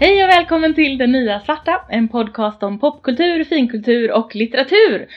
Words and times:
Hej 0.00 0.24
och 0.24 0.28
välkommen 0.28 0.74
till 0.74 0.98
Den 0.98 1.12
nya 1.12 1.40
svarta, 1.40 1.80
en 1.88 2.08
podcast 2.08 2.62
om 2.62 2.78
popkultur, 2.78 3.44
finkultur 3.44 4.12
och 4.12 4.34
litteratur. 4.34 5.08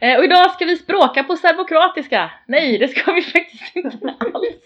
Eh, 0.00 0.18
och 0.18 0.24
idag 0.24 0.50
ska 0.50 0.64
vi 0.64 0.76
språka 0.76 1.24
på 1.24 1.36
serbokroatiska. 1.36 2.30
Nej, 2.46 2.78
det 2.78 2.88
ska 2.88 3.12
vi 3.12 3.22
faktiskt 3.34 3.76
inte 3.76 4.14
alls. 4.18 4.64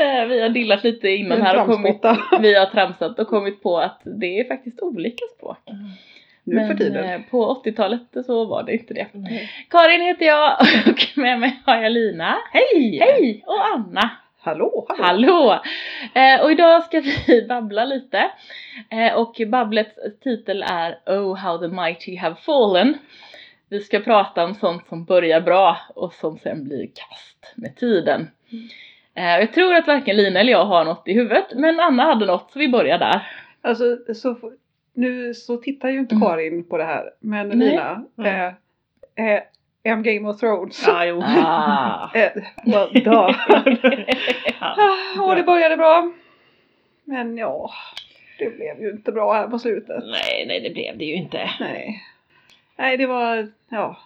Eh, 0.00 0.26
vi 0.26 0.40
har 0.40 0.48
dillat 0.48 0.84
lite 0.84 1.08
innan 1.08 1.42
här 1.42 1.60
och 1.60 1.66
kommit, 1.66 2.00
vi 2.40 2.54
har 2.54 2.66
tramsat 2.66 3.18
och 3.18 3.28
kommit 3.28 3.62
på 3.62 3.78
att 3.78 4.00
det 4.04 4.40
är 4.40 4.44
faktiskt 4.44 4.80
olika 4.80 5.24
språk. 5.36 5.58
Nu 6.44 6.56
för 6.60 6.66
Men 6.68 6.78
tiden. 6.78 7.04
eh, 7.04 7.20
på 7.30 7.62
80-talet 7.64 8.26
så 8.26 8.44
var 8.44 8.62
det 8.62 8.72
inte 8.72 8.94
det. 8.94 9.06
Karin 9.70 10.00
heter 10.00 10.26
jag 10.26 10.52
och 10.86 11.18
med 11.18 11.40
mig 11.40 11.60
har 11.64 11.76
jag 11.76 11.92
Lina. 11.92 12.36
Hej! 12.52 12.98
Hej! 12.98 13.44
Och 13.46 13.66
Anna. 13.74 14.10
Hallå, 14.44 14.86
hallå! 14.88 15.02
Hallå! 15.02 15.60
Eh, 16.14 16.44
och 16.44 16.52
idag 16.52 16.84
ska 16.84 17.00
vi 17.00 17.46
babbla 17.48 17.84
lite. 17.84 18.30
Eh, 18.90 19.14
och 19.14 19.40
babblets 19.48 19.98
titel 20.22 20.64
är 20.70 20.98
Oh 21.06 21.36
how 21.36 21.58
the 21.58 21.68
mighty 21.68 22.16
have 22.16 22.36
fallen. 22.36 22.98
Vi 23.68 23.80
ska 23.80 24.00
prata 24.00 24.44
om 24.44 24.54
sånt 24.54 24.86
som 24.86 25.04
börjar 25.04 25.40
bra 25.40 25.76
och 25.94 26.12
som 26.12 26.38
sen 26.38 26.64
blir 26.64 26.86
kast 26.86 27.52
med 27.56 27.76
tiden. 27.76 28.30
Eh, 29.14 29.24
jag 29.24 29.52
tror 29.52 29.74
att 29.74 29.86
varken 29.86 30.16
Lina 30.16 30.40
eller 30.40 30.52
jag 30.52 30.64
har 30.64 30.84
något 30.84 31.08
i 31.08 31.12
huvudet, 31.12 31.46
men 31.54 31.80
Anna 31.80 32.02
hade 32.02 32.26
något 32.26 32.50
så 32.52 32.58
vi 32.58 32.68
börjar 32.68 32.98
där. 32.98 33.26
Alltså, 33.60 33.84
så, 34.14 34.52
nu 34.94 35.34
så 35.34 35.56
tittar 35.56 35.88
ju 35.88 35.98
inte 35.98 36.14
Mm. 36.14 36.28
Karin 36.28 36.68
på 36.68 36.78
det 36.78 36.84
här, 36.84 37.04
men 37.20 37.48
Nej. 37.48 37.70
Lina, 37.70 38.04
Mm. 38.18 38.54
Eh, 39.84 39.92
eh, 39.92 39.92
en 39.92 40.02
Game 40.02 40.28
of 40.28 40.40
Thrones. 40.40 40.84
Ja, 40.86 41.04
jo. 41.04 41.22
Ah. 41.22 42.10
Eh, 42.14 42.32
well, 42.64 42.92
duh. 43.04 43.36
ja. 44.60 44.76
Ah, 44.78 45.22
och 45.22 45.36
det 45.36 45.42
började 45.42 45.76
bra. 45.76 46.12
Men 47.04 47.36
ja, 47.36 47.70
det 48.38 48.50
blev 48.56 48.80
ju 48.80 48.90
inte 48.90 49.12
bra 49.12 49.32
här 49.32 49.48
på 49.48 49.58
slutet. 49.58 50.04
Nej, 50.04 50.44
nej, 50.46 50.60
det 50.60 50.70
blev 50.70 50.98
det 50.98 51.04
ju 51.04 51.14
inte. 51.14 51.50
Nej. 51.60 52.02
Nej, 52.76 52.96
det 52.96 53.06
var, 53.06 53.52
ja. 53.68 53.96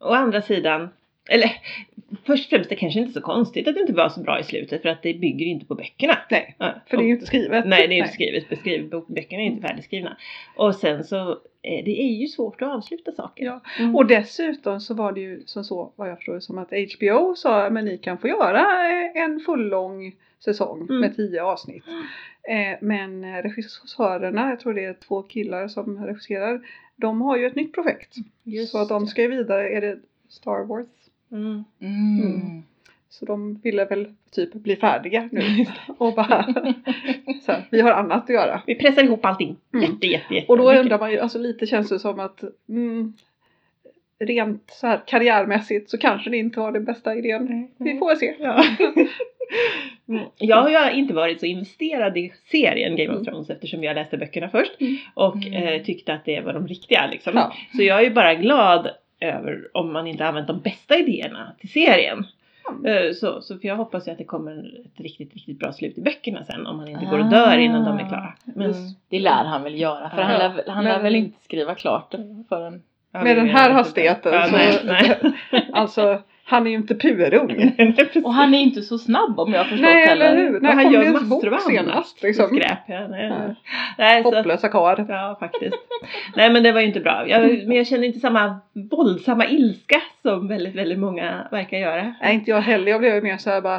Å 0.00 0.14
andra 0.14 0.42
sidan, 0.42 0.88
eller 1.28 1.50
först 2.24 2.44
och 2.44 2.50
främst 2.50 2.70
det 2.70 2.76
kanske 2.76 3.00
inte 3.00 3.10
är 3.10 3.12
så 3.12 3.20
konstigt 3.20 3.68
att 3.68 3.74
det 3.74 3.80
inte 3.80 3.92
var 3.92 4.08
så 4.08 4.20
bra 4.20 4.40
i 4.40 4.44
slutet 4.44 4.82
för 4.82 4.88
att 4.88 5.02
det 5.02 5.14
bygger 5.14 5.46
inte 5.46 5.66
på 5.66 5.74
böckerna. 5.74 6.18
Nej, 6.30 6.56
för 6.86 6.96
det 6.96 7.02
är 7.02 7.06
ju 7.06 7.12
inte 7.12 7.26
skrivet. 7.26 7.66
Nej, 7.66 7.88
det 7.88 7.94
är 7.94 7.96
ju 7.96 8.02
inte 8.02 8.14
skrivet. 8.14 8.48
Beskriv, 8.48 8.90
böckerna 9.08 9.42
är 9.42 9.46
inte 9.46 9.68
färdigskrivna. 9.68 10.16
Och 10.56 10.74
sen 10.74 11.04
så, 11.04 11.30
eh, 11.62 11.84
det 11.84 12.02
är 12.02 12.20
ju 12.20 12.26
svårt 12.26 12.62
att 12.62 12.68
avsluta 12.68 13.12
saker. 13.12 13.44
Ja. 13.44 13.60
Mm. 13.78 13.96
Och 13.96 14.06
dessutom 14.06 14.80
så 14.80 14.94
var 14.94 15.12
det 15.12 15.20
ju 15.20 15.42
som 15.46 15.64
så, 15.64 15.92
vad 15.96 16.08
jag 16.10 16.16
förstår 16.16 16.40
som 16.40 16.58
att 16.58 16.70
HBO 16.70 17.34
sa 17.34 17.70
men 17.70 17.84
ni 17.84 17.98
kan 17.98 18.18
få 18.18 18.28
göra 18.28 18.60
eh, 18.90 19.22
en 19.22 19.40
fullång 19.40 20.12
säsong 20.44 20.80
Mm. 20.80 21.00
med 21.00 21.16
tio 21.16 21.42
avsnitt. 21.42 21.84
Eh, 22.48 22.78
men 22.80 23.42
regissörerna, 23.42 24.50
jag 24.50 24.60
tror 24.60 24.74
det 24.74 24.84
är 24.84 24.94
två 24.94 25.22
killar 25.22 25.68
som 25.68 26.04
regisserar, 26.06 26.60
de 26.96 27.20
har 27.20 27.36
ju 27.36 27.46
ett 27.46 27.54
nytt 27.54 27.72
projekt. 27.72 28.14
Just 28.44 28.72
så 28.72 28.78
att 28.78 28.88
de 28.88 29.06
ska 29.06 29.22
ju 29.22 29.28
vidare, 29.28 29.68
är 29.68 29.80
det 29.80 29.98
Star 30.28 30.64
Wars? 30.64 30.86
Mm. 31.32 31.64
Mm. 31.80 32.20
Mm. 32.22 32.62
Så 33.08 33.24
de 33.24 33.54
ville 33.62 33.84
väl 33.84 34.14
typ 34.30 34.52
bli 34.52 34.76
färdiga 34.76 35.28
nu. 35.32 35.66
Och 35.98 36.14
bara, 36.14 36.42
så 37.42 37.52
här, 37.52 37.62
vi 37.70 37.80
har 37.80 37.90
annat 37.90 38.24
att 38.24 38.34
göra. 38.34 38.62
Vi 38.66 38.74
pressar 38.74 39.04
ihop 39.04 39.24
allting. 39.24 39.56
Mm. 39.74 39.84
Jätte, 39.90 40.06
jätte, 40.06 40.34
jätte 40.34 40.46
Och 40.46 40.58
då 40.58 40.72
undrar 40.72 40.98
man 40.98 41.12
ju, 41.12 41.18
alltså 41.18 41.38
lite 41.38 41.66
känns 41.66 41.88
det 41.88 41.98
som 41.98 42.20
att 42.20 42.40
mm, 42.68 43.12
rent 44.18 44.70
så 44.70 44.86
här 44.86 45.00
karriärmässigt 45.06 45.90
så 45.90 45.98
kanske 45.98 46.30
det 46.30 46.36
inte 46.36 46.60
var 46.60 46.72
den 46.72 46.84
bästa 46.84 47.14
idén. 47.16 47.68
Vi 47.78 47.98
får 47.98 48.08
väl 48.08 48.16
se. 48.16 48.34
Ja. 48.38 48.64
Mm. 50.08 50.24
Jag 50.38 50.56
har 50.56 50.90
ju 50.90 50.98
inte 50.98 51.14
varit 51.14 51.40
så 51.40 51.46
investerad 51.46 52.16
i 52.18 52.32
serien 52.50 52.96
Game 52.96 53.08
of 53.08 53.14
Mm. 53.14 53.24
Thrones 53.24 53.50
eftersom 53.50 53.84
jag 53.84 53.94
läste 53.94 54.16
böckerna 54.18 54.48
först 54.48 54.80
Mm. 54.80 54.96
och 55.14 55.36
Mm. 55.36 55.62
eh, 55.62 55.82
tyckte 55.82 56.12
att 56.14 56.24
det 56.24 56.40
var 56.40 56.52
de 56.52 56.66
riktiga 56.68 57.06
liksom. 57.12 57.32
Ja. 57.36 57.52
Så 57.76 57.82
jag 57.82 57.98
är 57.98 58.02
ju 58.04 58.10
bara 58.10 58.34
glad 58.34 58.90
över 59.20 59.68
om 59.74 59.92
man 59.92 60.06
inte 60.06 60.26
använt 60.26 60.46
de 60.46 60.60
bästa 60.60 60.98
idéerna 60.98 61.52
till 61.60 61.70
serien. 61.72 62.24
Eh, 62.86 63.12
Så, 63.14 63.40
så 63.42 63.58
för 63.58 63.68
jag 63.68 63.76
hoppas 63.76 64.08
ju 64.08 64.12
att 64.12 64.18
det 64.18 64.24
kommer 64.24 64.80
ett 64.84 65.00
riktigt, 65.00 65.34
riktigt 65.34 65.58
bra 65.58 65.72
slut 65.72 65.98
i 65.98 66.00
böckerna 66.00 66.44
sen 66.44 66.66
om 66.66 66.78
han 66.78 66.88
inte 66.88 67.04
går 67.04 67.18
och 67.18 67.30
dör 67.30 67.58
innan 67.58 67.84
de 67.84 67.98
är 68.04 68.08
klara. 68.08 68.34
Men, 68.44 68.74
Det 69.08 69.18
lär 69.20 69.44
han 69.44 69.62
väl 69.62 69.80
göra, 69.80 70.10
för 70.10 70.18
Ja. 70.20 70.24
han, 70.24 70.38
lär, 70.38 70.64
han 70.72 70.84
lär 70.84 71.02
väl 71.02 71.14
inte 71.16 71.44
skriva 71.44 71.74
klart 71.74 72.14
förrän... 72.48 72.82
Med 73.12 73.24
det- 73.26 73.34
den 73.34 73.48
här 73.48 73.70
hastigheten 73.70 74.32
Ja, 74.34 74.46
så, 74.46 74.52
nej, 74.56 74.78
nej. 74.84 75.66
alltså 75.72 76.22
han 76.50 76.66
är 76.66 76.70
ju 76.70 76.76
inte 76.76 76.94
purung. 76.94 77.72
Och 78.24 78.34
han 78.34 78.54
är 78.54 78.58
inte 78.58 78.82
så 78.82 78.98
snabb 78.98 79.40
om 79.40 79.52
jag 79.52 79.66
förstått 79.66 79.80
Nej 79.80 80.06
heller. 80.06 80.26
eller 80.26 80.36
hur, 80.42 80.56
Och 80.56 80.62
när 80.62 80.72
han 80.72 80.92
gör 80.92 81.12
massor 81.12 81.54
av 81.54 81.58
senast? 81.58 82.22
Liksom? 82.22 82.46
skräp. 82.46 82.78
Ja, 82.86 83.08
nej, 83.08 83.26
Ja. 83.28 83.54
nej, 83.98 84.22
så 84.22 84.28
att, 84.28 84.34
Hopplösa 84.34 84.68
karl. 84.68 85.04
Ja, 85.08 85.36
faktiskt. 85.40 85.76
Nej, 86.36 86.52
men 86.52 86.62
det 86.62 86.72
var 86.72 86.80
ju 86.80 86.86
inte 86.86 87.00
bra. 87.00 87.24
Jag, 87.28 87.42
men 87.42 87.76
jag 87.76 87.86
kände 87.86 88.06
inte 88.06 88.20
samma 88.20 88.60
våldsamma 88.90 89.46
ilska 89.46 90.00
som 90.22 90.48
väldigt, 90.48 90.74
väldigt 90.74 90.98
många 90.98 91.48
verkar 91.50 91.78
göra. 91.78 92.14
Nej 92.22 92.34
inte 92.34 92.50
jag 92.50 92.60
heller, 92.60 92.90
jag 92.90 93.00
blev 93.00 93.14
ju 93.14 93.20
mer 93.22 93.36
såhär 93.36 93.60
bara, 93.60 93.76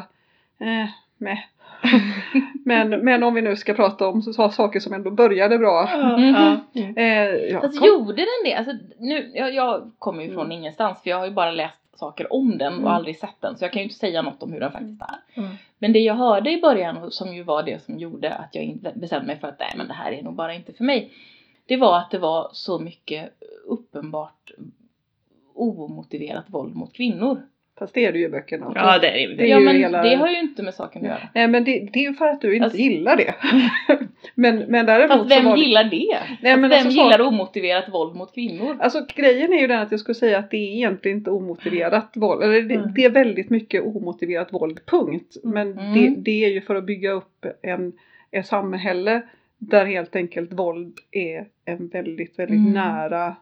eh, 0.60 0.88
meh. 1.18 1.38
men, 2.66 2.90
men 2.90 3.24
om 3.24 3.34
vi 3.34 3.42
nu 3.42 3.56
ska 3.56 3.74
prata 3.74 4.08
om 4.08 4.22
så, 4.22 4.50
saker 4.50 4.80
som 4.80 4.94
ändå 4.94 5.12
började 5.12 5.58
bra. 5.58 5.90
Mhm. 6.18 6.36
ja. 6.36 6.58
Mm. 6.82 6.98
Eh, 6.98 7.36
ja, 7.52 7.60
kom- 7.60 7.88
gjorde 7.88 8.14
den 8.16 8.26
det? 8.46 8.54
Alltså, 8.54 8.74
nu, 9.00 9.32
jag, 9.34 9.54
jag 9.54 9.92
kommer 10.00 10.24
ju 10.24 10.30
från 10.34 10.46
Mm. 10.46 10.52
ingenstans 10.58 11.04
för 11.04 11.10
jag 11.10 11.18
har 11.18 11.26
ju 11.26 11.32
bara 11.32 11.52
läst 11.52 11.76
saker 12.02 12.34
om 12.34 12.58
den 12.58 12.74
och 12.74 12.80
Mm. 12.80 12.94
aldrig 12.94 13.20
sett 13.20 13.42
den 13.42 13.58
så 13.58 13.66
jag 13.66 13.74
kan 13.74 13.80
ju 13.80 13.84
inte 13.84 14.00
säga 14.00 14.22
något 14.22 14.44
om 14.44 14.54
hur 14.54 14.60
den 14.60 14.72
faktiskt 14.72 15.02
är. 15.02 15.42
Mm. 15.42 15.56
Men 15.80 15.94
det 15.94 16.00
jag 16.00 16.16
hörde 16.16 16.52
i 16.52 16.62
början 16.62 17.12
som 17.12 17.36
ju 17.36 17.44
var 17.44 17.64
det 17.64 17.84
som 17.84 18.00
gjorde 18.00 18.34
att 18.34 18.56
jag 18.56 18.80
bestämde 18.96 19.28
mig 19.28 19.40
för 19.40 19.48
att 19.48 19.60
nej 19.60 19.74
men 19.78 19.88
det 19.88 19.94
här 19.94 20.12
är 20.12 20.24
nog 20.24 20.36
bara 20.36 20.54
inte 20.54 20.74
för 20.74 20.84
mig. 20.84 21.12
Det 21.66 21.78
var 21.78 21.98
att 21.98 22.12
det 22.12 22.20
var 22.20 22.50
så 22.54 22.80
mycket 22.80 23.34
uppenbart 23.66 24.52
omotiverat 25.54 26.46
våld 26.50 26.76
mot 26.76 26.94
kvinnor. 26.94 27.42
Fast 27.80 27.94
det 27.94 28.06
är 28.06 28.12
det 28.12 28.20
ju 28.20 28.26
i 28.26 28.30
böckerna 28.30 28.68
också. 28.68 28.80
Ja, 28.80 29.00
det 29.00 29.24
är 29.24 29.28
det. 29.30 29.36
Det 29.36 29.44
är 29.44 29.48
ja 29.48 29.60
ju 29.60 29.66
men 29.66 29.76
hela- 29.76 30.02
det 30.04 30.16
har 30.16 30.28
ju 30.28 30.40
inte 30.40 30.64
med 30.64 30.74
saken 30.74 31.02
att 31.02 31.08
göra. 31.08 31.30
Nej 31.36 31.48
men 31.48 31.64
det, 31.64 31.90
det 31.94 32.00
är 32.00 32.04
ju 32.10 32.14
för 32.14 32.28
att 32.28 32.42
du 32.42 32.54
inte 32.54 32.64
Alltså- 32.64 32.80
gillar 32.80 33.16
det. 33.16 33.34
men, 34.36 34.58
men 34.60 34.86
däremot 34.86 35.18
Fast 35.18 35.32
vem 35.32 35.44
så 35.44 35.50
var 35.50 35.58
gillar 35.58 35.84
det? 35.84 36.18
Nej, 36.42 36.58
men 36.58 36.70
Fast 36.70 36.80
vem 36.82 36.88
alltså, 36.88 37.04
gillar 37.04 37.18
sak- 37.18 37.28
omotiverat 37.28 37.90
våld 37.94 38.16
mot 38.16 38.34
kvinnor? 38.34 38.78
Alltså 38.80 39.06
grejen 39.16 39.54
är 39.54 39.62
ju 39.62 39.68
den 39.68 39.80
att 39.82 39.92
jag 39.92 40.00
skulle 40.00 40.16
säga 40.16 40.40
att 40.40 40.52
det 40.52 40.58
är 40.58 40.76
egentligen 40.76 41.18
inte 41.18 41.32
omotiverat 41.32 42.12
våld. 42.16 42.44
Eller 42.44 42.62
det, 42.62 42.76
Mm. 42.76 42.94
det 42.94 43.06
är 43.06 43.10
väldigt 43.10 43.50
mycket 43.50 43.84
omotiverat 43.84 44.54
våld, 44.54 44.80
punkt. 44.86 45.36
Men 45.44 45.80
Mm. 45.80 45.94
det, 45.94 46.22
det 46.22 46.46
är 46.46 46.50
ju 46.50 46.62
för 46.62 46.76
att 46.76 46.84
bygga 46.86 47.12
upp 47.12 47.46
en, 47.62 47.94
ett 48.32 48.48
samhälle 48.48 49.22
där 49.58 49.86
helt 49.86 50.16
enkelt 50.16 50.54
våld 50.54 50.94
är 51.12 51.46
en 51.66 51.88
väldigt, 51.88 52.40
väldigt 52.40 52.58
Mm. 52.60 52.74
nära 52.74 53.36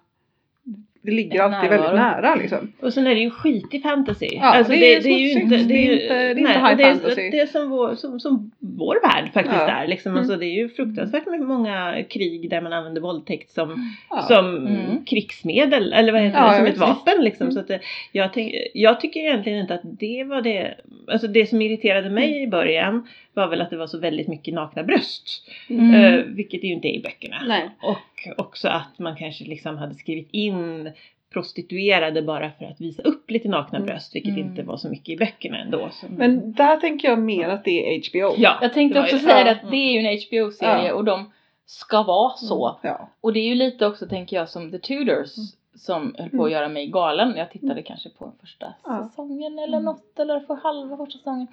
det 1.01 1.11
ligger 1.11 1.41
alltid 1.41 1.69
väldigt 1.69 1.93
nära 1.93 2.35
liksom. 2.35 2.73
Och 2.81 2.93
sen 2.93 3.07
är 3.07 3.15
det 3.15 3.21
ju 3.21 3.29
skit 3.29 3.73
i 3.73 3.79
fantasy. 3.79 4.27
Ja, 4.31 4.51
det 4.53 4.59
är 4.59 4.63
smutsigt. 4.63 5.03
Det 5.03 5.09
är 5.09 5.17
ju- 5.19 5.31
inte- 5.41 5.57
det 5.57 5.73
är 5.73 6.29
inte 6.29 6.41
nej, 6.43 6.53
high 6.53 6.77
det 6.77 6.83
är, 6.83 6.93
fantasy. 6.93 7.29
Det 7.29 7.39
är 7.39 7.45
som 7.45 7.69
vår, 7.69 7.95
som, 7.95 8.19
som 8.19 8.51
vår 8.59 8.97
värld 9.07 9.33
faktiskt 9.33 9.55
Ja. 9.59 9.69
är. 9.69 9.87
Liksom. 9.87 10.11
Mm. 10.11 10.19
Alltså, 10.19 10.35
det 10.37 10.45
är 10.45 10.55
ju 10.57 10.69
fruktansvärt 10.69 11.23
många 11.47 12.03
krig 12.09 12.49
där 12.49 12.61
man 12.61 12.73
använder 12.73 13.01
våldtäkt 13.01 13.51
som, 13.51 13.95
Ja. 14.09 14.21
som 14.21 14.55
Mm. 14.67 15.05
krigsmedel 15.05 15.93
eller 15.93 16.11
vad 16.11 16.21
heter 16.21 16.47
det, 16.49 16.57
som 16.57 16.65
ett 16.65 16.77
vapen 16.77 17.23
liksom. 17.23 17.43
Mm. 17.45 17.53
Så 17.53 17.59
att 17.59 17.67
det, 17.67 17.79
jag, 18.11 18.33
tänk, 18.33 18.53
jag 18.73 19.01
tycker 19.01 19.19
egentligen 19.19 19.59
inte 19.59 19.73
att 19.73 19.81
det 19.99 20.23
var 20.23 20.41
det, 20.41 20.73
alltså 21.11 21.27
det 21.27 21.49
som 21.49 21.61
irriterade 21.61 22.09
mig 22.09 22.43
i 22.43 22.47
början 22.47 23.07
var 23.33 23.47
väl 23.47 23.61
att 23.61 23.69
det 23.69 23.77
var 23.77 23.87
så 23.87 23.97
väldigt 23.99 24.27
mycket 24.27 24.53
nakna 24.53 24.83
bröst. 24.83 25.49
Mm. 25.69 25.93
Eh, 25.95 26.23
vilket 26.25 26.61
det 26.61 26.67
ju 26.67 26.73
inte 26.73 26.87
är 26.87 26.93
i 26.93 26.99
böckerna. 27.01 27.35
Nej. 27.47 27.69
Och 27.81 28.08
också 28.37 28.67
att 28.67 28.99
man 28.99 29.15
kanske 29.15 29.43
liksom 29.45 29.77
hade 29.77 29.95
skrivit 29.95 30.29
in 30.31 30.91
prostituerade 31.33 32.21
bara 32.21 32.51
för 32.51 32.65
att 32.65 32.81
visa 32.81 33.01
upp 33.01 33.31
lite 33.31 33.47
nakna 33.49 33.77
Mm. 33.77 33.87
bröst, 33.87 34.15
vilket 34.15 34.33
Mm. 34.33 34.47
inte 34.47 34.63
var 34.63 34.77
så 34.77 34.89
mycket 34.89 35.09
i 35.09 35.17
böckerna 35.17 35.57
ändå. 35.61 35.89
Så. 35.91 36.05
Men 36.09 36.51
där 36.53 36.77
tänker 36.77 37.07
jag 37.07 37.19
mer 37.19 37.49
att 37.49 37.63
det 37.63 37.95
är 37.95 38.01
HBO. 38.09 38.35
ja, 38.37 38.59
Jag 38.61 38.73
tänkte 38.73 38.99
också 39.01 39.17
säga 39.17 39.37
Ja. 39.37 39.43
det 39.43 39.51
att 39.51 39.71
det 39.71 39.77
är 39.77 39.91
ju 39.91 39.99
en 40.07 40.17
HBO-serie 40.19 40.87
Ja. 40.87 40.93
och 40.93 41.05
de 41.05 41.31
ska 41.65 42.03
vara 42.03 42.33
så. 42.37 42.79
Ja. 42.83 43.09
Och 43.21 43.33
det 43.33 43.39
är 43.39 43.47
ju 43.47 43.55
lite 43.55 43.85
också 43.87 44.07
tänker 44.07 44.35
jag 44.35 44.49
som 44.49 44.71
The 44.71 44.79
Tudors 44.79 45.37
Mm. 45.37 45.47
Som 45.79 46.15
höll 46.17 46.29
på 46.29 46.35
Mm. 46.35 46.45
att 46.45 46.51
göra 46.51 46.69
mig 46.69 46.87
galen. 46.87 47.33
Jag 47.37 47.51
tittade 47.51 47.81
kanske 47.81 48.09
på 48.09 48.31
första 48.39 48.73
Ja. 48.85 49.03
säsongen 49.09 49.59
eller 49.59 49.77
Mm. 49.77 49.83
något 49.85 50.19
eller 50.19 50.39
för 50.39 50.55
halva 50.55 50.97
första 50.97 51.17
säsongen. 51.17 51.47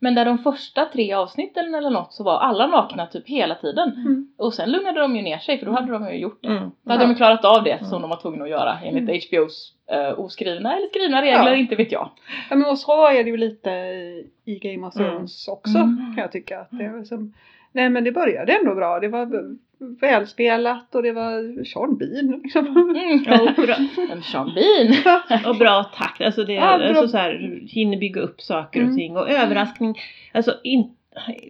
Men 0.00 0.14
där 0.14 0.24
de 0.24 0.38
första 0.38 0.84
tre 0.84 1.12
avsnitten 1.12 1.74
eller 1.74 1.90
något 1.90 2.12
så 2.12 2.24
var 2.24 2.38
alla 2.38 2.66
nakna 2.66 3.06
typ 3.06 3.26
hela 3.28 3.54
tiden. 3.54 3.88
Mm. 3.92 4.28
Och 4.36 4.54
sen 4.54 4.70
lugnade 4.70 5.00
de 5.00 5.16
ju 5.16 5.22
ner 5.22 5.38
sig 5.38 5.58
för 5.58 5.66
då 5.66 5.72
hade 5.72 5.92
de 5.92 6.08
ju 6.12 6.18
gjort 6.18 6.38
det. 6.42 6.48
Mm. 6.48 6.70
Då 6.82 6.90
hade 6.92 7.02
Ja. 7.02 7.06
de 7.06 7.12
ju 7.12 7.16
klarat 7.16 7.44
av 7.44 7.64
det 7.64 7.78
som 7.78 7.88
Mm. 7.88 8.00
de 8.02 8.10
var 8.10 8.16
tvungna 8.16 8.44
att 8.44 8.50
göra 8.50 8.78
enligt 8.84 9.02
Mm. 9.08 9.20
HBOs 9.20 9.74
uh, 9.94 10.20
oskrivna 10.20 10.76
eller 10.76 10.86
skrivna 10.86 11.22
regler, 11.22 11.50
Ja. 11.52 11.56
inte 11.56 11.76
vet 11.76 11.92
jag. 11.92 12.10
Ja 12.50 12.56
men 12.56 12.70
och 12.70 12.78
så 12.78 13.06
är 13.08 13.24
det 13.24 13.30
ju 13.30 13.36
lite 13.36 13.70
i- 13.70 14.58
Game 14.62 14.86
of 14.86 14.96
Mm. 14.96 15.10
Thrones 15.10 15.48
också 15.48 15.78
Mm. 15.78 15.96
kan 16.14 16.22
jag 16.22 16.32
tycka. 16.32 16.60
Att 16.60 16.68
det 16.70 16.84
är 16.84 16.98
liksom, 16.98 17.34
nej 17.72 17.88
men 17.90 18.04
det 18.04 18.12
började 18.12 18.52
ändå 18.52 18.74
bra. 18.74 19.00
Det 19.00 19.08
var 19.08 19.26
välspelat 20.00 20.94
och 20.94 21.02
det 21.02 21.12
var 21.12 21.64
Sean 21.64 21.98
Bean. 21.98 22.40
Liksom. 22.42 22.66
Mm. 22.66 23.24
Ja, 23.26 23.40
och, 23.42 23.54
bra, 23.66 23.76
Sean 24.22 24.52
Bean. 24.54 25.46
och 25.46 25.56
bra 25.56 25.84
takt, 25.84 26.20
alltså 26.20 26.44
det 26.44 26.52
Ja, 26.52 26.78
bra. 26.78 26.86
alltså 26.86 27.08
så 27.08 27.16
här, 27.16 27.60
hinner 27.68 27.96
bygga 27.98 28.20
upp 28.20 28.40
saker 28.40 28.80
och 28.80 28.84
Mm. 28.86 28.96
ting 28.96 29.16
och 29.16 29.30
överraskning. 29.30 29.94
Alltså 30.32 30.54
in, 30.64 30.94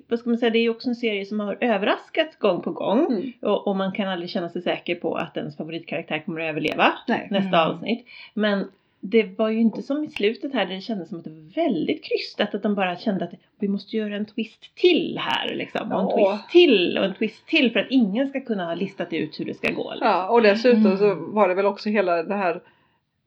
vad 0.08 0.19
ska 0.19 0.30
man 0.30 0.38
säga, 0.38 0.50
det 0.50 0.58
är 0.58 0.62
ju 0.62 0.70
också 0.70 0.88
en 0.88 0.94
serie 0.94 1.25
som 1.26 1.40
har 1.40 1.58
överraskat 1.60 2.38
gång 2.38 2.62
på 2.62 2.70
gång. 2.72 3.06
Mm. 3.12 3.32
Och, 3.42 3.66
och 3.69 3.76
man 3.76 3.92
kan 3.92 4.08
aldrig 4.08 4.30
känna 4.30 4.48
sig 4.48 4.62
säker 4.62 4.94
på 4.94 5.14
att 5.14 5.36
ens 5.36 5.56
favoritkaraktär 5.56 6.19
kommer 6.25 6.40
att 6.40 6.50
överleva 6.50 6.92
Nej. 7.08 7.28
nästa 7.30 7.56
Mm. 7.62 7.70
avsnitt. 7.70 8.06
Men 8.34 8.64
det 9.00 9.38
var 9.38 9.48
ju 9.48 9.58
inte 9.60 9.82
som 9.82 10.04
i 10.04 10.08
slutet 10.08 10.52
här 10.54 10.66
där 10.66 10.74
det 10.74 10.80
kändes 10.80 11.08
som 11.08 11.18
att 11.18 11.24
det 11.24 11.30
var 11.30 11.54
väldigt 11.54 12.04
krystat. 12.04 12.54
Att 12.54 12.62
de 12.62 12.74
bara 12.74 12.96
kände 12.96 13.24
att 13.24 13.30
vi 13.58 13.68
måste 13.68 13.96
göra 13.96 14.16
en 14.16 14.26
twist 14.26 14.74
till 14.74 15.18
här 15.20 15.54
liksom. 15.54 15.92
Och 15.92 16.00
en 16.12 16.18
Ja. 16.20 16.30
twist 16.38 16.50
till 16.50 16.98
och 16.98 17.04
en 17.04 17.14
twist 17.14 17.46
till 17.46 17.72
för 17.72 17.80
att 17.80 17.86
ingen 17.90 18.28
ska 18.28 18.40
kunna 18.40 18.64
ha 18.66 18.74
listat 18.74 19.12
ut 19.12 19.40
hur 19.40 19.44
det 19.44 19.54
ska 19.54 19.72
gå. 19.72 19.90
Liksom. 19.90 20.08
Ja, 20.08 20.28
och 20.28 20.42
dessutom 20.42 20.98
så 20.98 21.04
Mm. 21.04 21.34
var 21.34 21.48
det 21.48 21.54
väl 21.54 21.66
också 21.66 21.88
hela 21.88 22.22
det 22.22 22.34
här 22.34 22.60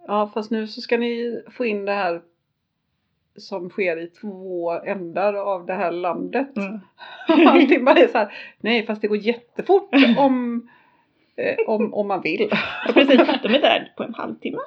Ja 0.07 0.31
fast 0.33 0.51
nu 0.51 0.67
så 0.67 0.81
ska 0.81 0.97
ni 0.97 1.41
få 1.51 1.65
in 1.65 1.85
det 1.85 1.91
här 1.93 2.21
som 3.37 3.69
sker 3.69 3.97
i 3.97 4.07
två 4.07 4.71
ändar 4.71 5.33
av 5.33 5.65
det 5.65 5.73
här 5.73 5.91
landet. 5.91 6.57
Mm. 6.57 6.79
Allting 7.47 7.85
bara 7.85 7.95
är 7.99 8.07
så 8.07 8.17
här, 8.17 8.33
nej 8.59 8.85
fast 8.85 9.01
det 9.01 9.07
går 9.07 9.17
jättefort 9.17 9.89
om, 10.17 10.69
om, 11.67 11.93
om 11.93 12.07
man 12.07 12.21
vill. 12.21 12.47
Ja, 12.87 12.93
precis, 12.93 13.17
de 13.43 13.55
är 13.55 13.61
där 13.61 13.93
på 13.97 14.03
en 14.03 14.13
halvtimme. 14.13 14.57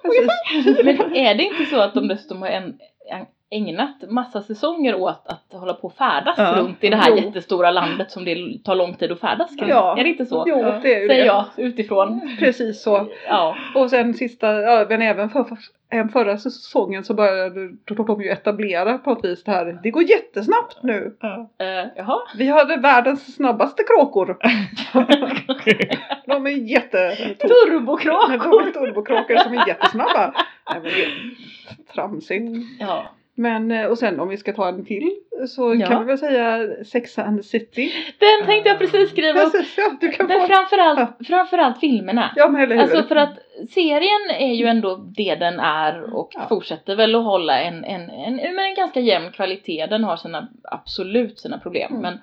Men 0.85 1.17
är 1.17 1.35
det 1.35 1.43
inte 1.43 1.65
så 1.65 1.81
att 1.81 1.95
de 1.95 2.09
dessutom 2.09 2.43
har 2.43 2.49
en, 2.49 2.65
en, 3.11 3.27
ägnat 3.51 4.11
massa 4.11 4.43
säsonger 4.43 4.95
åt 4.95 5.27
att 5.27 5.61
hålla 5.61 5.75
på 5.75 5.87
och 5.87 5.95
färdas 5.95 6.35
Ja. 6.39 6.55
runt 6.57 6.85
i 6.85 6.89
det 6.91 6.97
här 6.97 7.11
Jo. 7.11 7.17
jättestora 7.17 7.71
landet 7.71 8.11
som 8.11 8.25
det 8.25 8.59
tar 8.65 8.75
lång 8.75 8.95
tid 8.95 9.13
att 9.13 9.21
färdas 9.21 9.57
kring? 9.57 9.69
Ja. 9.69 9.99
Är 9.99 10.05
det 10.05 10.11
inte 10.11 10.27
så? 10.27 10.45
Jo 10.47 10.59
Ja. 10.59 10.79
det 10.83 10.95
är 10.95 11.01
ju 11.01 11.09
Säger 11.09 11.21
det. 11.25 11.27
jag 11.27 11.45
utifrån. 11.57 12.37
Precis 12.39 12.83
så. 12.83 13.09
Ja. 13.29 13.57
Och 13.75 13.91
sen 13.91 14.15
sista, 14.15 14.61
ja, 14.61 14.87
men 14.89 15.03
även 15.03 15.31
för, 15.31 15.45
för, 15.45 15.59
även 15.91 16.09
förra 16.09 16.39
säsongen 16.39 17.05
så 17.05 17.15
började 17.15 17.69
de 18.07 18.23
ju 18.23 18.29
etablera 18.31 18.99
på 18.99 19.11
något 19.11 19.25
vis 19.25 19.45
det 19.45 19.51
här. 19.51 19.81
Det 19.83 19.91
går 19.91 20.03
jättesnabbt 20.03 20.83
nu. 20.83 21.17
Ja. 21.21 21.37
Uh, 21.63 21.91
jaha. 21.97 22.19
Vi 22.39 22.47
hade 22.49 22.77
världens 22.77 23.35
snabbaste 23.35 23.83
kråkor. 23.83 24.39
De 26.27 26.47
är 26.47 26.51
jätte... 26.51 27.17
Men 27.21 27.29
De 27.39 27.49
Turbokråkor! 27.49 28.63
är 28.69 28.71
turbokråkor 28.73 29.37
som 29.37 29.53
är 29.59 29.69
jättesnabba. 29.69 30.35
Nej, 30.71 30.81
men 30.83 30.83
det 30.83 31.03
är 31.05 31.93
tramsigt. 31.95 32.53
Ja. 32.81 33.05
Men 33.35 33.71
eh, 33.71 33.87
och 33.87 33.99
sen 33.99 34.21
om 34.21 34.29
vi 34.29 34.37
ska 34.37 34.53
ta 34.53 34.69
en 34.69 34.85
till 34.85 35.11
så 35.49 35.75
Ja. 35.75 35.87
kan 35.87 36.01
vi 36.01 36.07
väl 36.07 36.19
säga 36.19 36.69
Sex 36.85 37.19
and 37.19 37.37
the 37.39 37.43
City. 37.43 37.93
Den 38.19 38.47
tänkte 38.47 38.69
jag 38.69 38.79
precis 38.79 39.11
skriva 39.11 39.43
upp. 39.43 39.55
Ja, 39.77 39.97
du 40.01 40.09
kan 40.11 40.27
Men 40.27 40.41
få... 40.41 40.47
framförallt, 40.47 41.27
framförallt 41.27 41.81
filmerna. 41.81 42.31
Ja 42.37 42.49
men 42.49 42.61
eller 42.63 42.75
hur. 42.75 42.83
Alltså 42.83 43.03
för 43.03 43.17
att 43.17 43.39
serien 43.71 44.31
är 44.39 44.55
ju 44.55 44.67
ändå 44.67 44.97
det 45.17 45.35
den 45.35 45.61
är 45.61 46.15
och 46.15 46.31
Ja. 46.35 46.47
fortsätter 46.49 46.97
väl 46.97 47.15
att 47.15 47.25
hålla 47.25 47.61
en, 47.61 47.85
en, 47.85 48.11
en, 48.11 48.37
men 48.37 48.59
en 48.59 48.75
ganska 48.75 49.01
jämn 49.01 49.33
kvalitet. 49.33 49.87
Den 49.87 50.05
har 50.05 50.17
sina, 50.17 50.49
absolut 50.63 51.39
sina 51.41 51.59
problem. 51.59 51.91
Mm. 51.91 52.03
Men, 52.03 52.19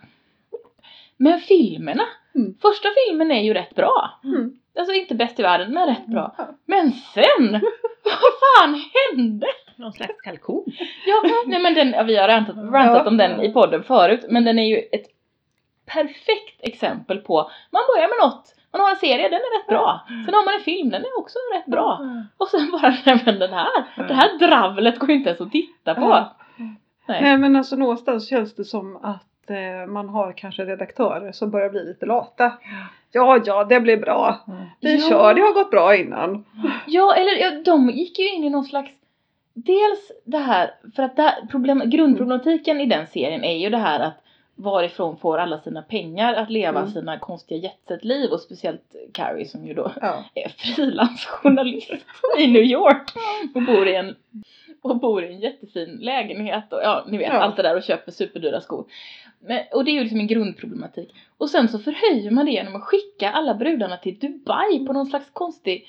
men 1.17 1.39
filmerna, 1.39 2.03
Mm. 2.35 2.53
första 2.61 2.87
filmen 3.07 3.31
är 3.31 3.41
ju 3.41 3.53
rätt 3.53 3.75
bra. 3.75 4.19
Mm. 4.23 4.51
Alltså 4.79 4.93
inte 4.93 5.15
bäst 5.15 5.39
i 5.39 5.43
världen 5.43 5.73
men 5.73 5.87
rätt 5.87 6.05
bra. 6.07 6.35
Ja. 6.37 6.47
Men 6.65 6.91
sen, 6.91 7.51
vad 8.03 8.33
fan 8.41 8.81
hände? 8.93 9.47
Någon 9.81 9.93
slags 9.93 10.21
kalkon. 10.21 10.65
Ja, 11.05 11.23
nej 11.47 11.61
men 11.61 11.73
den, 11.73 12.07
vi 12.07 12.17
har 12.17 12.27
rantat, 12.27 12.55
rantat 12.55 13.01
Ja. 13.05 13.07
om 13.07 13.17
den 13.17 13.41
i 13.41 13.53
podden 13.53 13.83
förut 13.83 14.25
men 14.29 14.43
den 14.43 14.59
är 14.59 14.67
ju 14.67 14.77
ett 14.77 15.05
perfekt 15.85 16.59
exempel 16.59 17.17
på, 17.17 17.35
man 17.71 17.81
börjar 17.95 18.07
med 18.07 18.27
något, 18.29 18.55
man 18.71 18.81
har 18.81 18.89
en 18.89 18.95
serie, 18.95 19.29
den 19.29 19.39
är 19.39 19.59
rätt 19.59 19.67
bra. 19.67 20.01
Sen 20.25 20.33
har 20.33 20.45
man 20.45 20.53
en 20.53 20.61
film, 20.61 20.89
den 20.89 21.01
är 21.01 21.19
också 21.19 21.37
rätt 21.55 21.65
bra. 21.65 21.99
Och 22.37 22.47
sen 22.47 22.71
bara, 22.71 22.93
nej 23.05 23.21
men 23.25 23.39
den 23.39 23.53
här, 23.53 23.67
det 24.07 24.13
här 24.13 24.37
dravlet 24.47 24.99
går 24.99 25.09
ju 25.09 25.15
inte 25.15 25.29
ens 25.29 25.41
att 25.41 25.51
titta 25.51 25.95
på. 25.95 26.25
Nej. 27.07 27.21
Nej 27.21 27.37
men 27.37 27.55
alltså 27.55 27.75
någonstans 27.75 28.29
känns 28.29 28.55
det 28.55 28.63
som 28.65 28.95
att 28.95 29.49
eh, 29.49 29.87
man 29.91 30.09
har 30.09 30.33
kanske 30.37 30.65
redaktörer 30.65 31.31
som 31.31 31.51
börjar 31.51 31.69
bli 31.69 31.83
lite 31.85 32.05
lata. 32.05 32.51
Ja, 33.11 33.39
ja, 33.45 33.63
det 33.63 33.79
blir 33.79 33.97
bra. 33.97 34.39
Vi 34.81 34.95
Ja. 35.01 35.09
kör, 35.09 35.33
det 35.33 35.41
har 35.41 35.53
gått 35.53 35.71
bra 35.71 35.95
innan. 35.95 36.45
Ja, 36.87 37.15
eller 37.15 37.31
ja, 37.41 37.51
de 37.65 37.89
gick 37.89 38.19
ju 38.19 38.29
in 38.29 38.43
i 38.43 38.49
någon 38.49 38.63
slags 38.63 38.91
Dels 39.53 40.11
det 40.23 40.37
här, 40.37 40.73
för 40.95 41.03
att 41.03 41.17
här 41.17 41.45
problem, 41.51 41.83
grundproblematiken 41.85 42.81
i 42.81 42.85
den 42.85 43.07
serien 43.07 43.43
är 43.43 43.57
ju 43.57 43.69
det 43.69 43.77
här 43.77 43.99
att 43.99 44.23
varifrån 44.55 45.17
får 45.17 45.37
alla 45.37 45.59
sina 45.59 45.81
pengar 45.81 46.33
att 46.33 46.49
leva 46.49 46.79
Mm. 46.79 46.91
sina 46.91 47.19
konstiga 47.19 47.57
jetset-liv 47.61 48.31
och 48.31 48.39
speciellt 48.39 48.95
Carrie 49.13 49.45
som 49.45 49.67
ju 49.67 49.73
då 49.73 49.91
Ja. 50.01 50.23
är 50.35 50.49
frilansjournalist 50.49 51.91
i 52.39 52.47
New 52.47 52.63
York 52.63 53.11
och 53.55 53.61
bor 53.61 53.87
i 53.87 53.95
en 53.95 54.15
och 54.81 54.99
bor 54.99 55.23
i 55.23 55.27
en 55.33 55.39
jättefin 55.39 55.97
lägenhet 56.01 56.73
och 56.73 56.79
ja, 56.83 57.05
ni 57.07 57.17
vet 57.17 57.27
Ja. 57.27 57.39
allt 57.39 57.55
det 57.55 57.63
där 57.63 57.75
och 57.75 57.83
köper 57.83 58.11
superdyra 58.11 58.61
skor. 58.61 58.85
Men, 59.39 59.59
och 59.73 59.85
det 59.85 59.91
är 59.91 59.93
ju 59.93 59.99
liksom 60.01 60.19
en 60.19 60.27
grundproblematik. 60.27 61.13
Och 61.37 61.49
sen 61.49 61.67
så 61.69 61.79
förhöjer 61.79 62.31
man 62.31 62.45
det 62.45 62.51
genom 62.51 62.75
att 62.75 62.81
skicka 62.83 63.31
alla 63.31 63.53
brudarna 63.53 63.97
till 63.97 64.19
Dubai 64.19 64.85
på 64.87 64.93
någon 64.93 65.05
slags 65.05 65.29
konstig 65.33 65.87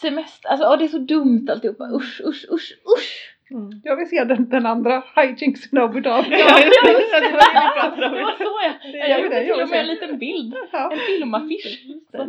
semester. 0.00 0.48
Alltså 0.48 0.66
ja, 0.66 0.76
det 0.76 0.84
är 0.84 0.88
så 0.88 0.98
dumt 0.98 1.48
alltihopa. 1.50 1.84
Usch, 1.84 2.20
usch, 2.24 2.44
usch, 2.52 2.72
usch! 2.96 3.34
Mm. 3.50 3.70
Jag 3.84 3.96
vill 3.96 4.08
se 4.08 4.24
den, 4.24 4.48
den 4.48 4.66
andra 4.66 5.02
hijinksen 5.16 5.78
av 5.78 5.92
Budal. 5.92 6.24
Ja, 6.30 6.36
just 6.38 6.82
det, 6.84 6.92
det 7.20 7.30
var 7.32 7.96
det. 7.96 8.08
Det 8.08 8.44
så 8.44 8.44
jag, 8.64 9.04
är 9.04 9.08
jag 9.08 9.18
ju 9.18 9.24
gjorde 9.24 9.38
till 9.40 9.48
jag 9.48 9.62
och 9.62 9.68
med 9.68 9.80
en 9.80 9.86
liten 9.86 10.18
bild. 10.18 10.54
Ja. 10.72 10.92
En 10.92 10.98
filmaffisch. 10.98 11.78
Det 12.12 12.18
var- 12.18 12.26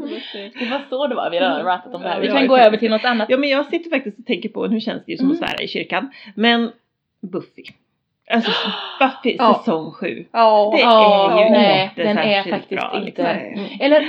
Det 0.60 0.66
var 0.72 0.82
så 0.90 1.08
det 1.08 1.16
var, 1.16 1.30
vi 1.30 1.38
har 1.38 1.64
rattat 1.64 1.94
om 1.96 2.02
det 2.02 2.10
här. 2.10 2.22
Vi 2.22 2.28
kan 2.28 2.36
jag 2.38 2.48
gå 2.48 2.58
över 2.58 2.78
till 2.78 2.92
något 2.92 3.06
annat. 3.06 3.30
Ja 3.30 3.38
men 3.38 3.50
jag 3.50 3.66
sitter 3.66 3.90
faktiskt 3.90 4.20
och 4.20 4.26
tänker 4.26 4.50
på, 4.50 4.68
nu 4.68 4.80
känns 4.80 5.06
det 5.06 5.12
ju 5.12 5.18
som 5.18 5.32
att 5.32 5.38
Mm. 5.38 5.48
svära 5.50 5.64
i 5.64 5.68
kyrkan, 5.68 6.12
men 6.36 6.72
Buffy. 7.22 7.64
Alltså 8.32 8.52
Buffy 9.00 9.38
säsong 9.58 9.92
7. 9.92 10.26
Ja. 10.32 10.74
Det 10.76 10.82
är 10.82 11.44
ju 11.46 11.50
nej, 11.52 11.84
inte 11.90 12.04
den 12.04 12.18
är 12.18 12.24
särskilt 12.34 12.56
faktiskt 12.56 12.82
bra, 12.82 12.92
inte- 12.96 13.06
liksom. 13.06 13.26
Nej. 13.26 13.78
Eller 13.82 14.08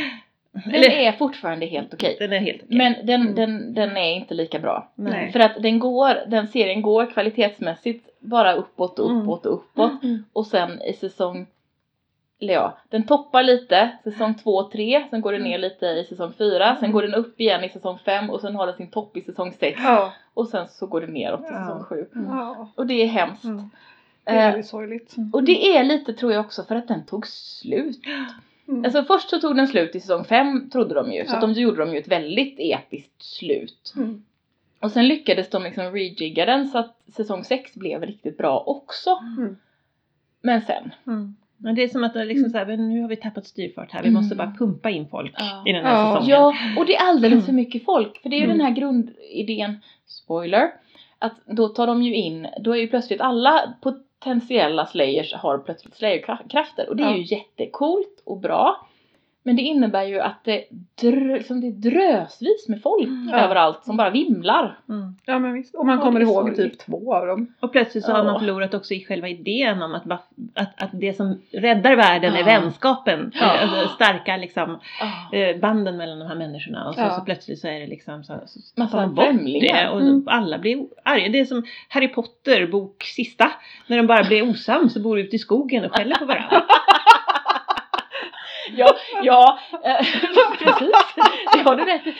den 0.52 0.75
Eller- 0.75 0.91
är 0.91 1.12
fortfarande 1.12 1.67
helt 1.67 1.94
okej. 1.94 2.17
Den 2.19 2.32
är 2.32 2.38
helt 2.38 2.62
okej. 2.64 2.79
Men 2.79 3.06
den, 3.06 3.20
Mm. 3.23 3.35
den, 3.35 3.75
den 3.75 3.97
är 3.97 4.12
inte 4.14 4.35
lika 4.35 4.58
bra. 4.58 4.88
Nej. 4.94 5.32
För 5.32 5.41
att 5.41 5.62
den 5.62 5.79
går, 5.79 6.17
den 6.26 6.49
serien 6.49 6.82
går 6.82 7.06
kvalitetsmässigt 7.06 8.08
bara 8.20 8.52
uppåt 8.55 8.99
och 8.99 9.11
Mm. 9.11 9.23
uppåt 9.23 9.47
och 9.47 9.52
uppåt. 9.55 10.02
Mm. 10.02 10.25
Och 10.32 10.47
sen 10.47 10.82
i 10.82 10.93
säsong, 10.93 11.47
eller 12.41 12.55
ja, 12.55 12.79
den 12.88 13.02
toppar 13.06 13.43
lite 13.43 13.91
säsong 14.05 14.35
2 14.35 14.50
och 14.56 14.70
3, 14.73 15.05
sen 15.11 15.20
går 15.20 15.32
den 15.32 15.43
ner 15.43 15.58
lite 15.58 15.87
i 15.87 16.05
säsong 16.08 16.32
4, 16.38 16.76
sen 16.81 16.93
går 16.93 17.02
den 17.02 17.14
upp 17.14 17.41
igen 17.41 17.64
i 17.64 17.69
säsong 17.69 17.99
5 18.05 18.31
och 18.31 18.41
sen 18.41 18.56
har 18.56 18.67
den 18.67 18.76
sin 18.76 18.91
topp 18.91 19.17
i 19.17 19.20
säsong 19.20 19.52
6. 19.61 19.81
Ja. 19.85 20.12
Och 20.35 20.49
sen 20.49 20.69
så 20.69 20.87
går 20.87 21.00
det 21.00 21.06
neråt 21.06 21.41
i 21.41 21.44
Ja. 21.50 21.64
säsong 21.67 21.85
7. 21.85 22.07
ja. 22.14 22.69
Och 22.75 22.87
det 22.87 22.95
är 22.95 23.07
hemskt. 23.07 23.45
Mm. 23.45 23.71
Det 24.25 24.30
är 24.30 24.37
Eh, 24.47 24.50
väldigt 24.50 24.66
sorgligt. 24.66 25.14
och 25.33 25.45
det 25.45 25.76
är 25.76 25.85
lite 25.85 26.12
tror 26.12 26.33
jag 26.33 26.40
också 26.40 26.62
för 26.64 26.75
att 26.76 26.88
den 26.88 27.04
tog 27.07 27.26
slut. 27.26 27.99
Mm. 28.71 28.85
Alltså 28.85 29.03
först 29.05 29.31
så 29.31 29.39
tog 29.39 29.57
den 29.57 29.67
slut 29.69 29.95
i 29.95 30.00
säsong 30.00 30.25
5 30.25 30.71
trodde 30.71 30.95
de 30.95 31.12
ju, 31.12 31.25
så 31.27 31.31
Ja. 31.33 31.35
att 31.35 31.41
de 31.41 31.53
gjorde 31.53 31.85
de 31.85 31.93
ju 31.93 31.99
ett 31.99 32.09
väldigt 32.09 32.57
episkt 32.59 33.23
slut. 33.23 33.93
Mm. 33.97 34.23
Och 34.81 34.91
sen 34.93 35.09
lyckades 35.09 35.50
de 35.50 35.62
liksom 35.62 35.85
rejigga 35.93 36.47
den 36.47 36.69
så 36.69 36.79
att 36.79 36.97
säsong 37.17 37.45
6 37.45 37.75
blev 37.75 38.03
riktigt 38.03 38.39
bra 38.39 38.62
också. 38.67 39.11
Mm. 39.39 39.57
Men 40.43 40.61
sen, 40.61 40.91
Mm. 41.07 41.37
Men 41.62 41.75
det 41.75 41.83
är 41.83 41.89
som 41.89 42.05
att 42.05 42.15
det 42.15 42.21
är 42.21 42.25
liksom 42.25 42.50
så 42.50 42.59
här, 42.59 42.67
men 42.67 42.89
nu 42.89 43.00
har 43.03 43.09
vi 43.09 43.17
tappat 43.17 43.47
styrfart 43.47 43.93
här, 43.93 44.03
vi 44.03 44.09
Mm. 44.09 44.23
måste 44.23 44.37
bara 44.37 44.55
pumpa 44.59 44.91
in 44.91 45.09
folk 45.09 45.35
Ja. 45.39 45.65
i 45.67 45.73
den 45.73 45.85
här 45.85 45.93
Ja. 45.93 46.12
säsongen. 46.15 46.29
ja, 46.31 46.55
och 46.79 46.87
det 46.87 46.97
är 46.97 47.09
alldeles 47.09 47.47
för 47.47 47.53
mycket 47.53 47.85
folk. 47.85 48.23
För 48.23 48.29
det 48.29 48.37
är 48.37 48.39
ju 48.39 48.45
Mm. 48.45 48.59
den 48.59 48.67
här 48.67 48.75
grundidén, 48.75 49.81
spoiler, 50.07 50.71
att 51.19 51.33
då 51.47 51.69
tar 51.69 51.87
de 51.87 52.03
ju 52.03 52.15
in, 52.15 52.47
då 52.61 52.73
är 52.77 52.81
ju 52.81 52.89
plötsligt 52.89 53.21
alla 53.21 53.75
potentiella 54.21 54.87
slayers 54.87 55.35
har 55.35 55.59
plötsligt 55.59 55.97
slayerkrafter 55.97 56.89
och 56.89 56.97
det 56.97 57.03
är 57.03 57.15
ju 57.15 57.37
jättecoolt 57.37 58.23
och 58.25 58.41
bra. 58.41 58.87
Men 59.42 59.56
det 59.56 59.62
innebär 59.62 60.04
ju 60.04 60.20
att 60.20 60.44
det, 60.44 60.64
drö, 61.00 61.35
liksom 61.37 61.61
det 61.61 61.66
är 61.66 61.70
drösvis 61.90 62.68
med 62.68 62.82
folk 62.82 63.09
Mm. 63.09 63.35
Överallt 63.35 63.85
som 63.85 63.97
bara 63.97 64.11
vimlar. 64.11 64.78
Mm. 64.88 65.14
Ja 65.26 65.38
men 65.38 65.52
visst. 65.54 65.75
Och 65.75 65.87
man 65.87 65.97
Ja, 65.99 66.02
kommer 66.04 66.20
är 66.20 66.25
ihåg 66.25 66.35
sorgligt. 66.35 66.56
typ 66.56 66.78
två 66.78 67.14
av 67.14 67.26
dem. 67.26 67.54
Och 67.61 67.73
plötsligt 67.73 68.04
så 68.04 68.12
har 68.12 68.18
Ja. 68.18 68.25
man 68.25 68.40
förlorat 68.40 68.75
också 68.75 68.94
i 68.94 69.04
själva 69.04 69.28
idén 69.28 69.82
om 69.82 69.94
att, 69.94 70.11
att, 70.54 70.82
att 70.82 70.90
det 70.92 71.16
som 71.16 71.42
räddar 71.52 71.97
världen 71.97 72.35
är 72.35 72.38
Ja. 72.38 72.44
vänskapen. 72.44 73.32
Ja. 73.40 73.47
Alltså, 73.59 73.88
starka 73.88 74.37
liksom, 74.37 74.78
eh, 75.32 75.56
banden 75.61 75.97
mellan 75.97 76.18
de 76.18 76.28
här 76.28 76.35
människorna. 76.35 76.88
Och 76.88 76.94
så, 76.94 77.00
Ja. 77.00 77.11
så 77.11 77.20
plötsligt 77.25 77.59
så 77.59 77.68
är 77.68 77.80
det 77.80 77.87
liksom 77.87 78.25
så, 78.25 78.40
så 78.47 78.61
Massa 78.76 78.97
tar 78.97 79.06
man 79.06 79.14
bort 79.14 79.25
främlingar. 79.25 79.82
det 79.85 79.88
och 79.90 80.00
Mm. 80.00 80.23
alla 80.26 80.59
blir 80.59 80.87
arga. 81.04 81.28
Det 81.28 81.40
är 81.40 81.44
som 81.44 81.62
Harry 81.88 82.09
Potter 82.09 82.66
bok 82.66 83.02
sista. 83.02 83.52
När 83.87 83.97
de 83.97 84.06
bara 84.06 84.25
blir 84.25 84.50
osams 84.50 84.97
och 84.97 85.02
bor 85.02 85.18
ute 85.18 85.37
i 85.37 85.38
skogen 85.38 85.85
och 85.85 85.97
skäller 85.97 86.16
på 86.16 86.25
varandra. 86.25 86.62
Ja, 88.77 88.95
ja, 89.23 89.59
eh, 89.85 89.97
precis. 90.59 90.91
Det 91.53 91.59
har 91.59 91.77
du 91.77 91.85
rätt 91.85 92.07
i. 92.07 92.15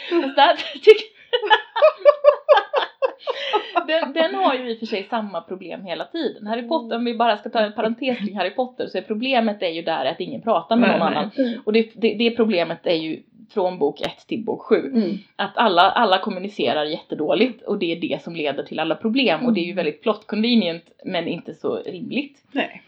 Den, 3.87 4.13
den 4.13 4.35
har 4.35 4.55
ju 4.55 4.71
i 4.71 4.75
och 4.75 4.79
för 4.79 4.87
sig 4.87 5.07
samma 5.11 5.41
problem 5.41 5.85
hela 5.85 6.05
tiden. 6.05 6.47
Harry 6.47 6.69
Potter, 6.69 6.97
om 6.97 7.05
vi 7.05 7.15
bara 7.15 7.37
ska 7.37 7.51
ta 7.51 7.61
en 7.61 7.73
parentes 7.73 8.19
kring 8.19 8.37
Harry 8.37 8.51
Potter 8.51 8.87
så 8.87 8.99
är 8.99 9.03
problemet 9.03 9.63
är 9.63 9.69
ju 9.69 9.83
där 9.83 10.05
att 10.05 10.21
ingen 10.21 10.43
pratar 10.43 10.77
med 10.77 10.89
någon 10.89 11.13
Nej, 11.13 11.29
nej. 11.37 11.45
annan. 11.47 11.61
Och 11.65 11.73
det, 11.73 11.91
det, 11.95 12.15
det 12.15 12.31
problemet 12.31 12.87
är 12.87 12.95
ju 12.95 13.23
från 13.51 13.79
bok 13.79 14.01
1 14.01 14.27
till 14.27 14.45
bok 14.45 14.63
7. 14.63 14.77
Mm. 14.77 15.19
Att 15.37 15.57
alla, 15.57 15.83
alla 15.83 16.19
kommunicerar 16.19 16.85
jättedåligt 16.85 17.63
och 17.63 17.79
det 17.79 17.93
är 17.93 18.01
det 18.01 18.23
som 18.23 18.37
leder 18.37 18.63
till 18.63 18.81
alla 18.81 18.95
problem 18.95 19.47
och 19.47 19.53
det 19.53 19.61
är 19.61 19.65
ju 19.65 19.73
väldigt 19.73 20.03
plot 20.03 20.27
convenient 20.27 20.85
men 21.05 21.29
inte 21.29 21.55
så 21.55 21.77
rimligt. 21.77 22.43
Nej. 22.53 22.83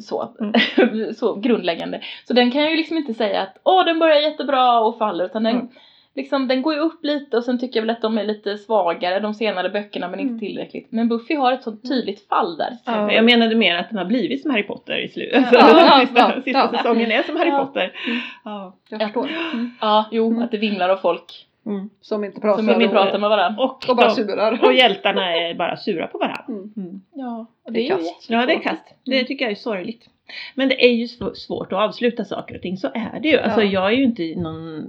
Så, 0.00 0.34
så 1.16 1.34
grundläggande. 1.34 2.00
Så 2.24 2.32
den 2.32 2.50
kan 2.50 2.62
jag 2.62 2.70
ju 2.70 2.76
liksom 2.76 2.96
inte 2.96 3.14
säga 3.14 3.42
att 3.42 3.58
åh 3.62 3.84
den 3.84 3.98
börjar 3.98 4.20
jättebra 4.20 4.80
och 4.80 4.98
faller 4.98 5.24
utan 5.24 5.42
den, 5.42 5.56
Mm. 5.56 5.68
Liksom, 6.14 6.48
den 6.48 6.62
går 6.62 6.74
ju 6.74 6.80
upp 6.80 7.04
lite 7.04 7.36
och 7.36 7.44
sen 7.44 7.58
tycker 7.58 7.80
jag 7.80 7.82
väl 7.86 7.90
att 7.96 8.02
de 8.02 8.18
är 8.18 8.24
lite 8.24 8.58
svagare 8.58 9.20
de 9.20 9.34
senare 9.34 9.68
böckerna 9.70 10.08
men 10.08 10.20
inte 10.20 10.30
Mm. 10.30 10.40
tillräckligt. 10.40 10.86
Men 10.92 11.08
Buffy 11.08 11.34
har 11.34 11.52
ett 11.52 11.62
sånt 11.62 11.88
tydligt 11.88 12.28
fall 12.28 12.56
där. 12.56 12.76
Ja. 12.84 13.12
Jag 13.12 13.24
menade 13.24 13.54
mer 13.54 13.76
att 13.76 13.88
den 13.88 13.98
har 13.98 14.04
blivit 14.04 14.42
som 14.42 14.50
Harry 14.50 14.62
Potter 14.62 14.98
i 15.04 15.08
slutet. 15.08 15.44
Ja, 15.52 15.58
Alltså, 15.62 15.78
ja, 15.78 16.00
sista 16.06 16.18
ja, 16.20 16.42
sista 16.44 16.58
ja. 16.58 16.70
säsongen 16.78 17.12
är 17.12 17.22
som 17.22 17.36
Harry 17.36 17.50
Ja. 17.50 17.64
Potter. 17.64 17.92
Mm. 18.06 18.18
Ja. 18.44 18.76
Jag 18.88 19.00
förstår. 19.02 19.28
Mm. 19.52 19.70
Ja, 19.80 20.04
jo, 20.12 20.26
Mm. 20.26 20.42
att 20.42 20.50
det 20.50 20.58
vimlar 20.58 20.88
av 20.88 20.96
folk 20.96 21.46
Mm. 21.66 21.90
Som 22.00 22.24
inte 22.24 22.40
pratar. 22.40 22.62
som 22.62 22.68
inte 22.70 22.84
och- 22.86 22.90
pratar 22.92 23.18
med 23.18 23.30
varandra. 23.30 23.62
Och, 23.64 23.88
Och 23.90 23.96
bara 23.96 24.08
de, 24.08 24.14
surar. 24.14 24.64
och 24.64 24.74
hjältarna 24.74 25.36
är 25.36 25.54
bara 25.54 25.76
sura 25.76 26.06
på 26.06 26.18
varandra. 26.18 26.44
Mm. 26.48 26.72
Mm. 26.76 27.00
Ja, 27.14 27.46
och 27.66 27.72
Det 27.72 27.80
är 27.80 27.82
det 27.88 27.94
är 27.94 27.96
kast. 27.96 28.30
Ja, 28.30 28.46
det 28.46 28.52
är 28.52 28.58
kast. 28.62 28.94
Det 29.04 29.24
tycker 29.24 29.44
jag 29.44 29.52
är 29.52 29.56
sorgligt. 29.56 30.04
Men 30.54 30.68
det 30.68 30.84
är 30.84 30.90
ju 30.92 31.04
sv- 31.06 31.34
svårt 31.34 31.72
att 31.72 31.78
avsluta 31.78 32.24
saker 32.24 32.54
och 32.54 32.62
ting, 32.62 32.76
så 32.76 32.88
är 32.94 33.20
det 33.22 33.28
ju. 33.28 33.38
Alltså 33.38 33.62
Ja. 33.62 33.70
jag 33.72 33.86
är 33.92 33.96
ju 33.96 34.04
inte 34.04 34.22
någon 34.36 34.86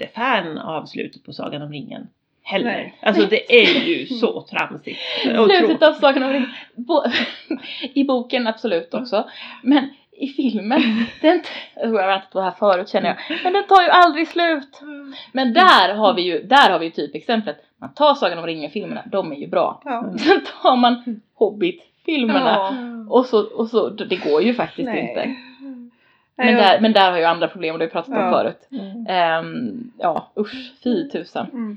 jättefan 0.00 0.58
av 0.58 0.86
slutet 0.86 1.24
på 1.24 1.32
Sagan 1.32 1.62
om 1.62 1.72
ringen. 1.72 2.08
Heller. 2.42 2.64
Nej. 2.64 2.98
Alltså 3.02 3.26
det 3.26 3.62
är 3.62 3.86
ju 3.88 4.06
så 4.20 4.42
tramsigt. 4.42 4.98
Slutet 5.22 5.82
av 5.82 5.92
Sagan 5.92 6.22
om 6.22 6.30
ringen. 6.32 6.50
Bo- 6.74 7.04
I 7.94 8.04
boken 8.04 8.46
absolut 8.46 8.94
också. 8.94 9.28
Men 9.62 9.88
i 10.18 10.28
filmen, 10.28 10.82
den, 11.20 11.42
t- 11.42 11.48
jag 11.76 11.86
har 11.88 11.92
varit 12.06 12.30
på 12.30 12.38
det 12.38 12.44
här 12.44 12.50
förut 12.58 12.88
känner 12.88 13.08
jag, 13.08 13.40
men 13.44 13.52
den 13.52 13.66
tar 13.66 13.82
ju 13.82 13.88
aldrig 13.88 14.28
slut. 14.28 14.80
Men 15.32 15.52
där 15.52 15.94
har 15.94 16.14
vi 16.14 16.22
ju, 16.22 16.42
där 16.42 16.70
har 16.70 16.78
vi 16.78 16.84
ju 16.84 16.90
typexemplet. 16.90 17.56
Man 17.80 17.94
tar 17.94 18.14
Sagan 18.14 18.38
om 18.38 18.46
ringen-filmerna, 18.46 19.02
de 19.12 19.32
är 19.32 19.36
ju 19.36 19.46
bra. 19.46 19.82
Ja. 19.84 20.14
Sen 20.18 20.40
tar 20.62 20.76
man 20.76 21.20
Hobbit-filmerna 21.34 22.50
Ja. 22.50 22.72
och 23.08 23.26
så, 23.26 23.40
och 23.46 23.68
så, 23.68 23.88
det 23.88 24.16
går 24.16 24.42
ju 24.42 24.54
faktiskt 24.54 24.86
Nej. 24.88 25.00
inte. 25.08 25.36
Men 26.36 26.48
jag- 26.48 26.56
där, 26.56 26.80
men 26.80 26.92
där 26.92 27.10
har 27.10 27.18
ju 27.18 27.24
andra 27.24 27.48
problem 27.48 27.72
och 27.74 27.78
det 27.78 27.84
har 27.84 27.88
vi 27.88 27.92
pratat 27.92 28.24
om 28.24 28.30
förut. 28.30 28.68
Mm. 28.72 29.06
Ehm, 29.08 29.90
ja 29.98 30.32
usch, 30.38 30.72
fy 30.84 31.08
tusan. 31.08 31.46
Mm. 31.52 31.76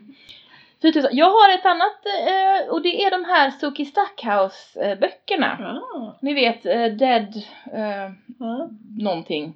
fy 0.81 0.91
tusan. 0.91 1.09
Jag 1.13 1.25
har 1.25 1.53
ett 1.53 1.65
annat 1.65 2.05
eh, 2.27 2.69
och 2.73 2.81
det 2.81 3.03
är 3.03 3.11
de 3.11 3.25
här 3.25 3.49
Suki 3.51 3.85
Stackhouse 3.85 4.95
böckerna. 5.01 5.57
Ja. 5.59 6.17
Ni 6.21 6.33
vet 6.33 6.65
eh, 6.65 6.85
Dead 6.85 7.33
eh, 7.73 8.11
Ja. 8.39 8.69
någonting. 8.99 9.53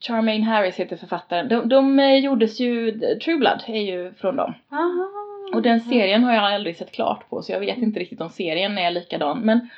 Charmaine 0.00 0.42
Harris 0.42 0.76
heter 0.76 0.96
författaren. 0.96 1.48
De, 1.48 1.68
de 1.68 1.98
eh, 1.98 2.18
gjordes 2.18 2.60
ju, 2.60 2.92
True 3.24 3.36
Blood 3.36 3.62
är 3.66 3.80
ju 3.82 4.12
från 4.14 4.36
dem. 4.36 4.54
Aha. 4.70 5.08
Och 5.54 5.62
den 5.62 5.80
serien 5.80 6.24
har 6.24 6.32
jag 6.34 6.44
aldrig 6.44 6.76
sett 6.76 6.92
klart 6.92 7.30
på 7.30 7.42
så 7.42 7.52
jag 7.52 7.60
vet 7.60 7.78
inte 7.78 8.00
riktigt 8.00 8.20
om 8.20 8.30
serien 8.30 8.78
är 8.78 8.90
likadan. 8.90 9.40
Men 9.40 9.68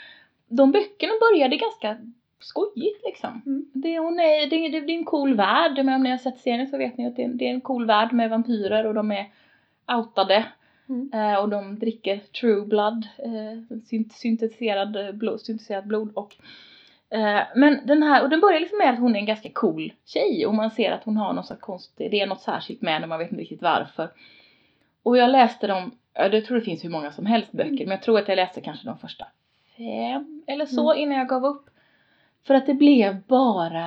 de 0.48 0.72
böckerna 0.72 1.12
började 1.20 1.56
ganska 1.56 1.96
skojigt 2.40 3.04
liksom. 3.04 3.42
Mm. 3.46 3.66
Det, 3.72 3.98
hon 3.98 4.20
är, 4.20 4.46
det, 4.50 4.68
det, 4.68 4.80
det 4.86 4.92
är 4.92 4.98
en 4.98 5.04
cool 5.04 5.34
värld. 5.34 5.72
Men 5.84 5.94
om 5.94 6.02
ni 6.02 6.10
har 6.10 6.18
sett 6.18 6.38
serien 6.38 6.66
så 6.66 6.78
vet 6.78 6.98
ni 6.98 7.06
att 7.06 7.16
det, 7.16 7.22
är- 7.24 7.28
det 7.28 7.44
är 7.44 7.50
en 7.50 7.60
cool 7.60 7.86
värld 7.86 8.12
med 8.12 8.30
vampyrer 8.30 8.86
och 8.86 8.94
de 8.94 9.12
är 9.12 9.26
outade. 9.96 10.44
Mm. 10.88 11.10
Eh, 11.14 11.38
och 11.38 11.48
de 11.48 11.78
dricker 11.78 12.18
true 12.40 12.66
blood, 12.66 13.06
eh, 13.18 13.78
synt, 13.86 14.12
syntetiserad, 14.12 14.96
eh, 14.96 15.12
blod, 15.12 15.40
syntetiserat 15.40 15.84
blod 15.84 16.12
och 16.14 16.36
eh, 17.10 17.40
men 17.56 17.86
den 17.86 18.02
här, 18.02 18.22
och 18.22 18.30
den 18.30 18.40
börjar 18.40 18.60
liksom 18.60 18.78
med 18.78 18.90
att 18.90 18.98
hon 18.98 19.14
är 19.16 19.18
en 19.20 19.26
ganska 19.26 19.48
cool 19.54 19.92
tjej 20.04 20.46
och 20.46 20.54
man 20.54 20.70
ser 20.70 20.92
att 20.92 21.04
hon 21.04 21.16
har 21.16 21.32
något 21.32 21.46
så 21.46 21.56
konstigt, 21.56 22.10
det 22.10 22.20
är 22.20 22.26
något 22.26 22.40
särskilt 22.40 22.82
med 22.82 22.94
henne, 22.94 23.06
man 23.06 23.18
vet 23.18 23.30
inte 23.30 23.42
riktigt 23.42 23.62
varför. 23.62 24.08
Och 25.02 25.16
jag 25.16 25.30
läste 25.30 25.66
dem, 25.66 25.90
ja, 26.14 26.26
jag 26.28 26.44
tror 26.44 26.58
det 26.58 26.64
finns 26.64 26.84
hur 26.84 26.90
många 26.90 27.12
som 27.12 27.26
helst 27.26 27.52
böcker, 27.52 27.78
men 27.84 27.88
jag 27.90 28.02
tror 28.02 28.18
att 28.18 28.28
jag 28.28 28.36
läste 28.36 28.60
kanske 28.60 28.86
de 28.86 28.98
första 28.98 29.26
fem 29.76 30.42
eller 30.46 30.66
så 30.66 30.94
innan 30.94 31.18
jag 31.18 31.28
gav 31.28 31.44
upp. 31.44 31.70
För 32.48 32.54
att 32.54 32.66
det 32.66 32.74
blev 32.74 33.16
bara, 33.26 33.86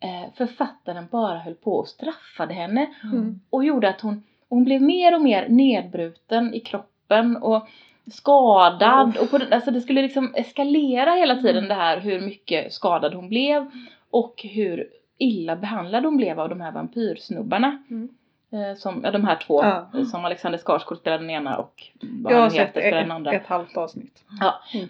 eh, 0.00 0.32
författaren 0.36 1.06
bara 1.10 1.38
höll 1.38 1.54
på 1.54 1.72
och 1.76 1.88
straffade 1.88 2.54
henne 2.54 2.86
Mm. 3.04 3.40
och 3.50 3.64
gjorde 3.64 3.88
att 3.88 4.00
hon, 4.00 4.22
hon 4.48 4.64
blev 4.64 4.82
mer 4.82 5.14
och 5.14 5.20
mer 5.22 5.48
nedbruten 5.48 6.54
i 6.54 6.60
kroppen 6.60 7.36
och 7.36 7.68
skadad 8.12 9.16
och 9.16 9.30
på 9.30 9.38
alltså 9.50 9.70
det 9.70 9.80
skulle 9.80 10.02
liksom 10.02 10.34
eskalera 10.34 11.10
hela 11.14 11.34
tiden 11.36 11.56
Mm. 11.64 11.68
det 11.68 11.74
här 11.74 12.00
hur 12.00 12.20
mycket 12.20 12.72
skadad 12.72 13.14
hon 13.14 13.28
blev 13.28 13.70
och 14.10 14.34
hur 14.54 14.86
illa 15.18 15.56
behandlad 15.56 16.04
hon 16.04 16.16
blev 16.16 16.40
av 16.40 16.48
de 16.48 16.60
här 16.60 16.72
vampyrsnubbarna. 16.72 17.78
Mm. 17.90 18.08
Eh, 18.52 18.76
som, 18.76 19.00
ja, 19.04 19.10
de 19.10 19.24
här 19.24 19.36
två, 19.46 19.62
Ja. 19.64 20.04
som 20.10 20.24
Alexander 20.24 20.58
Skarsgård 20.58 20.98
spelar 20.98 21.18
den 21.18 21.30
ena 21.30 21.56
och 21.58 21.82
vad 22.00 22.32
Jag 22.32 22.36
har 22.36 22.42
han 22.42 22.50
sett 22.50 22.60
heter 22.68 22.80
spelar 22.80 23.00
den 23.00 23.10
andra. 23.10 23.32
ett 23.32 23.46
halvt 23.46 23.76
avsnitt. 23.76 24.24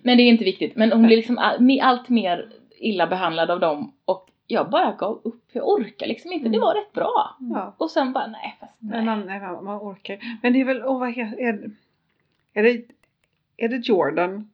Men 0.02 0.16
det 0.16 0.23
är 0.23 0.28
inte 0.28 0.45
viktigt. 0.45 0.76
Men 0.76 0.93
hon 0.93 1.02
blir 1.07 1.16
liksom 1.16 1.38
all, 1.38 1.81
allt 1.83 2.09
mer 2.09 2.49
illa 2.76 3.06
behandlad 3.06 3.50
av 3.50 3.61
dem 3.61 3.92
och 4.04 4.28
jag 4.47 4.71
bara 4.71 4.92
gav 4.92 5.21
upp. 5.25 5.42
Jag 5.52 5.68
orkar 5.68 6.06
liksom 6.06 6.33
inte. 6.33 6.49
Det 6.49 6.56
Mm. 6.56 6.61
var 6.66 6.75
rätt 6.75 6.92
bra. 6.92 7.37
Ja. 7.40 7.75
Och 7.78 7.90
sen 7.90 8.12
bara 8.12 8.26
nej 8.26 8.56
fast 8.61 8.73
nej. 8.78 8.90
Men 8.97 9.04
man, 9.04 9.21
nej, 9.26 9.40
man, 9.40 9.78
orkar 9.78 10.18
Men 10.42 10.52
det 10.52 10.61
är 10.61 10.64
väl, 10.64 10.83
åh 10.85 10.99
vad 11.00 11.12
heter, 11.12 11.40
är, 11.42 11.71
är 12.54 12.62
det, 12.62 12.83
är 13.56 13.68
det 13.68 13.76
Jordan? 13.88 14.50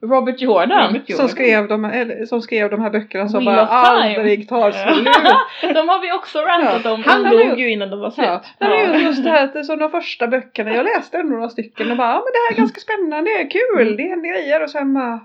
Robert 0.00 0.40
Jordan. 0.40 0.86
Robert 0.88 1.08
Jordan. 1.10 1.16
Som 1.16 1.28
skrev, 1.28 1.68
de, 1.68 1.84
eller, 1.84 2.26
som 2.26 2.42
skrev 2.42 2.70
de 2.70 2.80
här 2.80 2.90
böckerna 2.90 3.28
som 3.28 3.44
Wheel 3.44 3.56
bara 3.56 3.66
aldrig 3.66 4.48
tar 4.48 4.70
slut. 4.72 5.74
De 5.74 5.88
har 5.88 6.00
vi 6.02 6.12
också 6.12 6.38
rantat 6.38 6.84
Ja. 6.84 6.92
om. 6.92 7.02
Han 7.06 7.22
dog 7.30 7.60
ju- 7.60 7.70
innan 7.70 7.90
de 7.90 8.00
var 8.00 8.10
slut. 8.10 8.26
Ja, 8.26 8.42
men 8.58 8.70
det 8.70 8.76
är 8.76 8.98
ju 8.98 9.04
just 9.06 9.24
det 9.24 9.30
här 9.30 9.44
att 9.44 9.52
det 9.52 9.58
är 9.58 9.62
som 9.62 9.78
de 9.78 9.90
första 9.90 10.26
böckerna, 10.28 10.74
jag 10.74 10.84
läste 10.84 11.18
ändå 11.18 11.34
några 11.36 11.48
stycken 11.48 11.90
och 11.90 11.96
bara 11.96 12.08
ja 12.08 12.14
men 12.14 12.22
det 12.32 12.38
här 12.48 12.52
är 12.52 12.56
ganska 12.56 12.80
spännande, 12.80 13.30
det 13.30 13.40
är 13.42 13.50
kul, 13.50 13.96
det 13.96 14.02
händer 14.02 14.28
grejer 14.28 14.62
och 14.62 14.70
sen 14.70 14.94
bara 14.94 15.20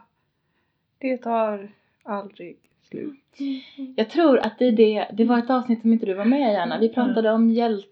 det 0.99 1.17
tar 1.17 1.69
aldrig 2.07 2.57
slut. 2.89 3.15
Jag 3.95 4.09
tror 4.09 4.37
att 4.39 4.59
det 4.59 4.65
är 4.65 4.71
det, 4.71 5.07
det 5.13 5.23
var 5.25 5.37
ett 5.37 5.49
avsnitt 5.49 5.81
som 5.81 5.93
inte 5.93 6.05
du 6.05 6.13
var 6.13 6.25
med 6.25 6.53
i 6.53 6.55
Anna. 6.55 6.77
Vi 6.77 6.89
pratade 6.89 7.31
om 7.31 7.49
hjälte, 7.51 7.87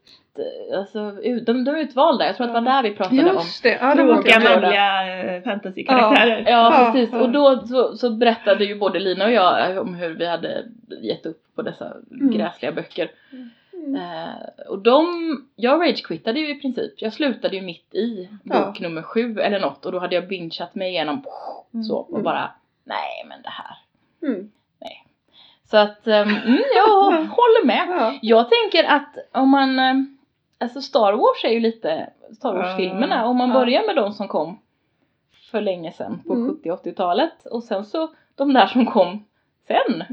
alltså 0.78 1.00
ut- 1.24 1.46
de, 1.46 1.64
de 1.64 1.76
utvalda. 1.76 2.26
Jag 2.26 2.36
tror 2.38 2.48
att 2.48 2.54
det 2.54 2.62
var 2.62 2.72
där 2.72 2.84
vi 2.90 2.96
pratade 2.96 3.30
om. 3.30 3.36
Just 3.36 3.64
det, 3.64 3.78
ja 3.82 3.96
det 3.96 4.04
var 4.04 4.14
Tråkiga 4.16 4.40
manliga 4.40 5.36
eh, 5.36 5.44
fantasykaraktärer. 5.44 6.44
Ja, 6.48 6.86
Ja, 6.86 6.92
precis. 6.94 7.10
ja. 7.14 7.22
Och 7.22 7.30
då 7.30 7.68
så, 7.68 7.98
så 7.98 8.10
berättade 8.10 8.66
ju 8.66 8.76
både 8.76 9.00
Lina 9.00 9.26
och 9.26 9.32
jag 9.32 9.78
om 9.78 9.96
hur 9.96 10.10
vi 10.10 10.26
hade 10.28 10.66
gett 11.02 11.26
upp 11.26 11.42
på 11.56 11.62
dessa 11.62 11.94
Mm. 12.12 12.32
gräsliga 12.32 12.72
böcker. 12.72 13.12
Mm. 13.34 13.96
Eh, 13.96 14.68
och 14.68 14.80
de, 14.80 15.06
jag 15.56 15.82
ragequittade 15.82 16.40
ju 16.40 16.50
i 16.58 16.62
princip. 16.62 16.94
Jag 16.98 17.14
slutade 17.14 17.56
ju 17.56 17.62
mitt 17.62 17.96
i 17.96 18.30
bok 18.44 18.80
nummer 18.80 19.02
sju 19.02 19.40
eller 19.40 19.60
något 19.60 19.86
och 19.86 19.92
då 19.92 20.00
hade 20.00 20.16
jag 20.16 20.28
bingeat 20.28 20.76
mig 20.76 20.90
igenom 20.90 21.24
så 21.88 21.96
och 21.98 22.10
Mm. 22.12 22.24
bara 22.24 22.52
nej 22.84 23.26
men 23.30 23.42
det 23.42 23.50
här. 23.50 23.78
Mm. 24.22 24.52
Så 25.70 25.78
att 25.78 26.08
um, 26.08 26.14
mm, 26.14 26.64
jag 26.76 27.12
håller 27.12 27.66
med. 27.66 27.88
Ja. 27.90 28.14
Jag 28.22 28.50
tänker 28.50 28.84
att 28.90 29.16
om 29.32 29.50
man, 29.50 29.80
eh, 29.80 29.94
alltså 30.58 30.82
Star 30.82 31.14
Wars 31.14 31.44
är 31.44 31.50
ju 31.50 31.60
lite 31.60 32.10
Star 32.36 32.54
Wars-filmerna, 32.54 33.26
om 33.26 33.38
man 33.38 33.50
Ja. 33.50 33.54
börjar 33.56 33.86
med 33.88 33.96
de 33.96 34.14
som 34.14 34.28
kom 34.28 34.60
för 35.52 35.62
länge 35.62 35.92
sedan 35.92 36.22
på 36.28 36.34
Mm. 36.34 36.56
70 36.56 36.72
80-talet 36.72 37.46
och 37.46 37.64
sen 37.64 37.86
så 37.86 38.10
de 38.36 38.54
där 38.54 38.68
som 38.68 38.86
kom 38.86 39.26
sen. 39.68 40.04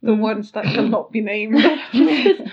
The 0.00 0.10
ones 0.10 0.52
that 0.52 0.66
shall 0.74 0.88
not 0.90 1.10
be 1.10 1.20
named. 1.20 1.78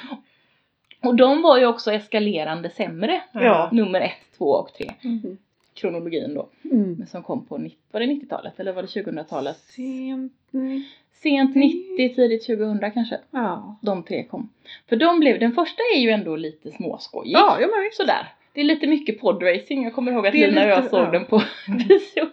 Och 1.04 1.16
de 1.16 1.42
var 1.42 1.58
ju 1.58 1.66
också 1.66 1.92
eskalerande 1.92 2.70
sämre, 2.70 3.22
Ja. 3.32 3.70
nummer 3.72 4.02
ett, 4.02 4.38
två 4.38 4.46
och 4.46 4.74
tre. 4.74 4.92
Mm. 5.04 5.38
Kronologin 5.82 6.34
då, 6.34 6.50
Mm. 6.64 6.94
men 6.98 7.08
som 7.08 7.24
kom 7.24 7.46
på, 7.46 7.58
90 7.58 7.78
var 7.92 8.00
det 8.00 8.06
90-talet 8.06 8.60
eller 8.60 8.74
var 8.74 8.82
det 8.82 8.88
2000-talet? 8.88 9.58
Sent. 9.58 10.34
mm. 10.54 10.84
Sent 11.14 11.56
90, 11.56 12.16
tidigt 12.16 12.46
2000 12.48 12.92
kanske. 12.92 13.20
Ja. 13.32 13.80
De 13.82 14.04
tre 14.04 14.24
kom. 14.24 14.50
För 14.90 14.96
de 14.96 15.20
blev, 15.20 15.40
den 15.40 15.52
första 15.54 15.82
är 15.96 16.00
ju 16.00 16.10
ändå 16.10 16.36
lite 16.36 16.72
småskojig. 16.72 17.34
Ja, 17.34 17.58
ja 17.62 17.68
men 17.68 17.84
visst. 17.84 17.98
Sådär. 17.98 18.28
Det 18.54 18.62
är 18.62 18.66
lite 18.66 18.88
mycket 18.88 19.20
podracing. 19.20 19.84
Jag 19.84 19.94
kommer 19.94 20.12
ihåg 20.12 20.28
att 20.28 20.34
Lina 20.34 20.64
och 20.64 20.70
jag 20.70 20.90
såg 20.90 21.00
ja. 21.00 21.12
den 21.12 21.26
på 21.26 21.38
bio. 21.68 22.28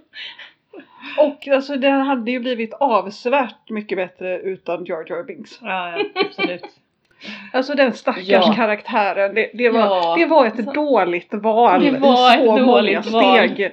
Och 1.18 1.48
alltså 1.48 1.76
den 1.76 2.00
hade 2.00 2.30
ju 2.30 2.40
blivit 2.40 2.72
avsevärt 2.72 3.70
mycket 3.70 3.98
bättre 3.98 4.38
utan 4.40 4.84
Jar 4.84 5.04
Jar 5.08 5.22
Binks. 5.24 5.58
Ja, 5.62 5.98
ja, 5.98 6.04
absolut. 6.14 6.64
Alltså 7.52 7.74
den 7.74 7.92
stackars 7.92 8.28
Ja. 8.28 8.52
karaktären, 8.56 9.34
det, 9.34 9.50
det, 9.54 9.70
var, 9.70 9.80
Ja. 9.80 10.14
det 10.18 10.26
var 10.26 10.46
ett 10.46 10.74
dåligt 10.74 11.34
val 11.34 11.82
det 11.84 11.90
var 11.98 12.36
i 12.42 12.44
så 12.44 12.58
många 12.58 13.02
steg. 13.02 13.72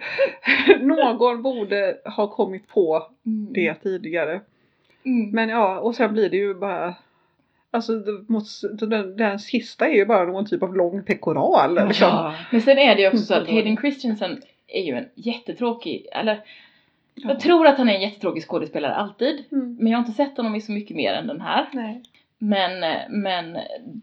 Någon 0.82 1.42
borde 1.42 1.98
ha 2.18 2.28
kommit 2.28 2.68
på 2.68 3.08
det 3.54 3.74
tidigare. 3.74 4.42
Mm. 5.06 5.30
Men 5.32 5.50
ja, 5.50 5.80
och 5.80 5.96
sen 5.96 6.14
blir 6.14 6.30
det 6.30 6.38
ju 6.38 6.54
bara 6.54 6.96
Alltså 7.72 7.94
den, 8.88 9.18
den 9.18 9.40
sista 9.40 9.88
är 9.88 9.94
ju 9.94 10.06
bara 10.06 10.24
någon 10.26 10.46
typ 10.46 10.64
av 10.64 10.76
lång 10.76 11.04
pekoral. 11.04 11.88
Liksom. 11.88 12.08
Ja. 12.08 12.34
Men 12.52 12.62
sen 12.62 12.78
är 12.78 12.96
det 12.96 13.02
ju 13.02 13.08
också 13.08 13.18
så 13.26 13.34
att 13.34 13.44
Mm. 13.44 13.54
Hayden 13.56 13.78
Christensen 13.78 14.42
är 14.68 14.82
ju 14.82 14.94
en 14.94 15.06
jättetråkig, 15.16 16.08
eller 16.12 16.40
Ja. 17.16 17.30
jag 17.30 17.40
tror 17.40 17.68
att 17.68 17.78
han 17.78 17.90
är 17.90 17.94
en 17.94 18.02
jättetråkig 18.02 18.44
skådespelare 18.44 18.96
alltid. 18.96 19.44
Mm. 19.52 19.78
Men 19.80 19.92
jag 19.92 19.98
har 20.00 20.06
inte 20.06 20.18
sett 20.18 20.38
honom 20.38 20.56
i 20.56 20.62
så 20.62 20.72
mycket 20.72 20.98
mer 20.98 21.14
än 21.14 21.28
den 21.28 21.42
här. 21.42 21.66
Nej. 21.74 22.02
Men, 22.50 22.72
men 23.10 23.58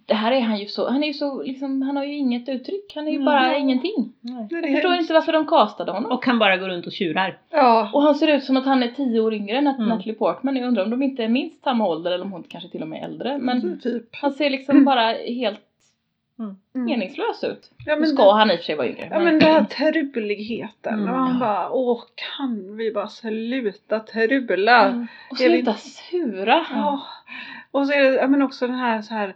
det 0.07 0.15
här 0.15 0.33
är 0.33 0.41
han 0.41 0.59
ju 0.59 0.67
så, 0.67 0.91
han 0.91 1.03
är 1.03 1.07
ju 1.07 1.15
så 1.15 1.43
liksom, 1.43 1.83
han 1.83 1.97
har 1.97 2.05
ju 2.05 2.15
inget 2.15 2.49
uttryck, 2.49 2.93
han 2.95 3.07
är 3.07 3.11
ju 3.11 3.17
Mm. 3.17 3.25
bara 3.25 3.57
ingenting. 3.57 4.13
Nej. 4.21 4.47
Jag 4.51 4.73
förstår 4.73 4.95
inte 4.95 5.13
varför 5.15 5.33
de 5.33 5.47
castade 5.47 5.93
honom. 5.93 6.13
Och 6.13 6.27
han 6.27 6.39
bara 6.39 6.57
går 6.57 6.69
runt 6.69 6.87
och 6.87 6.93
tjurar. 6.93 7.39
Ja. 7.51 7.91
Och 7.93 8.03
han 8.03 8.15
ser 8.15 8.29
ut 8.29 8.45
som 8.45 8.57
att 8.57 8.65
han 8.65 8.83
är 8.83 8.89
tio 8.89 9.21
år 9.21 9.35
yngre 9.35 9.57
än 9.57 9.67
Mm. 9.67 9.89
Natalie 9.89 10.15
Portman. 10.15 10.57
Jag 10.57 10.69
undrar 10.69 10.85
om 10.85 10.91
de 10.91 11.03
inte 11.03 11.25
är 11.25 11.29
minst 11.29 11.63
samma 11.65 11.87
ålder 11.89 12.11
eller 12.13 12.25
om 12.25 12.33
hon 12.33 12.43
kanske 12.43 12.71
till 12.71 12.83
och 12.83 12.89
med 12.89 13.01
är 13.01 13.05
äldre. 13.05 13.39
Men 13.39 13.81
typ. 13.81 14.17
han 14.17 14.33
ser 14.33 14.51
liksom 14.51 14.85
bara 14.85 15.13
helt 15.13 15.61
Mm. 16.39 16.57
meningslös 16.73 17.45
ut. 17.45 17.71
Ja, 17.87 17.95
Nu 17.95 18.01
men 18.01 18.09
ska 18.09 18.25
det, 18.25 18.33
han 18.33 18.51
i 18.51 18.55
och 18.55 18.59
för 18.59 18.65
sig 18.65 18.75
vara 18.77 18.87
yngre. 18.89 19.09
ja 19.11 19.19
men 19.21 19.39
den 19.39 19.43
här 19.55 19.65
truligheten. 19.65 20.95
Mm. 20.95 21.05
När 21.07 21.13
man 21.13 21.39
bara, 21.39 21.71
åh 21.71 22.01
kan 22.39 22.77
vi 22.77 22.93
bara 22.93 23.09
sluta 23.09 24.01
trula? 24.01 24.87
Mm. 24.89 25.07
Och 25.31 25.39
sluta 25.39 25.75
sura. 25.75 26.67
Ja. 26.71 27.01
Och 27.71 27.87
så 27.87 27.93
är 27.93 28.13
det 28.13 28.29
men 28.29 28.43
också 28.43 28.67
den 28.67 28.77
här 28.77 29.03
så 29.03 29.15
här. 29.15 29.35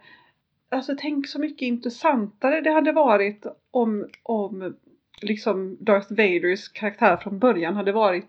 Alltså 0.70 0.94
tänk 0.98 1.28
så 1.28 1.38
mycket 1.40 1.62
intressantare 1.62 2.60
det 2.60 2.70
hade 2.70 2.92
varit 2.92 3.46
om, 3.70 4.08
om 4.22 4.74
liksom 5.22 5.76
Darth 5.80 6.06
Vaders 6.10 6.68
karaktär 6.68 7.16
från 7.16 7.38
början 7.38 7.76
hade 7.76 7.92
varit 7.92 8.28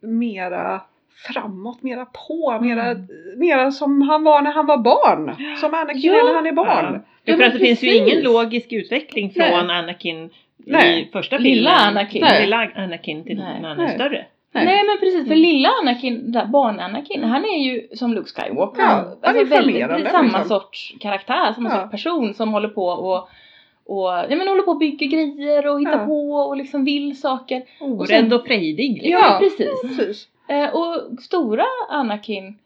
mera 0.00 0.80
framåt, 1.26 1.82
mera 1.82 2.04
på, 2.04 2.58
mera, 2.60 2.90
Mm. 2.90 3.06
mera 3.36 3.70
som 3.70 4.02
han 4.02 4.24
var 4.24 4.42
när 4.42 4.52
han 4.52 4.66
var 4.66 4.78
barn. 4.78 5.56
Som 5.56 5.74
Anakin 5.74 6.00
Ja. 6.12 6.20
är 6.20 6.24
när 6.24 6.34
han 6.34 6.46
är 6.46 6.52
barn. 6.52 6.92
Ja. 6.94 7.00
Ja, 7.24 7.36
för 7.36 7.44
att 7.44 7.52
det 7.52 7.58
finns 7.58 7.82
ju 7.82 7.96
ingen 7.96 8.22
logisk 8.22 8.72
utveckling 8.72 9.30
från 9.30 9.42
Nej. 9.66 9.76
Anakin 9.78 10.30
Nej. 10.56 11.02
i 11.02 11.12
första 11.12 11.36
filmen. 11.36 11.52
Lilla 11.52 11.70
Anakin. 11.70 12.20
Nej. 12.22 12.42
Lilla 12.42 12.70
Anakin 12.74 13.24
till 13.24 13.38
Nej. 13.38 13.60
när 13.60 13.68
han 13.68 13.80
är 13.80 13.84
Nej. 13.84 13.94
större. 13.94 14.26
Nej. 14.52 14.64
Nej 14.64 14.84
men 14.86 14.98
precis, 15.00 15.26
för 15.26 15.34
Mm. 15.34 15.38
lilla 15.38 15.68
Anakin, 15.82 16.32
där 16.32 16.46
barn-Anakin, 16.46 17.24
han 17.24 17.44
är 17.44 17.58
ju 17.58 17.88
som 17.96 18.14
Luke 18.14 18.30
Skywalker. 18.30 18.82
Ja, 18.82 18.88
alltså, 18.88 19.18
han 19.22 19.36
är 19.36 19.44
väldigt, 19.44 19.74
charmerande, 19.76 20.06
är 20.08 20.10
samma 20.12 20.38
liksom. 20.38 20.44
sorts 20.60 20.94
karaktär, 21.00 21.52
samma 21.52 21.70
Ja. 21.70 21.80
sorts 21.80 21.90
person 21.90 22.34
som 22.34 22.52
håller 22.52 22.68
på 22.68 22.84
och 22.86 23.28
och 23.84 24.08
ja, 24.08 24.26
men 24.28 24.48
håller 24.48 24.62
på 24.62 24.70
och 24.70 24.78
bygger 24.78 25.06
grejer 25.06 25.66
och 25.66 25.80
hittar 25.80 25.98
Ja. 26.00 26.06
på 26.06 26.32
och 26.32 26.56
liksom 26.56 26.84
vill 26.84 27.20
saker. 27.20 27.62
Orädd 27.80 28.08
sen- 28.08 28.32
och 28.32 28.46
frejdig. 28.46 28.92
liksom. 29.02 29.10
Ja, 29.10 29.36
precis. 29.40 29.80
Precis. 29.82 30.28
Eh, 30.48 30.74
och 30.74 31.20
stora 31.22 31.64
Anakin 31.88 32.58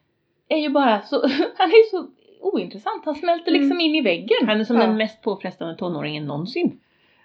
är 0.49 0.57
ju 0.59 0.69
bara 0.69 1.01
så, 1.03 1.21
han 1.57 1.71
är 1.71 1.77
ju 1.77 1.91
så 1.91 2.07
ointressant. 2.41 3.03
Han 3.05 3.15
smälter 3.15 3.51
Mm. 3.51 3.61
liksom 3.63 3.81
in 3.81 3.95
i 3.95 4.01
väggen. 4.01 4.47
Han 4.49 4.61
är 4.61 4.65
som 4.65 4.77
Ja. 4.77 4.83
den 4.87 4.97
mest 4.97 5.23
påfrestande 5.23 5.77
tonåringen 5.77 6.27
någonsin. 6.27 6.81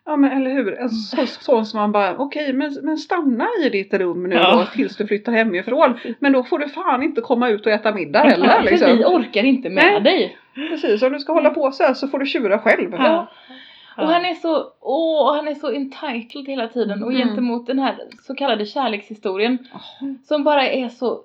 Ja 0.05 0.15
men 0.15 0.31
eller 0.31 0.51
hur. 0.51 0.79
En 0.79 0.89
Så, 0.89 1.25
så 1.25 1.65
som 1.65 1.79
man 1.79 1.91
bara, 1.91 2.15
okej 2.17 2.53
men, 2.53 2.77
men 2.83 2.97
stanna 2.97 3.47
i 3.65 3.69
ditt 3.69 3.93
rum 3.93 4.23
nu 4.23 4.35
Ja. 4.35 4.55
då 4.55 4.65
tills 4.65 4.97
du 4.97 5.07
flyttar 5.07 5.31
hemifrån. 5.31 5.99
Men 6.19 6.31
då 6.33 6.43
får 6.43 6.59
du 6.59 6.69
fan 6.69 7.03
inte 7.03 7.21
komma 7.21 7.49
ut 7.49 7.65
och 7.65 7.71
äta 7.71 7.93
middag 7.93 8.23
Ja, 8.25 8.29
heller 8.29 8.61
för 8.63 8.69
liksom. 8.71 8.97
vi 8.97 9.03
orkar 9.05 9.43
inte 9.43 9.69
med 9.69 9.83
Nej. 9.83 10.01
dig. 10.01 10.37
Precis, 10.69 11.01
om 11.03 11.13
du 11.13 11.19
ska 11.19 11.33
hålla 11.33 11.49
på 11.49 11.71
så 11.71 11.83
här 11.83 11.93
så 11.93 12.07
får 12.07 12.19
du 12.19 12.25
tjura 12.25 12.59
själv. 12.59 12.93
Ja. 12.97 13.27
Och 13.97 14.07
han 14.07 14.25
är 14.25 14.33
så, 14.33 14.65
åh, 14.79 15.35
han 15.35 15.47
är 15.47 15.55
så 15.55 15.71
entitled 15.71 16.47
hela 16.47 16.67
tiden 16.67 17.03
och 17.03 17.11
Mm. 17.13 17.27
gentemot 17.27 17.67
den 17.67 17.79
här 17.79 17.95
så 18.21 18.35
kallade 18.35 18.65
kärlekshistorien 18.65 19.57
som 20.27 20.43
bara 20.43 20.67
är 20.69 20.89
så 20.89 21.19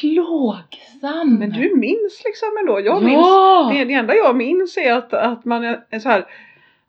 plågsam. 0.00 1.34
Men 1.38 1.50
du 1.50 1.74
minns 1.76 2.22
liksom 2.24 2.48
ändå. 2.60 2.80
Jag 2.80 3.02
minns, 3.02 3.26
ja! 3.26 3.70
det, 3.74 3.84
det 3.84 3.92
enda 3.94 4.14
jag 4.14 4.36
minns 4.36 4.76
är 4.76 4.92
att, 4.92 5.12
att 5.14 5.44
man 5.44 5.64
är 5.90 5.98
så 5.98 6.08
här. 6.08 6.24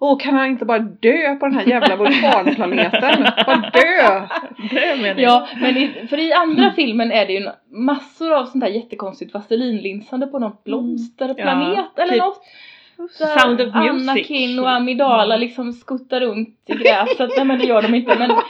Åh, 0.03 0.19
kan 0.19 0.33
han 0.33 0.47
inte 0.47 0.65
bara 0.65 0.79
dö 0.79 1.35
på 1.35 1.45
den 1.45 1.55
här 1.55 1.65
jävla 1.65 1.95
vulkanplaneten? 1.95 3.23
bara 3.45 3.71
dö! 3.73 4.27
Det 4.71 4.95
menar 5.01 5.07
jag. 5.07 5.19
Ja, 5.19 5.47
men 5.61 5.77
i, 5.77 6.07
för 6.09 6.19
i 6.19 6.33
andra 6.33 6.71
filmen 6.71 7.11
är 7.11 7.25
det 7.25 7.33
ju 7.33 7.49
massor 7.71 8.33
av 8.33 8.45
sånt 8.45 8.63
där 8.63 8.71
jättekonstigt 8.71 9.33
vaselinlinsande 9.33 10.27
på 10.27 10.39
någon 10.39 10.57
blomsterplanet 10.65 11.77
Ja, 11.95 12.03
eller 12.03 12.13
typ 12.13 12.21
något. 12.21 12.41
Där 12.97 13.39
Sound 13.39 13.61
of 13.61 13.75
Music. 13.75 14.09
Anakin 14.09 14.59
och 14.59 14.69
Amidala 14.69 15.37
liksom 15.37 15.73
skuttar 15.73 16.19
runt 16.21 16.49
i 16.65 16.73
gräset. 16.73 17.29
Nej 17.37 17.45
men 17.45 17.59
det 17.59 17.65
gör 17.65 17.81
de 17.81 17.95
inte 17.95 18.15
men 18.15 18.31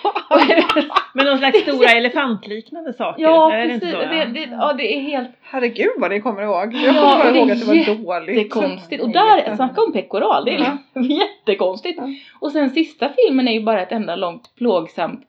Men 1.14 1.26
någon 1.26 1.38
slags 1.38 1.62
stora 1.62 1.90
elefantliknande 1.90 2.94
saker. 2.94 3.24
Ja 3.24 3.54
är 3.54 3.68
det 3.68 3.74
precis, 3.80 3.92
så? 3.92 3.98
det, 4.00 4.26
det, 4.26 4.48
ja, 4.52 4.74
det 4.74 4.96
är 4.96 5.02
helt 5.02 5.30
Herregud 5.42 5.92
vad 5.98 6.12
ni 6.12 6.22
kommer 6.22 6.42
ihåg. 6.42 6.74
Jag 6.74 6.96
Ja, 6.96 7.12
kommer 7.12 7.32
det 7.34 7.40
ihåg 7.40 7.50
är 7.50 7.54
att 7.54 7.60
det 7.60 7.66
var 7.66 8.20
dåligt. 8.20 8.38
jättekonstigt. 8.38 9.04
Och 9.04 9.10
där, 9.10 9.56
snacka 9.56 9.82
om 9.82 9.94
pekoral, 9.94 10.46
det 10.46 10.52
är 10.52 10.78
jättekonstigt. 11.20 11.98
Ja. 12.02 12.08
Och 12.40 12.52
sen 12.52 12.70
sista 12.70 13.10
filmen 13.10 13.48
är 13.48 13.54
ju 13.54 13.64
bara 13.64 13.82
ett 13.82 13.92
enda 13.92 14.16
långt 14.16 14.56
plågsamt 14.58 15.22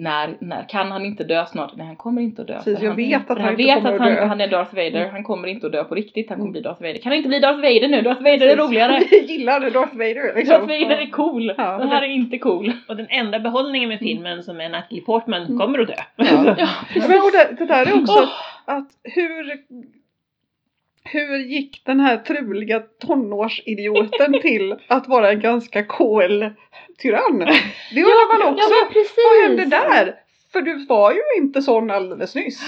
när, 0.00 0.36
när 0.40 0.68
kan 0.68 0.92
han 0.92 1.04
inte 1.04 1.24
dö 1.24 1.46
snart? 1.46 1.72
Nej 1.76 1.86
han 1.86 1.96
kommer 1.96 2.22
inte 2.22 2.42
att 2.42 2.48
dö. 2.48 2.54
Precis, 2.54 2.80
jag 2.80 2.88
han, 2.88 2.96
vet 2.96 3.22
att 3.22 3.28
han 3.28 3.40
han 3.40 3.50
inte 3.60 3.62
vet 3.64 3.84
att 3.84 3.98
han, 4.00 4.08
dö. 4.14 4.24
han 4.26 4.40
är 4.40 4.48
Darth 4.48 4.74
Vader, 4.74 5.00
Mm. 5.00 5.10
han 5.10 5.22
kommer 5.24 5.48
inte 5.48 5.66
att 5.66 5.72
dö 5.72 5.84
på 5.84 5.94
riktigt, 5.94 6.28
han 6.28 6.38
kommer 6.38 6.44
Mm. 6.48 6.52
bli 6.52 6.60
Darth 6.60 6.82
Vader. 6.82 6.94
Kan 6.98 7.10
han 7.10 7.16
inte 7.16 7.28
bli 7.28 7.38
Darth 7.38 7.56
Vader 7.60 7.88
nu? 7.88 8.02
Darth 8.02 8.22
Vader 8.22 8.46
är 8.46 8.56
roligare! 8.56 9.00
Jag 9.10 9.22
gillar 9.22 9.60
Darth 9.60 9.92
Vader 9.96 10.34
liksom. 10.36 10.54
Darth 10.54 10.66
Vader 10.66 10.96
är 11.02 11.10
cool! 11.10 11.52
Ja. 11.58 11.78
Den 11.78 11.88
här 11.88 12.02
är 12.02 12.06
inte 12.06 12.38
cool. 12.38 12.72
Och 12.88 12.96
den 12.96 13.06
enda 13.10 13.38
behållningen 13.38 13.88
med 13.88 13.98
filmen 13.98 14.42
som 14.42 14.60
är 14.60 14.68
Natalie 14.68 15.00
Portman 15.02 15.42
Mm. 15.42 15.58
kommer 15.58 15.78
att 15.78 15.86
dö. 15.88 15.94
Ja. 16.16 16.24
Ja, 16.26 16.54
Ja, 16.58 16.68
precis. 16.92 17.08
Men 17.08 17.18
det, 17.32 17.56
det 17.58 17.66
där 17.66 17.86
är 17.86 18.02
också 18.02 18.18
Åh, 18.22 18.28
att 18.64 18.88
hur 19.02 19.56
hur 21.04 21.38
gick 21.38 21.82
den 21.84 22.00
här 22.00 22.16
truliga 22.16 22.80
tonårsidioten 23.06 24.32
till 24.42 24.76
att 24.88 25.08
vara 25.08 25.30
en 25.30 25.40
ganska 25.40 25.84
cool 25.84 26.50
tyrann? 26.98 27.38
Det 27.94 28.00
undrar 28.02 28.38
man 28.38 28.56
ja 28.58 28.64
också. 28.64 28.92
precis! 28.92 29.16
Vad 29.30 29.48
hände 29.50 29.64
där? 29.76 30.14
För 30.52 30.60
du 30.60 30.86
var 30.86 31.12
ju 31.12 31.20
inte 31.42 31.62
sån 31.62 31.90
alldeles 31.90 32.34
nyss. 32.34 32.60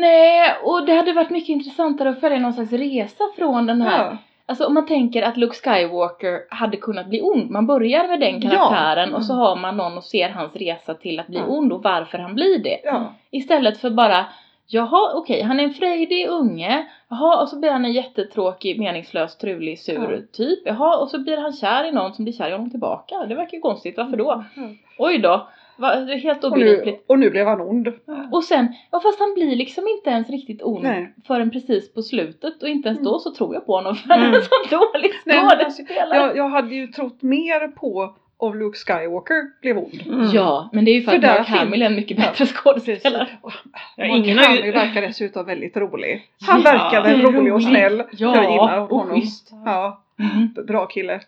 Nej, 0.00 0.54
och 0.62 0.86
det 0.86 0.94
hade 0.94 1.12
varit 1.12 1.30
mycket 1.30 1.48
intressantare 1.48 2.08
att 2.08 2.20
följa 2.20 2.38
någon 2.38 2.52
slags 2.52 2.72
resa 2.72 3.24
från 3.36 3.66
den 3.66 3.82
här 3.82 4.04
Ja. 4.04 4.16
Alltså 4.46 4.66
om 4.66 4.74
man 4.74 4.86
tänker 4.86 5.22
att 5.22 5.36
Luke 5.36 5.56
Skywalker 5.56 6.40
hade 6.50 6.76
kunnat 6.76 7.06
bli 7.08 7.20
ond. 7.22 7.50
Man 7.50 7.66
börjar 7.66 8.08
med 8.08 8.20
den 8.20 8.40
Ja. 8.40 8.50
karaktären 8.50 9.14
och 9.14 9.24
så 9.24 9.32
Mm. 9.32 9.40
har 9.42 9.56
man 9.56 9.76
någon 9.76 9.96
och 9.98 10.04
ser 10.04 10.28
hans 10.28 10.56
resa 10.56 10.94
till 10.94 11.20
att 11.20 11.26
bli 11.26 11.38
Ja. 11.38 11.44
ond 11.46 11.72
och 11.72 11.82
varför 11.82 12.18
han 12.18 12.34
blir 12.34 12.58
det. 12.58 12.80
Ja. 12.84 13.14
Istället 13.30 13.80
för 13.80 13.90
bara 13.90 14.26
Jaha 14.70 15.12
okej, 15.14 15.42
han 15.42 15.60
är 15.60 15.64
en 15.64 15.74
frejdig 15.74 16.28
unge. 16.28 16.86
Jaha, 17.08 17.42
och 17.42 17.48
så 17.48 17.58
blir 17.58 17.70
han 17.70 17.84
en 17.84 17.92
jättetråkig, 17.92 18.78
meningslös, 18.78 19.36
trulig, 19.38 19.78
sur 19.78 20.12
Ja. 20.12 20.18
typ. 20.32 20.58
Jaha, 20.64 20.96
och 20.98 21.08
så 21.10 21.18
blir 21.18 21.36
han 21.36 21.52
kär 21.52 21.84
i 21.84 21.92
någon 21.92 22.14
som 22.14 22.24
blir 22.24 22.34
kär 22.34 22.48
i 22.48 22.52
honom 22.52 22.70
tillbaka. 22.70 23.26
Det 23.28 23.34
verkar 23.34 23.56
ju 23.56 23.60
konstigt, 23.60 23.96
varför 23.96 24.16
då? 24.16 24.44
Mm. 24.56 24.76
Oj 24.98 25.18
då, 25.18 25.48
Va, 25.76 25.96
det 25.96 26.12
är 26.12 26.18
helt 26.18 26.44
Och, 26.44 26.52
obegripligt. 26.52 27.04
och 27.08 27.18
nu 27.18 27.30
blev 27.30 27.46
han 27.46 27.60
ond. 27.60 27.88
Och 28.32 28.44
sen, 28.44 28.68
ja 28.90 29.00
fast 29.00 29.18
han 29.18 29.34
blir 29.34 29.56
liksom 29.56 29.88
inte 29.88 30.10
ens 30.10 30.30
riktigt 30.30 30.62
ond 30.62 30.82
Nej. 30.82 31.14
förrän 31.26 31.50
precis 31.50 31.94
på 31.94 32.02
slutet 32.02 32.62
och 32.62 32.68
inte 32.68 32.88
ens 32.88 32.98
Mm. 33.00 33.12
då 33.12 33.18
så 33.18 33.30
tror 33.34 33.54
jag 33.54 33.66
på 33.66 33.72
honom 33.76 33.94
för 33.96 34.08
han 34.08 34.18
är 34.22 34.26
Mm. 34.26 34.34
en 34.34 34.42
så 34.42 34.76
dålig 34.76 35.12
skådespelare. 35.24 36.16
Jag, 36.16 36.36
jag 36.36 36.48
hade 36.48 36.74
ju 36.74 36.86
trott 36.86 37.22
mer 37.22 37.68
på 37.68 38.14
om 38.40 38.58
Luke 38.58 38.78
Skywalker 38.78 39.60
blev 39.60 39.78
ond. 39.78 40.02
Mm. 40.06 40.30
Ja, 40.32 40.68
men 40.72 40.84
det 40.84 40.90
är 40.90 40.94
ju 40.94 41.02
för, 41.02 41.10
För 41.10 41.16
att 41.16 41.22
där 41.22 41.38
Mark 41.38 41.48
Hamill 41.48 41.82
är 41.82 41.86
en 41.86 41.94
mycket 41.94 42.16
bättre 42.16 42.46
skådespelare. 42.46 43.28
Och 43.42 43.52
Ja, 43.96 44.06
Mark 44.08 44.16
ingen 44.16 44.38
har 44.38 44.44
ju- 44.44 44.56
Hamill 44.60 44.72
verkar 44.72 45.02
dessutom 45.02 45.46
väldigt 45.46 45.76
rolig. 45.76 46.22
Han 46.46 46.62
Ja, 46.64 46.70
verkar 46.72 47.02
väl 47.02 47.22
rolig 47.22 47.54
och 47.54 47.62
snäll. 47.62 48.02
Ja, 48.12 48.34
jag 48.36 48.50
gillar 48.52 48.80
och 48.80 48.88
honom. 48.98 49.20
schysst. 49.20 49.50
Ja, 49.64 50.02
Mm. 50.18 50.66
bra 50.66 50.86
kille. 50.86 51.20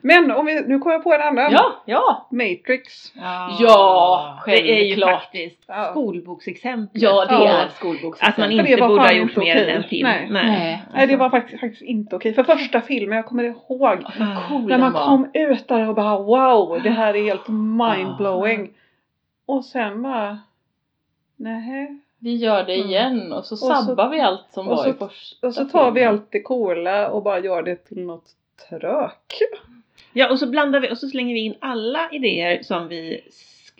Men 0.00 0.30
om 0.30 0.46
vi, 0.46 0.60
nu 0.66 0.78
kommer 0.78 0.94
jag 0.94 1.04
på 1.04 1.12
en 1.14 1.20
annan. 1.20 1.52
Ja, 1.52 1.82
ja. 1.84 2.28
Matrix. 2.30 3.12
Ja, 3.58 4.38
Det 4.46 4.80
är 4.80 4.84
ju 4.96 5.00
faktiskt 5.00 5.64
Ja. 5.66 5.84
skolboksexempel. 5.90 7.02
Ja, 7.02 7.24
det 7.24 7.34
Ja. 7.34 7.48
är 7.48 7.68
skolboksexempel. 7.68 8.44
Att 8.44 8.50
man 8.58 8.66
inte 8.66 8.80
var 8.80 8.88
borde 8.88 9.02
ha 9.02 9.12
gjort 9.12 9.36
mer 9.36 9.56
än 9.56 9.76
en 9.76 9.82
film. 9.82 10.08
Nej. 10.08 10.28
Nej. 10.30 10.82
Nej 10.94 11.06
det 11.06 11.16
var 11.16 11.30
faktiskt, 11.30 11.60
faktiskt 11.60 11.82
inte 11.82 12.16
okej. 12.16 12.34
För 12.34 12.44
första 12.44 12.80
filmen, 12.80 13.16
jag 13.16 13.26
kommer 13.26 13.42
ihåg. 13.44 14.04
Cool 14.48 14.66
När 14.68 14.78
man 14.78 14.92
var. 14.92 15.04
kom 15.06 15.30
ut 15.34 15.68
där 15.68 15.88
och 15.88 15.94
bara 15.94 16.18
wow, 16.18 16.80
det 16.82 16.90
här 16.90 17.16
är 17.16 17.22
helt 17.22 17.48
mindblowing. 17.48 18.70
Och 19.46 19.64
sen 19.64 20.02
bara, 20.02 20.38
nej. 21.36 21.98
Vi 22.24 22.34
gör 22.36 22.64
det 22.64 22.74
Mm. 22.74 22.88
igen 22.90 23.32
och 23.32 23.44
så 23.44 23.56
så- 23.56 23.66
sabbar 23.74 24.08
vi 24.08 24.20
allt 24.20 24.46
som 24.50 24.68
och 24.68 24.76
var 24.76 24.84
så- 24.84 24.90
i 24.90 24.92
första 24.92 25.46
Och 25.46 25.54
så 25.54 25.64
tar 25.64 25.90
vi 25.90 26.04
allt 26.04 26.26
det 26.30 26.42
coola 26.42 27.08
och 27.08 27.22
bara 27.22 27.38
gör 27.38 27.62
det 27.62 27.76
till 27.76 28.00
något 28.06 28.24
trök. 28.70 29.32
Ja, 30.12 30.30
och 30.30 30.38
så 30.38 30.46
blandar 30.46 30.80
vi 30.80 30.90
och 30.92 30.98
så 30.98 31.08
slänger 31.08 31.34
vi 31.34 31.40
in 31.40 31.54
alla 31.60 32.08
idéer 32.12 32.62
som 32.62 32.88
vi 32.88 33.20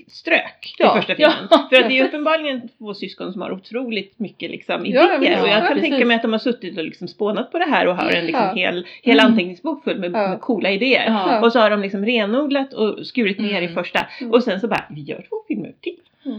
strök 0.09 0.75
Ja, 0.79 0.93
i 0.93 1.01
första 1.01 1.15
filmen. 1.15 1.35
ja, 1.51 1.67
För 1.71 1.83
att 1.83 1.89
det 1.89 1.99
är 1.99 2.05
uppenbarligen 2.05 2.69
två 2.79 2.95
syskon 2.95 3.33
som 3.33 3.43
har 3.43 3.53
otroligt 3.53 4.19
mycket 4.19 4.51
liksom, 4.51 4.87
Ja, 4.87 5.15
idéer. 5.17 5.19
men- 5.33 5.43
och 5.43 5.49
jag 5.49 5.57
ja, 5.57 5.61
kan 5.61 5.69
precis. 5.75 5.91
tänka 5.91 6.07
mig 6.07 6.17
att 6.17 6.23
de 6.23 6.33
har 6.33 6.39
suttit 6.39 6.79
och 6.79 6.85
liksom 6.85 7.09
spånat 7.09 7.53
på 7.53 7.59
det 7.59 7.65
här 7.65 7.87
och 7.87 7.97
har 7.97 8.11
en 8.11 8.27
liksom 8.27 8.45
Ja. 8.45 8.55
hel, 8.55 8.87
hel 9.03 9.19
Mm. 9.21 9.27
anteckningsbok 9.33 9.85
full 9.85 9.99
med, 9.99 10.13
Ja. 10.15 10.29
med 10.29 10.41
coola 10.41 10.71
idéer. 10.71 11.05
Ja. 11.07 11.41
Och 11.45 11.53
så 11.53 11.59
har 11.59 11.71
de 11.71 11.81
liksom 11.81 12.05
renodlat 12.07 12.73
och 12.73 13.07
skurit 13.07 13.39
ner 13.39 13.63
i 13.63 13.65
Mm. 13.65 13.75
första. 13.75 14.07
Mm. 14.21 14.33
Och 14.33 14.43
sen 14.45 14.61
så 14.61 14.69
bara, 14.69 14.85
vi 14.91 15.01
gör 15.01 15.27
två 15.29 15.37
filmer 15.49 15.73
till. 15.81 15.97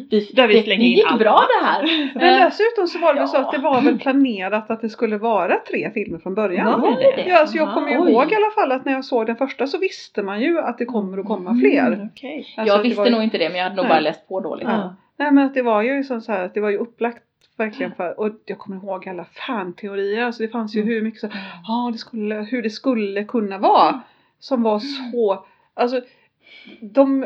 Vi, 0.10 0.32
Där 0.34 0.48
vi 0.48 0.54
det, 0.54 0.64
slänger 0.64 0.80
det 0.84 0.86
in 0.90 0.98
gick 0.98 1.06
allt. 1.08 1.20
bra 1.20 1.42
det 1.60 1.66
här. 1.66 2.12
Men 2.16 2.24
Eh, 2.42 2.46
dessutom 2.46 2.88
så 2.88 3.00
var 3.00 3.14
det 3.14 3.20
väl 3.20 3.28
så 3.30 3.38
ja. 3.38 3.42
att 3.42 3.52
det 3.52 3.58
var 3.58 3.82
väl 3.82 4.00
planerat 4.00 4.70
att 4.72 4.82
det 4.82 4.90
skulle 4.90 5.18
vara 5.18 5.58
tre 5.70 5.92
filmer 5.94 6.20
från 6.20 6.36
början. 6.36 6.82
Var 6.82 6.92
det 6.92 7.16
det? 7.24 7.26
Ja, 7.30 7.40
alltså 7.40 7.58
jag 7.58 7.74
kommer 7.74 7.92
ihåg 7.92 8.32
i 8.32 8.36
alla 8.36 8.52
fall 8.56 8.72
att 8.72 8.86
när 8.86 8.94
jag 8.94 9.06
såg 9.06 9.26
den 9.28 9.36
första 9.36 9.68
så 9.68 9.78
visste 9.78 10.24
man 10.24 10.42
ju 10.42 10.60
att 10.60 10.78
det 10.78 10.86
kommer 10.86 11.18
att 11.18 11.26
komma 11.26 11.60
fler. 11.60 11.88
Mm, 11.92 12.08
okej. 12.14 12.48
Alltså 12.58 12.76
jag 12.76 12.84
visste 12.84 13.02
var- 13.02 13.10
nog 13.10 13.24
inte 13.24 13.38
det 13.38 13.50
men 13.50 13.58
jag 13.58 13.64
hade 13.64 13.76
nog 13.76 13.86
Nej. 13.86 13.90
bara 13.90 14.00
läst 14.00 14.28
på 14.28 14.40
dåligt. 14.40 14.68
Ja. 14.68 14.96
Nej 15.18 15.32
men 15.32 15.46
att 15.46 15.54
det 15.54 15.62
var 15.62 15.82
ju 15.82 15.98
liksom 15.98 16.22
så 16.22 16.32
här 16.32 16.46
att 16.46 16.54
det 16.54 16.60
var 16.62 16.70
ju 16.70 16.78
upplagt 16.78 17.22
verkligen 17.58 17.92
för, 17.96 18.20
och 18.20 18.30
jag 18.46 18.58
kommer 18.58 18.78
ihåg 18.78 19.10
alla 19.10 19.26
fanteorier, 19.48 20.24
alltså 20.26 20.44
det 20.44 20.50
fanns 20.50 20.76
ju 20.76 20.82
Mm. 20.82 20.94
hur 20.94 21.02
mycket 21.02 21.20
så, 21.22 21.28
ja 21.68 21.90
det 21.92 21.98
skulle, 21.98 22.36
hur 22.36 22.62
det 22.62 22.70
skulle 22.70 23.24
kunna 23.24 23.58
vara. 23.58 24.00
Som 24.40 24.64
var 24.64 24.80
så, 24.80 25.46
alltså 25.74 26.02
de, 26.82 27.26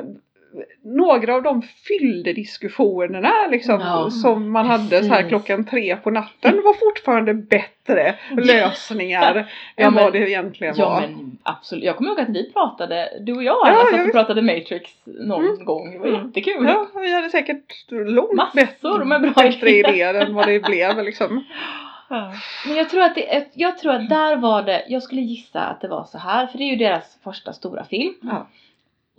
några 0.84 1.36
av 1.36 1.44
de 1.44 1.62
fyllde 1.62 2.34
diskussionerna 2.34 3.32
liksom 3.52 3.80
Ja, 3.80 4.10
som 4.10 4.52
man 4.52 4.66
hade 4.66 5.04
så 5.04 5.10
här 5.10 5.16
precis. 5.16 5.30
klockan 5.30 5.66
tre 5.66 5.96
på 5.96 6.10
natten 6.12 6.62
var 6.66 6.74
fortfarande 6.74 7.34
bättre 7.34 8.16
lösningar 8.38 9.48
Ja, 9.76 9.86
än 9.86 9.94
men- 9.94 10.04
vad 10.04 10.14
det 10.14 10.30
egentligen 10.30 10.76
Ja 10.78 10.90
var. 10.90 11.02
men 11.02 11.38
absolut, 11.44 11.84
jag 11.84 11.96
kommer 11.96 12.10
ihåg 12.10 12.20
att 12.20 12.30
vi 12.30 12.52
pratade, 12.54 13.10
du 13.22 13.34
och 13.36 13.44
jag 13.44 13.56
Ja, 13.66 13.70
jag 13.70 13.90
satt 14.00 14.06
och 14.08 14.12
pratade 14.14 14.42
Matrix 14.42 14.92
någon 15.06 15.46
Mm. 15.46 15.66
gång, 15.66 15.92
det 15.92 16.00
var 16.00 16.08
jättekul. 16.26 16.66
Ja, 16.66 16.88
vi 16.96 17.14
hade 17.16 17.30
säkert 17.30 17.86
långt 17.90 18.34
Massor 18.34 18.56
bättre, 18.56 19.06
med 19.06 19.22
bra 19.22 19.32
bättre 19.44 19.70
idéer. 19.70 19.90
idéer 19.94 20.14
än 20.14 20.34
vad 20.34 20.48
det 20.48 20.60
blev 20.60 21.04
liksom. 21.04 21.44
Men 22.68 22.76
jag 22.76 22.90
tror 22.90 23.02
att 23.02 23.16
det, 23.16 23.46
jag 23.54 23.78
tror 23.78 23.94
att 23.94 24.10
där 24.10 24.36
var 24.36 24.62
det, 24.64 24.86
jag 24.88 25.04
skulle 25.04 25.22
gissa 25.22 25.60
att 25.62 25.82
det 25.82 25.88
var 25.88 26.04
så 26.04 26.18
här, 26.18 26.48
för 26.48 26.58
det 26.58 26.64
är 26.64 26.70
ju 26.70 26.76
deras 26.76 27.18
första 27.24 27.54
stora 27.54 27.84
film. 27.84 28.14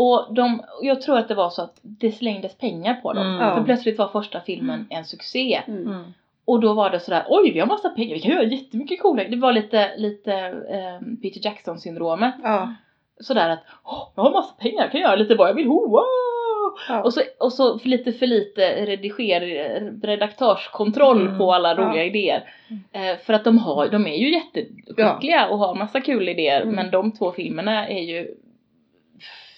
Och 0.03 0.35
de, 0.35 0.63
jag 0.83 1.01
tror 1.03 1.19
att 1.19 1.29
det 1.29 1.35
var 1.35 1.51
så 1.51 1.63
att 1.63 1.79
det 1.83 2.13
slängdes 2.13 2.59
pengar 2.59 2.95
på 2.95 3.13
dem. 3.13 3.27
Mm. 3.27 3.57
För 3.57 3.65
plötsligt 3.65 3.99
var 3.99 4.09
första 4.09 4.41
filmen 4.41 4.87
en 4.91 5.05
succé. 5.05 5.61
Mm. 5.69 5.87
Mm. 5.87 6.03
Och 6.45 6.61
då 6.61 6.75
var 6.75 6.91
det 6.91 7.01
sådär, 7.01 7.25
oj 7.29 7.51
vi 7.53 7.61
har 7.61 7.67
massa 7.67 7.89
pengar, 7.89 8.15
vi 8.15 8.21
kan 8.21 8.31
göra 8.33 8.43
jättemycket 8.43 9.03
coola 9.03 9.25
Det 9.25 9.37
var 9.37 9.53
lite, 9.53 9.97
lite 9.97 10.33
ehm, 10.71 11.17
Peter 11.23 11.41
Jackson 11.45 11.79
syndromet. 11.79 12.35
Ja. 12.43 12.75
Sådär 13.21 13.49
att, 13.49 13.59
jag 14.15 14.23
har 14.23 14.31
massa 14.31 14.55
pengar, 14.55 14.83
jag 14.83 14.93
kan 14.93 15.01
göra 15.01 15.17
lite 15.17 15.35
vad 15.35 15.49
jag 15.49 15.55
vill! 15.55 15.67
Ja. 16.89 17.03
Och 17.05 17.15
så, 17.15 17.21
och 17.39 17.53
så 17.53 17.79
för 17.79 17.89
lite 17.89 18.13
för 18.13 18.27
lite 18.27 18.87
rediger, 18.87 19.41
redaktörskontroll 20.03 21.21
Mm. 21.27 21.39
på 21.39 21.53
alla 21.55 21.75
roliga 21.75 22.03
Ja. 22.05 22.11
idéer. 22.11 22.55
Eh, 22.93 23.17
för 23.27 23.33
att 23.33 23.45
de, 23.45 23.59
har, 23.59 23.89
de 23.89 24.07
är 24.07 24.17
ju 24.17 24.33
jätteskickliga 24.33 25.49
och 25.49 25.59
har 25.59 25.75
massa 25.75 26.01
kul 26.01 26.29
idéer 26.29 26.61
Mm. 26.63 26.75
men 26.75 26.91
de 26.91 27.13
två 27.13 27.33
filmerna 27.33 27.89
är 27.89 28.03
ju 28.03 28.19
Mm. 28.19 28.35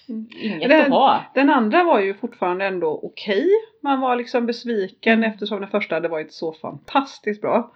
Inget 0.07 0.69
Den- 0.69 0.81
att 0.83 0.89
ha. 0.89 1.25
Den 1.35 1.51
andra 1.51 1.85
var 1.85 2.01
ju 2.01 2.15
fortfarande 2.15 2.65
ändå 2.67 3.01
okej. 3.03 3.49
Man 3.81 4.01
var 4.01 4.17
liksom 4.17 4.47
besviken 4.47 5.25
eftersom 5.25 5.61
den 5.61 5.71
första 5.71 5.95
hade 5.95 6.09
varit 6.09 6.33
så 6.33 6.53
fantastiskt 6.53 7.41
bra. 7.41 7.71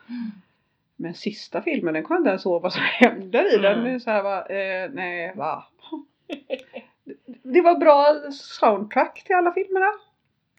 Men 0.97 1.15
sista 1.15 1.63
filmen, 1.63 1.95
den 1.95 2.03
kommer 2.03 2.19
jag 2.19 2.21
inte 2.23 2.31
ens 2.31 2.47
ihåg 2.47 2.63
vad 2.63 2.73
som 2.73 2.83
händer 3.01 3.55
i 3.55 3.59
den. 3.63 3.81
Mm. 3.81 4.01
Så 4.01 4.11
här, 4.11 4.23
va, 4.23 4.47
eh, 4.47 4.91
nej, 4.93 5.33
va. 5.37 5.65
Det 7.43 7.61
var 7.61 7.79
bra 7.79 8.15
soundtrack 8.33 9.23
till 9.27 9.37
alla 9.37 9.53
filmerna. 9.53 9.87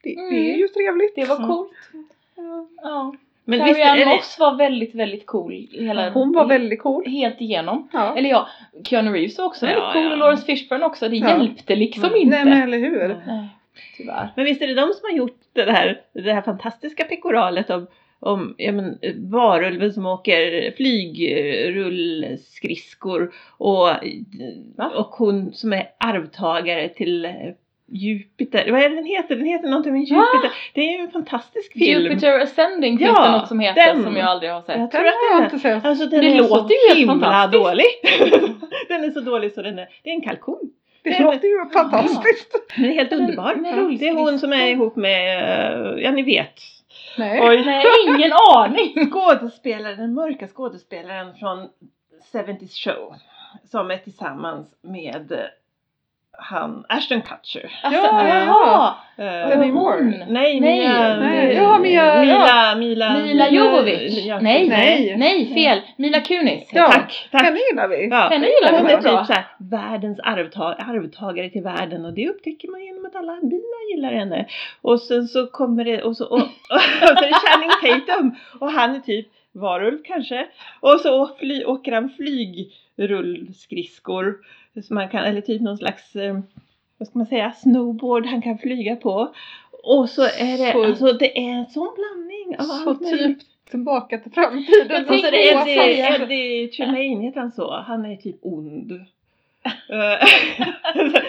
Det, 0.04 0.10
det 0.10 0.20
är 0.22 0.48
Mm. 0.50 0.60
ju 0.60 0.68
trevligt. 0.68 1.16
Det 1.16 1.26
var 1.26 1.36
Mm. 1.36 1.48
coolt. 1.48 1.72
Ja. 2.36 2.68
Ja. 2.82 3.16
Men 3.50 3.60
Carrie 3.60 4.04
Ann. 4.04 4.10
Moss 4.10 4.38
var 4.40 4.56
väldigt, 4.56 4.96
väldigt 4.96 5.26
cool. 5.26 5.68
Hela, 5.72 6.10
Hon 6.10 6.34
var 6.34 6.46
väldigt 6.48 6.82
cool. 6.82 7.06
Helt 7.06 7.42
igenom. 7.42 7.90
Ja. 7.94 8.18
Eller 8.18 8.30
ja, 8.30 8.48
Keanu 8.86 9.12
Reeves 9.14 9.38
var 9.38 9.46
också 9.46 9.66
Ja, 9.66 9.72
väldigt 9.74 9.94
cool 9.94 10.04
ja. 10.04 10.12
och 10.12 10.18
Lawrence 10.18 10.46
Fishburne 10.46 10.86
också. 10.86 11.10
Det 11.10 11.18
Ja. 11.18 11.30
hjälpte 11.30 11.76
liksom 11.76 12.04
Mm. 12.06 12.18
inte. 12.22 12.36
Nej 12.36 12.46
men 12.46 12.62
eller 12.64 12.78
hur. 12.78 13.04
Mm. 13.06 13.18
Nej, 13.28 13.48
tyvärr. 13.98 14.30
Men 14.36 14.46
visst 14.46 14.62
är 14.62 14.68
det 14.68 14.74
de 14.74 14.94
som 14.94 15.10
har 15.12 15.18
gjort 15.18 15.40
det 15.54 15.72
här, 15.72 16.02
det 16.14 16.34
här 16.34 16.42
fantastiska 16.42 17.04
pekoralet 17.04 17.70
om, 17.70 17.88
om 18.20 18.56
ja, 18.58 18.72
men, 18.72 18.98
varulven 19.32 19.94
som 19.94 20.06
åker 20.06 20.72
flygrullskridskor 20.78 23.34
och, 23.58 23.88
Va? 24.78 24.92
och 24.96 25.08
hon 25.16 25.54
som 25.54 25.74
är 25.74 25.84
arvtagare 26.00 26.90
till 26.90 27.28
Jupiter. 27.90 28.72
Vad 28.72 28.82
är 28.82 28.90
det 28.90 28.96
den 28.96 29.06
heter? 29.06 29.36
Den 29.36 29.46
heter 29.46 29.68
någonting 29.68 29.94
med 29.94 30.02
Jupiter. 30.02 30.52
Det 30.74 30.82
är 30.82 30.92
ju 30.98 31.04
en 31.04 31.12
fantastisk 31.12 31.74
film. 31.74 32.04
Jupiter 32.04 32.40
Ascending 32.40 32.98
finns 32.98 33.12
Ja, 33.16 33.26
det 33.26 33.32
något 33.32 33.48
som 33.48 33.60
heter 33.60 33.86
den. 33.94 34.04
som 34.04 34.16
jag 34.16 34.26
aldrig 34.28 34.52
har 34.52 34.62
sett. 34.62 34.80
Jag 34.80 34.92
tror 34.92 35.02
Den 35.04 35.10
att 35.10 35.16
jag 35.32 35.44
inte 35.46 35.60
sett. 35.60 35.86
Alltså 35.86 36.06
den 36.06 36.20
Det 36.22 36.28
är 36.28 36.38
låter 36.50 36.74
ju 36.74 36.96
helt 36.96 37.08
fantastiskt. 37.12 37.64
dålig. 37.64 37.86
den 38.88 39.04
är 39.04 39.12
så 39.12 39.20
dålig 39.20 39.52
så 39.54 39.62
den 39.62 39.80
är, 39.80 39.88
det 40.04 40.10
är 40.10 40.14
en 40.14 40.22
kalkon. 40.22 40.60
Det 41.04 41.10
Nej, 41.10 41.22
låter 41.22 41.48
ju 41.48 41.70
fantastiskt. 41.74 42.52
Den 42.76 42.86
är 42.86 42.94
helt 42.94 43.14
underbar. 43.14 43.56
det 44.00 44.08
är 44.08 44.14
hon 44.14 44.40
som 44.40 44.54
är 44.54 44.68
ihop 44.68 44.96
med, 44.96 45.38
eh, 45.38 46.04
ja 46.04 46.12
ni 46.12 46.24
vet. 46.24 46.54
Nej. 47.18 47.40
Oj. 47.50 47.62
Nej, 47.66 47.84
ingen 48.08 48.32
aning! 48.56 49.10
skådespelaren, 49.12 49.98
den 49.98 50.14
mörka 50.14 50.48
skådespelaren 50.48 51.36
från 51.36 51.68
70s 52.34 52.74
show. 52.84 53.16
Som 53.72 53.92
är 53.92 53.98
tillsammans 53.98 54.68
med 54.82 55.32
han, 56.40 56.86
Ashton 56.90 57.22
Kutcher. 57.22 57.72
Alltså, 57.84 58.02
Ja, 58.02 58.28
jaha! 58.28 58.96
Eh, 59.18 59.50
Demi 59.50 59.72
Moore. 59.72 60.04
hon. 60.04 60.10
Nej, 60.10 60.28
Nej, 60.60 60.80
Mia, 60.80 61.18
nej, 61.18 61.56
ja, 61.56 61.78
Mia- 61.78 62.20
Mila, 62.22 62.76
Mila, 62.76 63.14
Mila 63.20 63.50
Jovovich. 63.50 64.26
ja, 64.26 64.40
Nej, 64.42 64.70
Nej. 64.70 65.16
nej, 65.18 65.54
fel. 65.54 65.82
Mila 65.96 66.20
Kunis. 66.22 66.70
Ja. 66.74 66.92
Tack, 66.92 67.28
tack. 67.32 67.42
Henne 67.42 67.60
gillar 67.72 67.88
vi. 67.88 68.08
Ja. 68.08 68.30
Henne 68.30 68.48
gillar 68.48 68.72
Hon 68.78 68.88
vi 68.88 68.94
är 68.94 69.02
bra. 69.02 69.18
typ 69.20 69.28
såhär 69.28 69.46
världens 69.58 70.20
arvtag 70.20 70.76
arvtagare 70.80 71.50
till 71.50 71.64
världen 71.64 72.06
och 72.06 72.14
det 72.14 72.30
upptäcker 72.30 72.68
man 72.72 72.86
genom 72.86 73.06
att 73.06 73.16
alla 73.16 73.36
bina 73.42 73.78
gillar 73.96 74.14
henne. 74.14 74.46
Och 74.82 75.02
sen 75.02 75.28
så 75.28 75.48
kommer 75.48 75.86
det 75.86 76.02
och 76.04 76.18
så, 76.18 76.26
och, 76.26 76.38
och, 76.38 76.42
och 77.02 77.18
så 77.18 77.24
är 77.24 77.30
det 77.30 77.34
Channing 77.34 77.70
Tatum 78.06 78.36
och 78.60 78.72
han 78.72 78.96
är 78.96 79.00
typ 79.00 79.28
varulv 79.52 79.98
kanske. 80.06 80.46
Och 80.80 81.00
så 81.00 81.30
fly, 81.40 81.66
åker 81.66 81.92
han 81.92 82.10
flygrullskridskor. 82.10 84.36
Som 84.84 84.96
man 84.96 85.10
kan, 85.10 85.24
eller 85.26 85.42
typ 85.42 85.62
någon 85.62 85.78
slags, 85.78 86.16
eh, 86.16 86.40
vad 86.98 87.08
ska 87.08 87.20
man 87.20 87.26
säga, 87.28 87.52
snowboard 87.52 88.26
han 88.26 88.42
kan 88.42 88.58
flyga 88.58 88.96
på. 88.96 89.34
Och 89.84 90.10
så 90.10 90.22
är 90.22 90.58
det, 90.66 90.72
Så- 90.72 90.84
alltså 90.86 91.14
det 91.14 91.38
är 91.40 91.50
en 91.50 91.66
sån 91.66 91.90
blandning 91.96 92.60
av 92.60 92.64
Så 92.64 92.90
allt 92.90 93.00
typ 93.18 93.38
tillbaka 93.70 94.18
till 94.18 94.32
framtiden. 94.32 94.88
Jag 94.90 95.02
Och 95.02 95.20
så 95.20 95.28
är 95.28 95.32
det 95.32 95.54
tänkte 95.54 95.72
Eddie, 95.72 96.24
Eddie 96.24 96.68
Tremaine, 96.68 97.22
heter 97.22 97.40
han 97.40 97.52
så? 97.52 97.72
Han 97.88 98.06
är 98.06 98.16
typ 98.16 98.38
ond. 98.42 98.92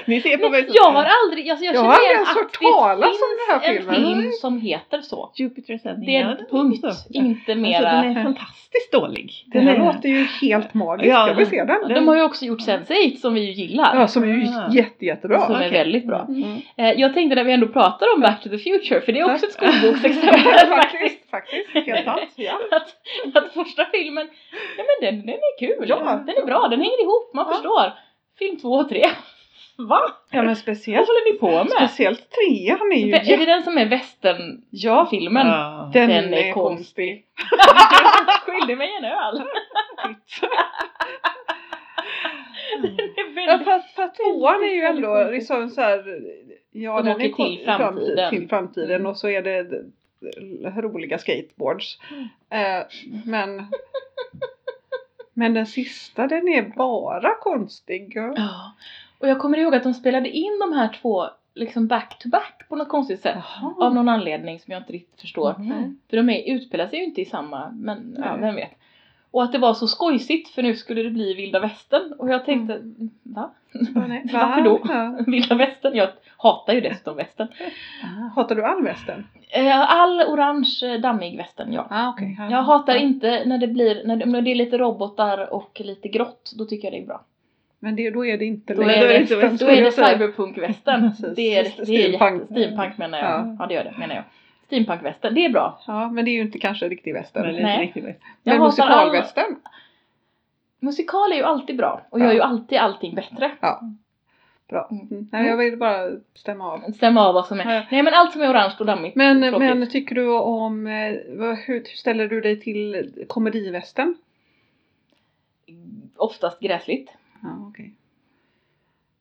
Ni 0.05 0.21
ser 0.21 0.37
på 0.39 0.49
mig 0.49 0.63
så. 0.67 0.73
jag 0.75 0.91
har 0.91 1.07
aldrig, 1.25 1.51
alltså 1.51 1.65
jag 1.65 1.75
Jag 1.75 1.83
känner 1.85 2.11
igen 2.11 2.23
att 2.23 2.53
det 2.53 2.59
talas 2.71 2.99
om 2.99 3.09
finns 3.09 3.21
den 3.49 3.61
här 3.61 3.69
en 3.69 3.77
filmen. 4.03 4.21
film 4.21 4.33
som 4.33 4.61
heter 4.61 5.01
så. 5.01 5.33
Jupiter. 5.35 5.95
Det 6.07 6.17
är 6.17 6.21
ja, 6.21 6.31
en 6.31 6.37
den 6.37 6.47
punkt, 6.51 6.81
så. 6.81 7.13
inte 7.13 7.53
Alltså 7.53 7.63
mera. 7.63 7.93
den 7.93 8.17
är 8.17 8.23
fantastiskt 8.23 8.93
dålig. 8.93 9.33
Den 9.47 9.63
här 9.67 9.75
är, 9.75 9.79
låter 9.79 10.09
ju 10.09 10.25
helt 10.43 10.75
magiskt. 10.75 11.09
Ja, 11.11 11.29
jag 11.29 11.35
vill 11.35 11.47
se 11.47 11.65
den. 11.65 11.95
De 11.95 12.09
har 12.09 12.17
ju 12.17 12.23
också 12.23 12.45
gjort 12.45 12.61
Sense8 12.61 13.17
som 13.17 13.35
vi 13.35 13.41
ju 13.41 13.53
gillar. 13.53 13.97
Ja, 14.01 14.09
som 14.09 14.23
är 14.23 14.27
ju 14.27 14.47
Ah. 14.49 14.73
jätte, 14.73 15.05
jättebra. 15.07 15.41
som 15.47 15.55
är 15.55 15.59
okej. 15.59 15.71
väldigt 15.71 16.07
bra. 16.07 16.27
Mm. 16.29 16.57
Eh, 16.77 16.93
jag 17.01 17.15
tänkte 17.15 17.35
när 17.35 17.45
vi 17.45 17.53
ändå 17.53 17.69
pratar 17.69 18.07
om 18.15 18.21
Back 18.21 18.43
to 18.43 18.49
the 18.49 18.59
Future, 18.59 19.01
för 19.01 19.13
det 19.13 19.21
är 19.21 19.33
också 19.35 19.47
ett 19.47 19.59
Ja. 19.63 19.73
skolboksexempel 19.73 20.43
faktiskt. 20.69 21.31
faktiskt. 21.31 21.69
Helt 21.87 22.05
sant. 22.05 22.21
Ja. 22.37 22.53
Att, 22.71 22.89
att 23.37 23.53
första 23.53 23.85
filmen, 23.93 24.29
ja 24.79 24.85
men 24.89 25.07
den, 25.15 25.27
den 25.27 25.35
är 25.35 25.59
kul. 25.59 25.85
Ja. 25.89 26.23
Den 26.27 26.37
är 26.37 26.47
bra, 26.47 26.69
den 26.71 26.81
hänger 26.81 27.03
ihop, 27.03 27.31
man 27.35 27.47
Ja. 27.49 27.55
förstår. 27.55 27.93
Film 28.39 28.57
två 28.61 28.69
och 28.73 28.89
tre. 28.89 29.05
Va? 29.77 30.01
ja, 30.31 30.39
men 30.39 30.47
Vad 30.47 30.59
speciellt, 30.59 31.09
håller 31.09 31.33
ni 31.33 31.39
på 31.39 31.51
med? 31.51 31.71
speciellt 31.71 32.31
trean 32.31 32.93
är 32.93 32.97
ju 32.97 33.13
Är 33.13 33.39
det 33.39 33.45
den 33.47 33.63
som 33.63 33.79
är 33.79 33.87
västern 33.87 34.63
Ja, 34.71 35.07
filmen? 35.11 35.47
Ja. 35.47 35.91
den, 35.95 36.09
den 36.09 36.35
är 36.35 36.39
är 36.39 36.53
konstig. 36.53 37.25
Skyldig 38.47 38.79
mig 38.79 38.91
en 38.99 39.05
öl. 39.05 39.43
Den 42.83 42.91
är 42.99 43.09
Ja, 43.17 43.47
väldigt- 43.47 43.65
för, 43.67 43.79
för 43.97 44.03
att 44.03 44.15
tvåan 44.15 44.63
är 44.63 44.75
ju 44.75 44.83
ändå 44.83 45.31
liksom 45.31 45.71
så 45.71 45.81
här, 45.81 46.21
ja 46.73 46.97
De 46.97 47.07
den 47.07 47.15
åker 47.17 47.25
är 47.25 47.57
till 47.57 47.65
framtiden. 47.67 48.31
till 48.31 48.49
framtiden 48.49 48.91
Mm. 48.97 49.07
och 49.07 49.17
så 49.17 49.29
är 49.29 49.43
det 49.43 49.63
d- 49.63 49.77
roliga 50.77 51.19
skateboards. 51.19 51.99
Eh, 52.51 52.83
men 53.25 53.67
men 55.39 55.55
den 55.55 55.67
sista 55.67 56.27
den 56.27 56.49
är 56.49 56.63
bara 56.63 57.35
konstig. 57.41 58.13
Ja. 58.17 58.73
Och 59.19 59.29
jag 59.29 59.39
kommer 59.39 59.59
ihåg 59.59 59.75
att 59.75 59.83
de 59.83 59.95
spelade 59.95 60.29
in 60.29 60.59
de 60.61 60.73
här 60.73 60.89
två 61.03 61.25
liksom 61.55 61.87
back 61.87 62.19
to 62.19 62.29
back 62.29 62.69
på 62.69 62.77
något 62.77 62.89
konstigt 62.89 63.21
sätt. 63.21 63.45
Av 63.81 63.95
någon 63.95 64.09
anledning 64.09 64.61
som 64.61 64.73
jag 64.73 64.81
inte 64.83 64.93
riktigt 64.93 65.21
förstår. 65.21 65.55
Mm. 65.59 65.99
För 66.11 66.17
de 66.17 66.31
är, 66.31 66.55
utspelar 66.55 66.89
sig 66.89 66.99
ju 66.99 67.05
inte 67.05 67.21
i 67.21 67.25
samma, 67.25 67.71
men 67.71 68.17
ja, 68.19 68.37
vem 68.37 68.55
vet. 68.55 68.71
Och 69.31 69.43
att 69.43 69.53
det 69.53 69.59
var 69.59 69.75
så 69.75 69.87
skojsigt 69.89 70.49
för 70.49 70.63
nu 70.63 70.77
skulle 70.77 71.03
det 71.03 71.11
bli 71.11 71.35
vilda 71.35 71.61
västern. 71.61 72.13
Och 72.19 72.29
jag 72.29 72.45
tänkte, 72.45 72.83
va? 73.23 73.51
Nej, 74.09 74.23
Varför 74.33 74.63
då? 74.63 74.81
Ja. 74.89 75.19
Vilda 75.27 75.55
västern? 75.55 75.95
Jag 75.95 76.09
hatar 76.37 76.73
ju 76.73 76.81
dessutom 76.81 77.17
västern. 77.17 77.49
Hatar 78.35 78.55
du 78.55 78.65
all 78.65 78.83
västern? 78.83 79.27
Eh, 79.51 79.91
All 80.01 80.21
orange 80.21 80.81
eh, 80.83 81.01
dammig 81.01 81.37
västern, 81.37 81.73
ja. 81.73 81.87
Ah, 81.91 82.13
okay. 82.13 82.37
Jag 82.51 82.63
hatar 82.63 82.95
inte 82.97 83.43
när 83.47 83.59
det 83.59 83.67
blir, 83.69 84.03
när 84.05 84.17
det, 84.17 84.27
när 84.27 84.43
det 84.43 84.51
är 84.51 84.55
lite 84.55 84.79
robotar 84.79 85.55
och 85.55 85.81
lite 85.85 86.09
grått, 86.09 86.53
då 86.59 86.65
tycker 86.65 86.87
jag 86.87 86.93
det 86.93 87.05
är 87.05 87.07
bra. 87.07 87.25
Men 87.79 87.97
det, 87.97 88.11
då 88.11 88.27
är 88.27 88.39
det 88.39 88.45
inte 88.45 88.75
Då 88.75 88.83
är 88.83 88.87
det, 88.87 89.19
västern, 89.19 89.57
då 89.57 89.67
är 89.67 89.83
det 89.83 89.93
cyberpunk-västern. 89.93 91.11
Det 91.37 91.57
är, 91.59 91.63
det 91.87 92.05
är 92.05 92.13
Steampunk. 92.13 92.51
steampunk 92.51 92.99
menar 92.99 93.19
jag. 93.19 93.31
Ja. 93.31 93.57
Ja. 93.59 93.67
det 93.67 93.75
gör 93.75 93.85
det 93.85 93.95
menar 93.99 94.15
jag. 94.15 94.25
Steampunk-västern, 94.69 95.35
det 95.35 95.45
är 95.45 95.49
bra. 95.51 95.81
Ja, 95.87 96.11
men 96.11 96.25
det 96.25 96.31
är 96.31 96.33
ju 96.33 96.41
inte 96.41 96.59
kanske 96.59 96.89
riktig 96.89 97.15
västern. 97.15 97.43
Men 97.43 97.55
Men, 97.55 97.63
lite 97.63 97.67
Nej. 97.77 97.87
riktigt 97.87 98.05
bäst. 98.05 98.21
Jag 98.43 98.53
hatar 98.53 98.65
musikalvästern? 98.67 99.57
Musikal 100.81 101.33
är 101.33 101.37
ju 101.37 101.43
alltid 101.43 101.77
bra 101.77 102.01
och 102.11 102.21
gör 102.21 102.27
Ja. 102.27 102.33
ju 102.33 102.41
alltid 102.41 102.79
allting 102.79 103.15
bättre. 103.15 103.51
Ja. 103.61 103.81
Bra. 104.69 104.89
Mm. 104.91 105.29
Nej, 105.33 105.47
jag 105.47 105.57
vill 105.57 105.77
bara 105.79 106.11
stämma 106.35 106.73
av. 106.73 106.93
Stämma 106.93 107.27
av 107.29 107.35
vad 107.35 107.47
som 107.47 107.61
är. 107.61 107.75
Ja. 107.75 107.83
Nej 107.91 108.03
men 108.03 108.15
allt 108.15 108.33
som 108.33 108.43
är 108.43 108.51
orange 108.51 108.75
och 108.81 108.87
dammigt. 108.87 109.17
Men, 109.17 109.43
tråkigt. 109.43 109.59
men 109.77 109.91
tycker 109.91 110.15
du 110.15 110.29
om, 110.39 110.87
eh, 110.87 110.93
hur, 110.93 111.67
hur 111.67 111.85
ställer 111.85 112.29
du 112.29 112.41
dig 112.41 112.61
till 112.61 113.13
komedivästen? 113.29 114.15
Oftast 116.17 116.61
gräsligt. 116.61 117.11
Ja, 117.43 117.49
okej. 117.69 117.95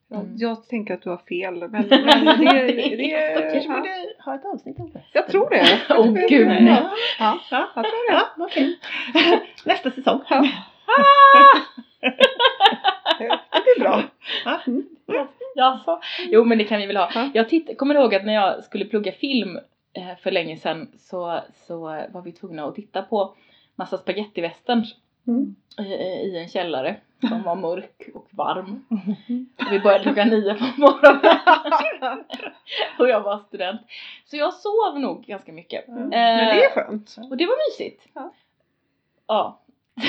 Jag, 0.10 0.20
Mm. 0.20 0.36
jag 0.38 0.68
tänker 0.68 0.94
att 0.94 1.02
du 1.02 1.10
har 1.10 1.18
fel, 1.18 1.54
men, 1.54 1.72
men 1.72 1.90
det, 2.40 2.62
det, 2.96 3.04
Jag 3.08 3.52
kanske 3.52 3.70
ja. 3.72 3.78
borde 3.78 3.90
ha 4.26 4.36
ett 4.36 4.46
avsnitt 4.46 4.80
om 4.80 4.92
det. 4.94 5.04
Jag 5.14 5.28
tror 5.28 5.50
det. 5.50 5.66
Åh, 5.98 6.14
gud, 6.30 6.48
nej. 6.48 6.66
Ja, 6.66 6.90
ja, 7.20 7.40
Ja, 7.52 7.68
jag 7.76 7.84
tror 7.86 8.12
det. 8.12 8.14
ja 8.18 8.46
okej. 8.46 8.80
Nästa 9.66 9.92
säsong. 9.92 10.22
Ja. 10.30 10.46
Det 13.20 13.28
det 13.52 13.64
blir 13.76 13.80
bra. 13.80 14.04
Ja. 14.46 14.60
Jaså? 15.56 16.00
Jo 16.30 16.44
men 16.44 16.58
det 16.58 16.64
kan 16.64 16.80
vi 16.80 16.86
väl 16.88 16.98
ha. 16.98 17.10
Ja. 17.16 17.30
Jag 17.34 17.50
titt- 17.50 17.78
kommer 17.78 17.96
ihåg 17.96 18.16
att 18.16 18.26
när 18.26 18.34
jag 18.34 18.64
skulle 18.64 18.86
plugga 18.86 19.12
film 19.12 19.58
eh, 19.94 20.18
för 20.24 20.32
länge 20.32 20.58
sedan 20.58 20.92
så, 20.98 21.40
så 21.68 21.80
var 22.10 22.22
vi 22.22 22.32
tvungna 22.32 22.66
att 22.66 22.76
titta 22.76 23.02
på 23.02 23.36
massa 23.76 23.98
spagettivästerns 23.98 24.96
Mm. 25.28 25.56
i, 25.80 25.94
i 26.28 26.38
en 26.42 26.48
källare 26.50 26.96
som 27.30 27.44
var 27.44 27.56
mörk 27.56 28.10
och 28.14 28.28
varm. 28.32 28.86
Och 29.66 29.72
vi 29.72 29.80
började 29.80 30.04
klockan 30.04 30.30
nio 30.30 30.54
på 30.54 30.66
morgonen 30.82 32.24
och 33.00 33.10
jag 33.10 33.22
var 33.22 33.38
student. 33.40 33.82
Så 34.26 34.38
jag 34.38 34.54
sov 34.54 35.00
nog 35.00 35.26
ganska 35.26 35.54
mycket. 35.54 35.88
Mm. 35.88 36.04
Eh, 36.04 36.10
Men 36.10 36.56
det 36.56 36.64
är 36.64 36.70
skönt. 36.70 37.16
och 37.30 37.38
det 37.38 37.46
var 37.46 37.70
mysigt. 37.72 38.08
Ja. 38.14 38.34
Ja. 39.28 39.60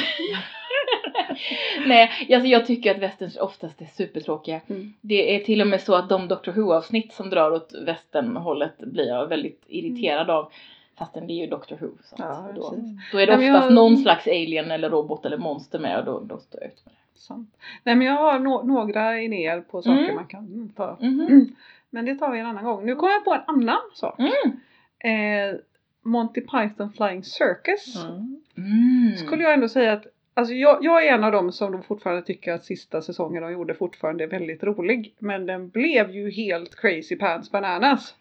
Nej, 1.87 2.11
alltså 2.35 2.49
jag 2.49 2.67
tycker 2.67 2.91
att 2.95 2.99
västerns 3.03 3.37
oftast 3.37 3.81
är 3.83 3.87
supertråkiga. 3.87 4.61
Mm. 4.69 4.93
Det 5.01 5.37
är 5.37 5.45
till 5.45 5.61
och 5.61 5.67
med 5.67 5.81
så 5.81 5.95
att 5.95 6.09
de 6.09 6.29
Doctor 6.29 6.53
Who-avsnitt 6.53 7.13
som 7.13 7.31
drar 7.31 7.51
åt 7.51 7.73
västernhållet 7.87 8.79
blir 8.79 9.09
jag 9.09 9.27
väldigt 9.27 9.63
irriterad 9.67 10.31
av. 10.31 10.53
Fastän 10.99 11.27
det 11.27 11.33
är 11.33 11.45
ju 11.45 11.47
Doctor 11.47 11.77
Who. 11.77 11.89
Så 12.05 12.17
Ja, 12.19 12.49
då, 12.57 12.75
då 13.13 13.19
är 13.19 13.27
det 13.27 13.33
oftast 13.33 13.65
jag- 13.65 13.73
någon 13.75 13.97
slags 13.97 14.27
alien 14.27 14.71
eller 14.71 14.91
robot 14.91 15.25
eller 15.27 15.37
monster 15.39 15.79
med 15.79 15.99
och 15.99 16.05
då, 16.05 16.21
då 16.21 16.39
står 16.39 16.61
jag 16.61 16.71
ut 16.71 16.83
med 16.87 16.95
det. 16.95 16.98
Sant. 17.19 17.57
Nej 17.85 17.95
men 17.97 18.07
jag 18.07 18.15
har 18.15 18.39
no- 18.39 18.67
några 18.67 19.21
idéer 19.21 19.61
på 19.61 19.83
saker 19.83 20.03
Mm. 20.03 20.15
man 20.15 20.27
kan 20.27 20.73
ta. 20.77 20.97
Mhm. 21.01 21.49
Men 21.91 22.05
det 22.05 22.15
tar 22.15 22.31
vi 22.33 22.39
en 22.39 22.47
annan 22.47 22.65
gång. 22.65 22.87
Nu 22.87 22.95
kommer 22.95 23.13
jag 23.13 23.25
på 23.25 23.35
en 23.35 23.41
annan 23.47 23.81
sak. 23.95 24.19
Mm. 24.19 25.51
Eh, 25.51 25.57
Monty 26.03 26.41
Python 26.41 26.93
Flying 26.93 27.25
Circus. 27.25 28.05
Mm. 28.05 28.41
Mm. 28.57 29.17
Skulle 29.17 29.43
jag 29.43 29.53
ändå 29.55 29.69
säga 29.69 29.93
att 29.93 30.07
Alltså 30.35 30.55
jag, 30.55 30.79
jag 30.85 31.07
är 31.07 31.15
en 31.15 31.25
av 31.25 31.33
dem 31.33 31.53
som 31.53 31.73
då 31.73 31.79
fortfarande 31.83 32.23
tycker 32.23 32.53
att 32.53 32.65
sista 32.65 33.03
säsongen 33.03 33.43
de 33.43 33.53
gjorde 33.53 33.75
fortfarande 33.75 34.25
är 34.25 34.29
väldigt 34.29 34.63
rolig. 34.63 35.15
Men 35.19 35.47
den 35.47 35.69
blev 35.69 36.11
ju 36.11 36.31
helt 36.31 36.77
crazy 36.77 37.17
pants 37.17 37.51
bananas. 37.51 38.15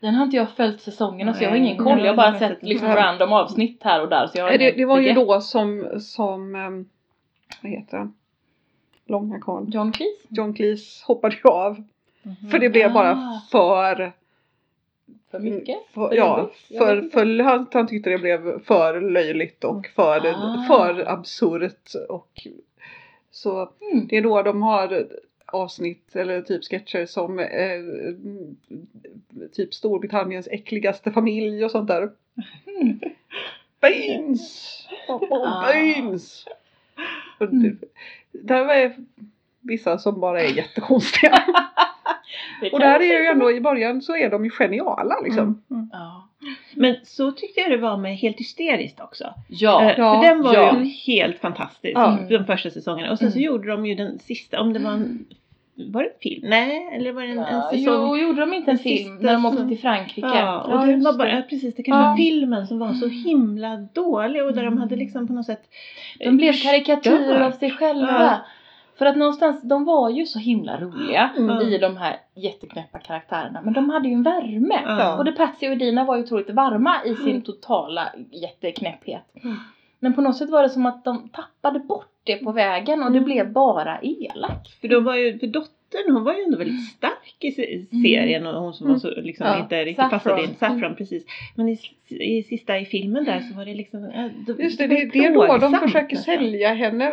Den 0.00 0.14
har 0.14 0.24
inte 0.24 0.36
jag 0.36 0.50
följt 0.50 0.80
säsongerna 0.80 1.34
så 1.34 1.44
jag 1.44 1.50
har 1.50 1.56
ingen 1.56 1.78
koll. 1.78 2.00
Jag 2.04 2.08
har 2.08 2.16
bara 2.16 2.26
jag 2.26 2.32
har 2.32 2.38
sett 2.38 2.48
sett 2.58 2.62
liksom 2.62 2.88
random 2.88 3.32
avsnitt 3.32 3.82
här 3.82 4.02
och 4.02 4.08
där. 4.08 4.26
Så 4.26 4.38
jag 4.38 4.44
har 4.44 4.58
det, 4.58 4.70
det 4.70 4.84
var 4.84 5.00
ju 5.00 5.12
då 5.12 5.40
som, 5.40 6.00
som 6.00 6.54
ehm, 6.54 6.88
vad 7.62 7.72
heter 7.72 7.98
han? 7.98 8.14
Långa 9.06 9.40
karln. 9.40 9.70
John 9.70 9.92
Cleese? 9.92 10.26
John 10.28 10.54
Cleese 10.54 11.02
hoppade 11.06 11.36
ju 11.44 11.50
av. 11.50 11.84
Mhm. 12.22 12.50
För 12.50 12.58
det 12.58 12.68
blev 12.70 12.92
bara 12.92 13.10
Ah. 13.12 13.40
för 13.50 14.12
För 15.30 15.38
mycket? 15.38 15.76
För, 15.94 16.08
För 16.08 16.16
ja, 16.16 16.50
för, 16.78 17.02
för 17.12 17.42
han, 17.42 17.66
han 17.72 17.86
tyckte 17.86 18.10
det 18.10 18.18
blev 18.18 18.64
för 18.64 19.00
löjligt 19.00 19.64
och 19.64 19.86
för, 19.86 20.26
Ah. 20.26 20.64
för 20.68 21.08
absurt. 21.08 21.90
Och, 22.08 22.46
så 23.30 23.70
Mm. 23.92 24.06
det 24.08 24.16
är 24.16 24.22
då 24.22 24.42
de 24.42 24.62
har 24.62 25.06
avsnitt 25.46 26.16
eller 26.16 26.42
typ 26.42 26.64
sketcher 26.64 27.06
som 27.06 27.38
eh, 27.38 27.46
typ 29.52 29.74
Storbritanniens 29.74 30.48
äckligaste 30.50 31.12
familj 31.12 31.64
och 31.64 31.70
sånt 31.70 31.88
där. 31.88 32.10
Mm. 32.66 33.00
Beans! 33.80 34.78
Ah. 35.08 35.66
Beans! 35.72 36.44
Och 37.38 37.48
det, 37.48 37.66
Mm. 37.66 37.78
där 38.32 38.68
är 38.68 38.96
vissa 39.60 39.98
som 39.98 40.20
bara 40.20 40.40
är 40.42 40.56
jättekonstiga. 40.56 41.42
Det 42.60 42.70
och 42.70 42.80
där 42.80 43.00
är 43.00 43.20
ju 43.20 43.26
ändå 43.26 43.50
i 43.52 43.60
början 43.60 44.02
så 44.02 44.16
är 44.16 44.30
de 44.30 44.44
ju 44.44 44.50
geniala 44.50 45.20
liksom. 45.24 45.42
Mm. 45.44 45.58
Mm. 45.70 45.88
Ja. 45.92 46.28
Men 46.74 46.96
så 47.04 47.32
tyckte 47.32 47.60
jag 47.60 47.70
det 47.70 47.76
var 47.76 47.96
med 47.96 48.16
Helt 48.16 48.36
hysteriskt 48.40 49.00
också. 49.00 49.34
Ja. 49.48 49.82
Eh, 49.90 49.94
Ja, 49.98 50.14
för 50.20 50.28
den 50.28 50.42
var 50.42 50.54
ja. 50.54 50.78
ju 50.80 50.84
helt 50.84 51.38
fantastisk, 51.38 51.96
Ja. 51.96 52.18
de 52.28 52.44
första 52.44 52.70
säsongerna. 52.70 53.12
Och 53.12 53.18
sen 53.18 53.32
så 53.32 53.38
Mm. 53.38 53.46
gjorde 53.46 53.68
de 53.68 53.86
ju 53.86 53.94
den 53.94 54.18
sista, 54.18 54.60
om 54.60 54.72
det 54.72 54.78
var 54.78 54.90
en, 54.92 55.24
var 55.90 56.02
det 56.02 56.08
en 56.08 56.18
film? 56.20 56.48
Nej, 56.50 56.90
eller 56.96 57.12
var 57.12 57.22
det 57.22 57.28
en, 57.28 57.38
en 57.38 57.54
Ja, 57.54 57.70
säsong? 57.70 58.08
jo, 58.08 58.16
gjorde 58.16 58.40
de 58.40 58.52
inte 58.54 58.70
en 58.70 58.78
film 58.78 59.16
när 59.20 59.32
de 59.32 59.46
åkte 59.46 59.68
till 59.68 59.78
Frankrike? 59.78 60.28
Ja, 60.34 60.60
och 60.62 60.72
Ja, 60.72 60.86
just 60.86 61.04
var 61.06 61.12
bara, 61.18 61.28
det. 61.36 61.42
precis, 61.42 61.74
det 61.76 61.82
kanske 61.82 62.02
Ja. 62.04 62.08
var 62.10 62.16
filmen 62.16 62.66
som 62.66 62.78
var 62.78 62.92
så 62.92 63.04
Mm. 63.04 63.16
himla 63.16 63.76
dålig 63.76 64.44
och 64.44 64.52
där 64.54 64.62
de 64.62 64.66
Mm. 64.66 64.78
hade 64.78 64.96
liksom 64.96 65.26
på 65.26 65.32
något 65.32 65.46
sätt 65.46 65.62
De 66.18 66.36
blev 66.36 66.52
karikatyrer 66.52 67.40
av 67.40 67.50
sig 67.50 67.70
själva. 67.70 68.22
Ja. 68.22 68.36
För 68.98 69.06
att 69.06 69.16
någonstans, 69.16 69.62
de 69.62 69.84
var 69.84 70.10
ju 70.10 70.26
så 70.26 70.38
himla 70.38 70.80
roliga 70.80 71.30
Mm. 71.38 71.58
i 71.58 71.78
de 71.78 71.96
här 71.96 72.16
jätteknäppa 72.34 72.98
karaktärerna. 72.98 73.60
Men 73.64 73.72
de 73.72 73.90
hade 73.90 74.08
ju 74.08 74.14
en 74.14 74.22
värme. 74.22 74.80
Ja. 74.86 75.14
Både 75.16 75.32
Patsy 75.32 75.68
och 75.70 75.76
Dina 75.76 76.04
var 76.04 76.16
ju 76.16 76.22
otroligt 76.22 76.50
varma 76.50 76.94
i 77.04 77.14
sin 77.14 77.28
Mm. 77.30 77.42
totala 77.42 78.08
jätteknäpphet. 78.30 79.22
Mm. 79.44 79.56
Men 80.00 80.14
på 80.14 80.20
något 80.20 80.36
sätt 80.36 80.50
var 80.50 80.62
det 80.62 80.68
som 80.70 80.86
att 80.86 81.04
de 81.04 81.28
tappade 81.28 81.78
bort 81.78 82.11
det 82.24 82.36
på 82.36 82.52
vägen 82.52 83.02
och 83.02 83.12
det 83.12 83.18
Mm. 83.18 83.24
blev 83.24 83.52
bara 83.52 83.98
elakt. 84.02 84.80
För 84.80 84.88
då 84.88 85.00
var 85.00 85.16
ju, 85.16 85.38
för 85.38 85.46
dottern 85.46 86.12
hon 86.14 86.24
var 86.24 86.34
ju 86.34 86.42
ändå 86.42 86.58
väldigt 86.58 86.88
stark 86.90 87.36
i 87.40 87.46
Mm. 87.92 88.02
serien 88.02 88.46
och 88.46 88.62
hon 88.62 88.74
som 88.74 88.88
var 88.88 88.98
så 88.98 89.10
liksom 89.20 89.46
Ja. 89.46 89.58
inte 89.62 89.84
riktigt 89.84 89.96
Saffron. 89.96 90.18
passade 90.20 90.42
in. 90.42 90.54
Saffron 90.58 90.84
Mm. 90.84 90.96
precis. 90.96 91.24
Men 91.54 91.68
i, 91.68 91.78
i 92.08 92.42
sista 92.42 92.78
i 92.78 92.84
filmen 92.84 93.24
där 93.24 93.40
så 93.40 93.56
var 93.56 93.64
det 93.64 93.74
liksom 93.74 94.04
äh, 94.04 94.26
då- 94.46 94.62
Just 94.62 94.78
det, 94.78 94.86
det, 94.86 95.10
det 95.12 95.18
är 95.18 95.34
då 95.34 95.58
de 95.58 95.74
försöker 95.74 96.16
sälja 96.16 96.74
henne. 96.74 97.04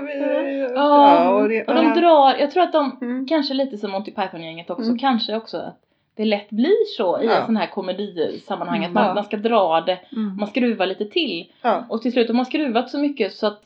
Ja, 0.75 1.29
och 1.35 1.49
det, 1.49 1.63
Och 1.67 1.75
de 1.75 1.93
drar, 1.99 2.35
jag 2.39 2.51
tror 2.51 2.63
att 2.63 2.73
de, 2.73 2.97
Mm. 3.01 3.27
kanske 3.27 3.53
lite 3.53 3.77
som 3.77 3.91
Monty 3.91 4.11
Python-gänget 4.11 4.69
också, 4.69 4.83
Mm. 4.83 4.97
kanske 4.97 5.35
också 5.35 5.57
att 5.57 5.79
det 6.15 6.25
lätt 6.25 6.49
blir 6.49 6.85
så 6.97 7.21
i 7.21 7.25
Ja. 7.25 7.31
en 7.39 7.45
sån 7.45 7.57
här 7.57 7.67
komedisammanhang 7.67 8.77
att 8.79 8.83
Mm. 8.89 8.93
man, 8.93 9.05
Ja. 9.07 9.13
man 9.13 9.23
ska 9.23 9.37
dra 9.37 9.81
det, 9.81 9.99
Mm. 10.15 10.35
man 10.37 10.47
skruvar 10.47 10.85
lite 10.85 11.05
till. 11.05 11.51
Ja. 11.61 11.85
Och 11.89 12.01
till 12.01 12.11
slut 12.11 12.27
har 12.27 12.35
man 12.35 12.45
skruvat 12.45 12.89
så 12.89 12.97
mycket 12.99 13.33
så 13.33 13.47
att 13.47 13.61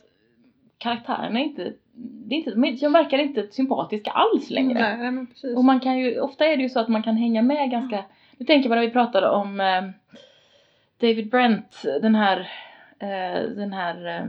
karaktärerna 0.84 1.40
inte, 1.40 1.72
det 1.96 2.34
är 2.34 2.38
inte, 2.38 2.50
de- 2.80 2.92
verkar 2.92 3.18
inte 3.18 3.46
sympatiska 3.50 4.10
alls 4.10 4.50
längre. 4.50 4.80
Nej, 4.80 4.96
nej 4.98 5.10
men 5.10 5.26
precis. 5.26 5.56
Och 5.56 5.64
man 5.64 5.80
kan 5.80 5.98
ju, 5.98 6.20
ofta 6.20 6.46
är 6.46 6.56
det 6.56 6.62
ju 6.62 6.68
så 6.68 6.80
att 6.80 6.88
man 6.88 7.02
kan 7.02 7.16
hänga 7.16 7.42
med 7.42 7.70
ganska, 7.70 8.04
nu 8.38 8.46
tänker 8.46 8.68
man 8.68 8.78
när 8.78 8.86
vi 8.86 8.90
pratade 8.92 9.28
om 9.30 9.60
eh, 9.60 9.82
David 11.00 11.30
Brent, 11.30 11.82
den 12.02 12.14
här, 12.14 12.38
eh, 12.98 13.42
den 13.56 13.72
här, 13.72 14.06
eh, 14.06 14.26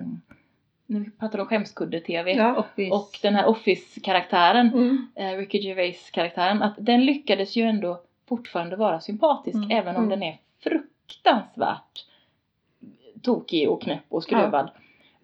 när 0.88 1.00
vi 1.00 1.12
pratade 1.12 1.44
om 1.44 1.50
skämskudde-tv. 1.50 2.34
ja. 2.34 2.66
Och 2.92 3.20
den 3.22 3.36
här 3.36 3.46
Office-karaktären, 3.46 4.68
Mm. 4.74 5.08
eh, 5.16 5.38
Ricky 5.38 5.58
Gervais-karaktären, 5.60 6.62
att 6.62 6.76
den 6.78 7.06
lyckades 7.06 7.56
ju 7.56 7.64
ändå 7.64 8.02
fortfarande 8.30 8.76
vara 8.76 9.00
sympatisk 9.00 9.56
Mm. 9.56 9.72
även 9.72 9.96
om 9.96 10.04
Mm. 10.04 10.10
den 10.20 10.24
är 10.30 10.38
fruktansvärt 10.64 12.06
tokig 13.22 13.70
och 13.70 13.82
knäpp 13.82 14.04
och 14.10 14.24
skruvad. 14.24 14.70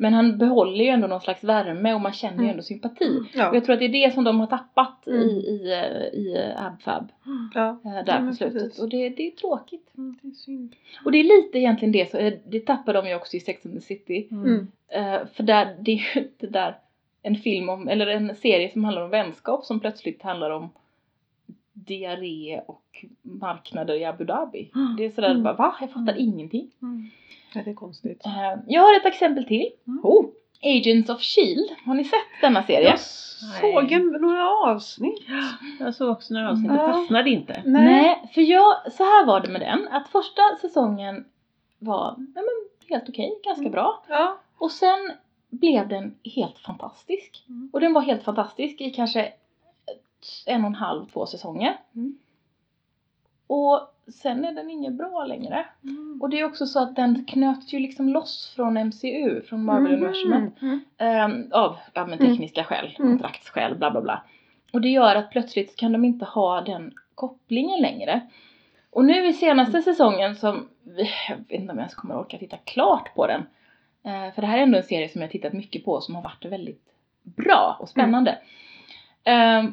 Men 0.02 0.14
han 0.14 0.38
behåller 0.38 0.84
ju 0.84 0.90
ändå 0.90 1.08
någon 1.08 1.22
slags 1.22 1.44
värme 1.44 1.94
och 1.94 2.02
man 2.02 2.14
känner 2.14 2.38
ju 2.38 2.40
Mm. 2.44 2.50
ändå 2.52 2.64
sympati. 2.64 3.20
Och 3.20 3.26
Ja. 3.34 3.54
jag 3.54 3.66
tror 3.66 3.74
att 3.74 3.80
det 3.80 3.86
är 3.86 4.08
det 4.08 4.14
som 4.14 4.24
de 4.24 4.40
har 4.40 4.48
tappat 4.48 5.08
Mm. 5.08 5.22
i, 5.22 5.32
i, 5.32 5.72
eh, 5.72 6.20
i 6.20 6.36
eh, 6.38 6.66
AbFab 6.66 7.08
ja. 7.54 7.70
eh, 7.86 7.92
Ja, 7.96 8.04
där 8.04 8.20
men 8.20 8.30
på 8.30 8.36
slutet. 8.36 8.54
precis. 8.64 8.80
Och 8.80 8.90
det, 8.90 9.10
det 9.10 9.28
är 9.28 9.32
tråkigt. 9.32 9.90
Mm, 9.98 10.18
det 10.22 10.28
är 10.28 10.32
synd. 10.32 10.76
Och 11.06 11.12
det 11.12 11.18
är 11.18 11.24
lite 11.24 11.58
egentligen 11.60 11.92
det, 11.92 12.12
så, 12.12 12.32
det 12.48 12.60
tappar 12.60 12.94
de 12.94 13.08
ju 13.10 13.16
också 13.16 13.38
i 13.38 13.40
Sex 13.40 13.66
and 13.66 13.76
the 13.76 13.82
City. 13.82 14.28
Mm. 14.32 14.68
Eh, 14.88 15.20
för 15.34 15.44
där, 15.44 15.76
det 15.80 15.92
är 15.92 15.96
ju 16.16 16.22
inte 16.22 16.48
där 16.48 16.76
en 17.24 17.36
film 17.36 17.70
om, 17.70 17.88
eller 17.88 18.08
en 18.08 18.36
serie 18.36 18.72
som 18.72 18.84
handlar 18.84 19.02
om 19.04 19.10
vänskap 19.10 19.66
som 19.66 19.80
plötsligt 19.80 20.22
handlar 20.22 20.50
om 20.52 20.70
diarré 21.74 22.62
och 22.68 23.06
marknader 23.22 23.94
i 23.96 24.06
Abu 24.06 24.24
Dhabi. 24.26 24.72
Det 24.98 25.06
är 25.06 25.10
sådär 25.10 25.30
Mm. 25.32 25.44
bara, 25.44 25.54
va? 25.54 25.76
Jag 25.82 25.92
fattar 25.92 26.16
ingenting. 26.20 26.72
Mm. 26.82 27.10
Ja, 27.54 27.62
det 27.66 27.70
är 27.70 27.76
konstigt. 27.76 28.26
Eh, 28.26 28.60
jag 28.68 28.82
har 28.82 28.96
ett 28.98 29.06
exempel 29.06 29.46
till. 29.46 29.70
Oh, 30.04 30.26
Agents 30.64 31.10
of 31.10 31.22
Shield. 31.22 31.70
Har 31.86 31.94
ni 31.94 32.04
sett 32.04 32.20
denna 32.42 32.64
serie? 32.64 32.88
jag 32.88 33.00
såg 33.62 33.92
en, 33.92 34.08
några 34.08 34.50
avsnitt. 34.50 35.24
Jag 35.80 35.96
såg 35.96 36.10
också 36.10 36.34
några 36.34 36.50
avsnitt, 36.50 36.72
det 36.72 36.78
fastnade 36.78 37.30
inte. 37.30 37.62
Nej, 37.66 38.30
för 38.34 38.42
jag, 38.42 38.92
så 38.92 39.04
här 39.04 39.26
var 39.26 39.40
det 39.40 39.50
med 39.50 39.62
den. 39.62 39.88
Att 39.88 40.08
första 40.10 40.42
säsongen 40.62 41.26
var 41.80 42.16
nej 42.18 42.28
men, 42.36 42.90
helt 42.90 43.10
okej, 43.10 43.40
ganska 43.44 43.62
Mm. 43.62 43.72
bra. 43.72 44.04
Ja. 44.10 44.38
Och 44.58 44.72
sen 44.72 45.12
blev 45.50 45.88
den 45.88 46.16
helt 46.36 46.58
fantastisk. 46.60 47.46
Mm. 47.50 47.70
Och 47.74 47.80
den 47.80 47.94
var 47.94 48.02
helt 48.02 48.24
fantastisk 48.24 48.82
i 48.82 48.90
kanske 48.90 49.34
en 50.46 50.62
och 50.62 50.68
en 50.68 50.76
halv, 50.76 51.06
två 51.06 51.26
säsonger. 51.26 51.78
Mm. 51.96 52.18
Och 53.54 53.80
sen 54.14 54.46
är 54.46 54.52
den 54.52 54.70
inget 54.70 54.94
bra 54.94 55.24
längre. 55.26 55.66
Mm. 55.84 56.20
Och 56.22 56.30
det 56.30 56.40
är 56.40 56.46
också 56.46 56.66
så 56.66 56.80
att 56.80 56.96
den 56.96 57.26
knöts 57.26 57.74
ju 57.74 57.80
liksom 57.80 58.10
loss 58.10 58.54
från 58.56 58.74
MCU, 58.88 59.42
från 59.42 59.64
Marvel-universumet. 59.66 60.62
Mm. 60.62 60.80
Ehm, 60.98 61.48
av 61.52 61.78
ja, 61.94 62.06
men 62.06 62.20
Mm. 62.20 62.32
tekniska 62.32 62.64
skäl, 62.64 62.96
Mm. 63.00 63.12
kontraktsskäl, 63.12 63.76
bla 63.76 63.92
bla 63.92 64.02
bla. 64.02 64.24
Och 64.74 64.82
det 64.82 64.90
gör 64.90 65.16
att 65.16 65.32
plötsligt 65.32 65.76
kan 65.76 65.92
de 65.92 66.06
inte 66.06 66.26
ha 66.26 66.62
den 66.62 66.94
kopplingen 67.16 67.82
längre. 67.82 68.22
Och 68.90 69.06
nu 69.06 69.28
i 69.28 69.34
senaste 69.34 69.82
säsongen 69.82 70.36
som, 70.36 70.68
jag 71.28 71.36
vet 71.38 71.52
inte 71.52 71.72
om 71.72 71.78
jag 71.78 71.78
ens 71.78 71.96
kommer 71.96 72.18
orka 72.20 72.38
titta 72.38 72.58
klart 72.58 73.16
på 73.16 73.28
den. 73.28 73.42
Eh, 74.04 74.34
för 74.34 74.42
det 74.42 74.48
här 74.48 74.58
är 74.58 74.62
ändå 74.64 74.78
en 74.78 74.84
serie 74.84 75.10
som 75.10 75.22
jag 75.22 75.32
tittat 75.32 75.54
mycket 75.54 75.86
på 75.86 76.02
som 76.02 76.16
har 76.16 76.22
varit 76.22 76.46
väldigt 76.46 76.86
bra 77.24 77.78
och 77.80 77.90
spännande. 77.90 78.38
Eh, 79.24 79.64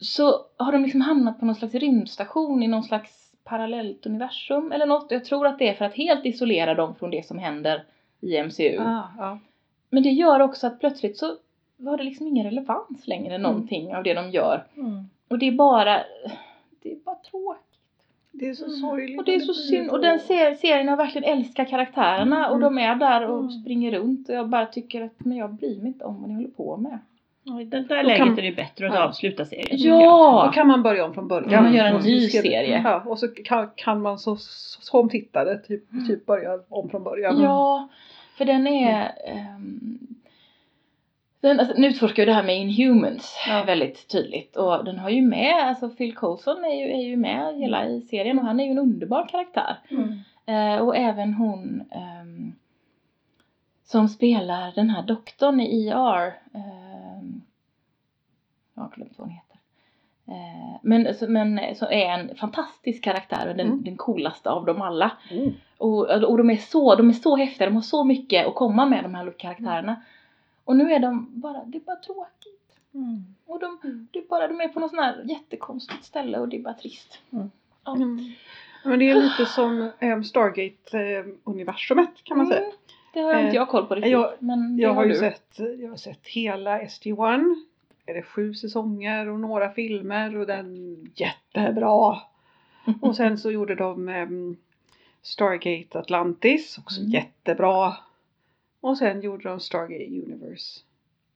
så 0.00 0.44
har 0.56 0.72
de 0.72 0.82
liksom 0.82 1.00
hamnat 1.00 1.40
på 1.40 1.46
någon 1.46 1.54
slags 1.54 1.74
rymdstation 1.74 2.62
i 2.62 2.66
någon 2.68 2.82
slags 2.82 3.32
parallellt 3.44 4.06
universum 4.06 4.72
eller 4.72 4.86
något. 4.86 5.06
Jag 5.10 5.24
tror 5.24 5.46
att 5.46 5.58
det 5.58 5.68
är 5.68 5.74
för 5.74 5.84
att 5.84 5.94
helt 5.94 6.26
isolera 6.26 6.74
dem 6.74 6.94
från 6.94 7.10
det 7.10 7.26
som 7.26 7.38
händer 7.38 7.84
i 8.20 8.42
MCU. 8.42 8.78
Ah, 8.78 9.02
ja. 9.18 9.38
Men 9.90 10.02
det 10.02 10.10
gör 10.10 10.40
också 10.40 10.66
att 10.66 10.80
plötsligt 10.80 11.16
så 11.18 11.36
har 11.84 11.96
det 11.96 12.04
liksom 12.04 12.26
ingen 12.26 12.44
relevans 12.46 13.06
längre 13.06 13.38
någonting 13.38 13.94
av 13.96 14.02
det 14.02 14.14
de 14.14 14.30
gör. 14.30 14.64
Mm. 14.76 15.04
Och 15.28 15.38
det 15.38 15.48
är 15.48 15.52
bara, 15.52 16.00
det 16.82 16.92
är 16.92 16.96
bara 16.96 17.16
tråkigt. 17.30 17.64
Det 18.32 18.48
är 18.48 18.54
så 18.54 18.64
Mm. 18.64 18.76
sorgligt. 18.76 19.18
Och 19.18 19.24
det 19.24 19.34
är 19.34 19.40
så 19.40 19.54
synd. 19.54 19.90
Och 19.90 20.00
den 20.00 20.18
ser, 20.20 20.54
serien 20.54 20.86
jag 20.86 20.96
verkligen 20.96 21.38
älskar 21.38 21.64
karaktärerna 21.64 22.50
och 22.50 22.60
de 22.60 22.78
är 22.78 22.94
där 22.94 23.26
och 23.30 23.38
Mm. 23.38 23.50
springer 23.50 23.90
runt 23.92 24.28
och 24.28 24.34
jag 24.34 24.48
bara 24.48 24.66
tycker 24.66 25.00
att 25.02 25.24
men 25.24 25.36
jag 25.38 25.54
bryr 25.54 25.78
mig 25.78 25.86
inte 25.86 26.04
om 26.04 26.20
vad 26.20 26.28
ni 26.28 26.34
håller 26.34 26.48
på 26.48 26.76
med. 26.76 26.98
I 27.44 27.64
det 27.64 27.80
där 27.80 28.02
Då 28.02 28.08
läget 28.08 28.18
kan- 28.18 28.38
är 28.38 28.42
det 28.42 28.52
bättre 28.52 28.88
att 28.88 28.94
Ja. 28.94 29.04
avsluta 29.04 29.44
serien. 29.44 29.78
Då 29.82 29.88
Ja! 30.04 30.50
kan 30.54 30.66
man 30.66 30.82
börja 30.82 31.04
om 31.04 31.14
från 31.14 31.28
början. 31.28 31.50
Kan 31.50 31.64
man 31.64 31.74
göra 31.74 31.88
en 31.88 32.02
så 32.02 32.08
ny 32.08 32.28
serie. 32.28 32.80
Ja, 32.84 33.02
och 33.06 33.18
så 33.18 33.28
kan, 33.28 33.70
kan 33.76 34.02
man 34.02 34.18
så, 34.18 34.36
som 34.80 35.08
tittare 35.08 35.58
typ, 35.58 35.84
typ 36.08 36.26
börja 36.26 36.50
om 36.68 36.90
från 36.90 37.04
början. 37.04 37.40
Ja, 37.42 37.88
för 38.38 38.44
den 38.44 38.66
är 38.66 39.12
ehm, 39.26 39.98
den, 41.40 41.60
alltså, 41.60 41.74
den 41.74 41.84
utforskar 41.84 42.22
ju 42.22 42.26
det 42.26 42.32
här 42.32 42.42
med 42.42 42.58
Inhumans 42.60 43.36
Ja. 43.48 43.62
väldigt 43.66 44.08
tydligt 44.08 44.56
och 44.56 44.84
den 44.84 44.98
har 44.98 45.10
ju 45.10 45.22
med, 45.22 45.54
alltså 45.64 45.88
Phil 45.88 46.14
Coulson 46.16 46.64
är 46.64 46.74
ju, 46.86 46.92
är 46.92 47.02
ju 47.08 47.16
med 47.16 47.56
hela 47.58 47.86
i 47.86 48.00
serien 48.00 48.38
och 48.38 48.44
han 48.44 48.60
är 48.60 48.64
ju 48.64 48.70
en 48.70 48.78
underbar 48.78 49.28
karaktär. 49.28 49.76
Mm. 49.90 50.18
Eh, 50.46 50.82
och 50.82 50.96
även 50.96 51.34
hon 51.34 51.82
ehm, 51.90 52.52
som 53.84 54.08
spelar 54.08 54.72
den 54.74 54.90
här 54.90 55.02
doktorn 55.02 55.60
i 55.60 55.88
ER. 55.88 56.26
ehm, 56.54 56.79
jag 58.80 58.88
har 58.88 58.96
glömt 58.96 59.18
vad 59.18 59.28
hon 59.28 59.34
heter. 59.36 59.56
Eh, 60.28 60.78
men, 60.82 61.14
men 61.28 61.74
så 61.74 61.86
är 61.90 62.08
en 62.18 62.36
fantastisk 62.36 63.04
karaktär 63.04 63.48
och 63.48 63.56
den, 63.56 63.66
Mm. 63.66 63.82
den 63.84 63.96
coolaste 63.96 64.50
av 64.50 64.64
dem 64.64 64.82
alla. 64.82 65.12
Mm. 65.30 65.52
Och, 65.78 66.10
och 66.24 66.38
de, 66.38 66.50
är 66.50 66.56
så, 66.56 66.94
de 66.94 67.08
är 67.08 67.12
så 67.12 67.36
häftiga, 67.36 67.66
de 67.68 67.74
har 67.74 67.82
så 67.82 68.04
mycket 68.04 68.46
att 68.46 68.54
komma 68.54 68.86
med 68.86 69.04
de 69.04 69.14
här 69.14 69.32
karaktärerna. 69.38 70.02
Och 70.64 70.76
nu 70.76 70.92
är 70.92 70.98
de 70.98 71.40
bara, 71.40 71.64
det 71.64 71.78
är 71.78 71.82
bara 71.82 71.96
tråkigt. 71.96 72.76
Mm. 72.94 73.24
Och 73.46 73.60
de, 73.60 73.78
det 74.12 74.18
är 74.18 74.28
bara, 74.28 74.48
de 74.48 74.60
är 74.60 74.68
på 74.68 74.80
något 74.80 74.90
sånt 74.90 75.02
här 75.02 75.22
jättekonstigt 75.24 76.04
ställe 76.04 76.38
och 76.38 76.48
det 76.48 76.56
är 76.56 76.62
bara 76.62 76.74
trist. 76.74 77.18
Mm. 77.32 77.50
Ja. 77.84 77.96
Mm. 77.96 78.18
Men 78.84 78.98
det 78.98 79.10
är 79.10 79.14
lite 79.22 79.46
som 79.46 79.90
um, 80.00 80.24
Stargate-universumet 80.24 82.24
kan 82.24 82.36
man 82.36 82.46
säga. 82.46 82.60
Mm, 82.60 82.72
Det 83.14 83.20
har 83.20 83.32
inte 83.34 83.48
Eh, 83.48 83.54
jag 83.54 83.68
koll 83.68 83.86
på 83.86 83.94
riktigt. 83.94 84.12
jag- 84.12 84.32
men 84.38 84.76
det 84.76 84.82
Jag 84.82 84.94
har 84.94 85.04
ju 85.04 85.12
du. 85.12 85.18
sett, 85.18 85.58
jag 85.80 85.88
har 85.88 85.96
sett 85.96 86.26
hela 86.26 86.78
SG-1. 86.80 87.54
Är 88.06 88.14
det 88.14 88.22
sju 88.22 88.54
säsonger 88.54 89.28
och 89.28 89.40
några 89.40 89.70
filmer 89.70 90.36
och 90.36 90.46
den 90.46 90.96
jättebra. 91.14 92.18
Och 93.00 93.16
sen 93.16 93.38
så 93.38 93.50
gjorde 93.50 93.74
de 93.74 94.08
em, 94.08 94.56
Stargate 95.22 95.98
Atlantis, 95.98 96.78
också 96.78 97.00
Mm. 97.00 97.10
jättebra. 97.12 97.96
Och 98.80 98.98
sen 98.98 99.20
gjorde 99.20 99.48
de 99.48 99.60
Stargate 99.60 100.04
Universe. 100.04 100.80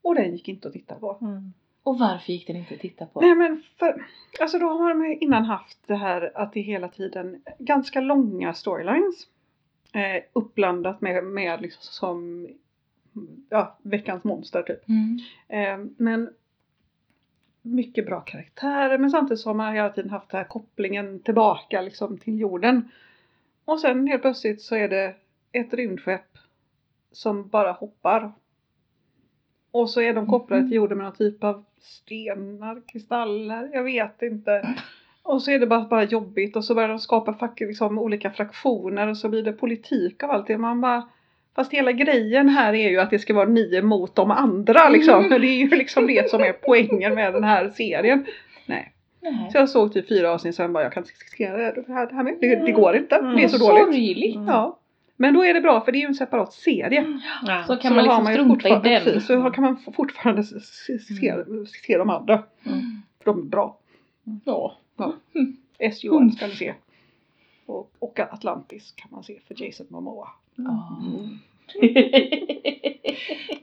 Och 0.01 0.15
den 0.15 0.31
gick 0.31 0.47
inte 0.47 0.67
att 0.67 0.73
titta 0.73 0.95
på. 0.95 1.17
Mm. 1.21 1.53
Och 1.83 1.99
varför 1.99 2.33
gick 2.33 2.47
den 2.47 2.55
inte 2.55 2.73
att 2.73 2.79
titta 2.79 3.05
på? 3.05 3.21
Nej 3.21 3.35
men 3.35 3.63
för, 3.79 4.05
alltså 4.41 4.59
då 4.59 4.67
har 4.69 4.89
de 4.89 5.17
innan 5.21 5.45
haft 5.45 5.77
det 5.87 5.95
här 5.95 6.31
att 6.35 6.53
det 6.53 6.61
hela 6.61 6.87
tiden 6.87 7.41
ganska 7.59 8.01
långa 8.01 8.53
storylines. 8.53 9.27
Eh, 9.93 10.23
uppblandat 10.33 11.01
med, 11.01 11.23
med 11.23 11.61
liksom 11.61 11.81
som 11.83 12.47
ja, 13.49 13.77
veckans 13.81 14.23
monster 14.23 14.63
typ. 14.63 14.89
Mm. 14.89 15.19
Eh, 15.47 15.91
men 15.97 16.29
mycket 17.65 18.05
bra 18.05 18.21
karaktärer 18.21 18.97
men 18.97 19.11
samtidigt 19.11 19.39
så 19.39 19.49
har 19.49 19.53
man 19.53 19.73
hela 19.73 19.89
tiden 19.89 20.09
haft 20.09 20.29
den 20.29 20.37
här 20.37 20.47
kopplingen 20.47 21.19
tillbaka 21.19 21.81
liksom 21.81 22.17
till 22.17 22.39
jorden. 22.39 22.89
Och 23.65 23.79
sen 23.79 24.07
helt 24.07 24.21
plötsligt 24.21 24.61
så 24.61 24.75
är 24.75 24.89
det 24.89 25.15
ett 25.51 25.73
rymdskepp 25.73 26.37
som 27.11 27.47
bara 27.47 27.71
hoppar. 27.71 28.31
Och 29.71 29.89
så 29.89 30.01
är 30.01 30.13
de 30.13 30.27
kopplade 30.27 30.61
till 30.61 30.73
jorden 30.73 30.97
med 30.97 31.05
någon 31.05 31.15
typ 31.15 31.43
av 31.43 31.65
stenar, 31.79 32.81
kristaller, 32.87 33.69
jag 33.73 33.83
vet 33.83 34.21
inte. 34.21 34.75
Och 35.23 35.41
så 35.41 35.51
är 35.51 35.59
det 35.59 35.67
bara, 35.67 35.87
bara 35.87 36.03
jobbigt 36.03 36.55
och 36.55 36.65
så 36.65 36.75
börjar 36.75 36.89
de 36.89 36.99
skapa 36.99 37.53
liksom, 37.59 37.99
olika 37.99 38.31
fraktioner 38.31 39.07
och 39.07 39.17
så 39.17 39.29
blir 39.29 39.43
det 39.43 39.53
politik 39.53 40.23
av 40.23 40.31
allt 40.31 40.47
det. 40.47 40.57
Man 40.57 40.81
bara, 40.81 41.09
fast 41.55 41.73
hela 41.73 41.91
grejen 41.91 42.49
här 42.49 42.73
är 42.73 42.89
ju 42.89 42.99
att 42.99 43.09
det 43.09 43.19
ska 43.19 43.33
vara 43.33 43.49
ni 43.49 43.81
mot 43.81 44.15
de 44.15 44.31
andra 44.31 44.89
liksom. 44.89 45.29
Det 45.29 45.35
är 45.35 45.57
ju 45.57 45.69
liksom 45.69 46.07
det 46.07 46.29
som 46.29 46.41
är 46.43 46.53
poängen 46.53 47.15
med 47.15 47.33
den 47.33 47.43
här 47.43 47.69
serien. 47.69 48.25
Nej. 48.65 48.91
Nej. 49.21 49.49
Så 49.51 49.57
jag 49.57 49.69
såg 49.69 49.93
typ 49.93 50.07
fyra 50.07 50.31
avsnitt 50.31 50.55
sen 50.55 50.73
bara 50.73 50.83
jag 50.83 50.93
kan 50.93 51.03
inte 51.03 51.13
se 51.37 51.51
det 51.51 51.63
här, 51.63 52.07
det 52.09 52.15
här, 52.15 52.23
med. 52.23 52.37
Det, 52.41 52.55
det 52.55 52.71
går 52.71 52.95
inte. 52.95 53.21
Det 53.21 53.43
är 53.43 53.47
så 53.47 53.65
Vad 53.65 53.69
dåligt. 53.69 53.85
Sorgligt. 53.85 54.35
Mm. 54.35 54.47
Ja. 54.47 54.79
Men 55.17 55.33
då 55.33 55.45
är 55.45 55.53
det 55.53 55.61
bra 55.61 55.81
för 55.81 55.91
det 55.91 55.97
är 55.97 55.99
ju 55.99 56.07
en 56.07 56.15
separat 56.15 56.53
serie. 56.53 57.19
Ja. 57.45 57.63
Så 57.67 57.77
kan 57.77 57.89
så 57.89 57.95
man 57.95 58.03
liksom 58.03 58.25
ju 58.25 58.33
strunta 58.33 58.69
i 58.69 58.89
den. 58.89 59.03
precis, 59.03 59.27
Så 59.27 59.51
kan 59.51 59.63
man 59.63 59.77
fortfarande 59.95 60.43
se, 60.43 60.59
se, 60.59 60.99
se, 60.99 61.45
se 61.85 61.97
de 61.97 62.09
andra. 62.09 62.43
Mm. 62.65 62.81
För 63.17 63.25
de 63.25 63.39
är 63.39 63.43
bra. 63.43 63.77
Ja. 64.45 64.77
SJ1 65.79 66.31
ska 66.31 66.47
ni 66.47 66.55
se. 66.55 66.73
Och, 67.65 67.91
och 67.99 68.19
Atlantis 68.19 68.93
kan 68.95 69.07
man 69.11 69.23
se 69.23 69.39
för 69.47 69.63
Jason 69.63 69.87
Momoa. 69.89 70.27
Mm. 70.57 71.39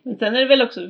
Men 0.03 0.17
sen 0.19 0.35
är 0.37 0.41
det 0.41 0.47
väl 0.47 0.63
också, 0.63 0.81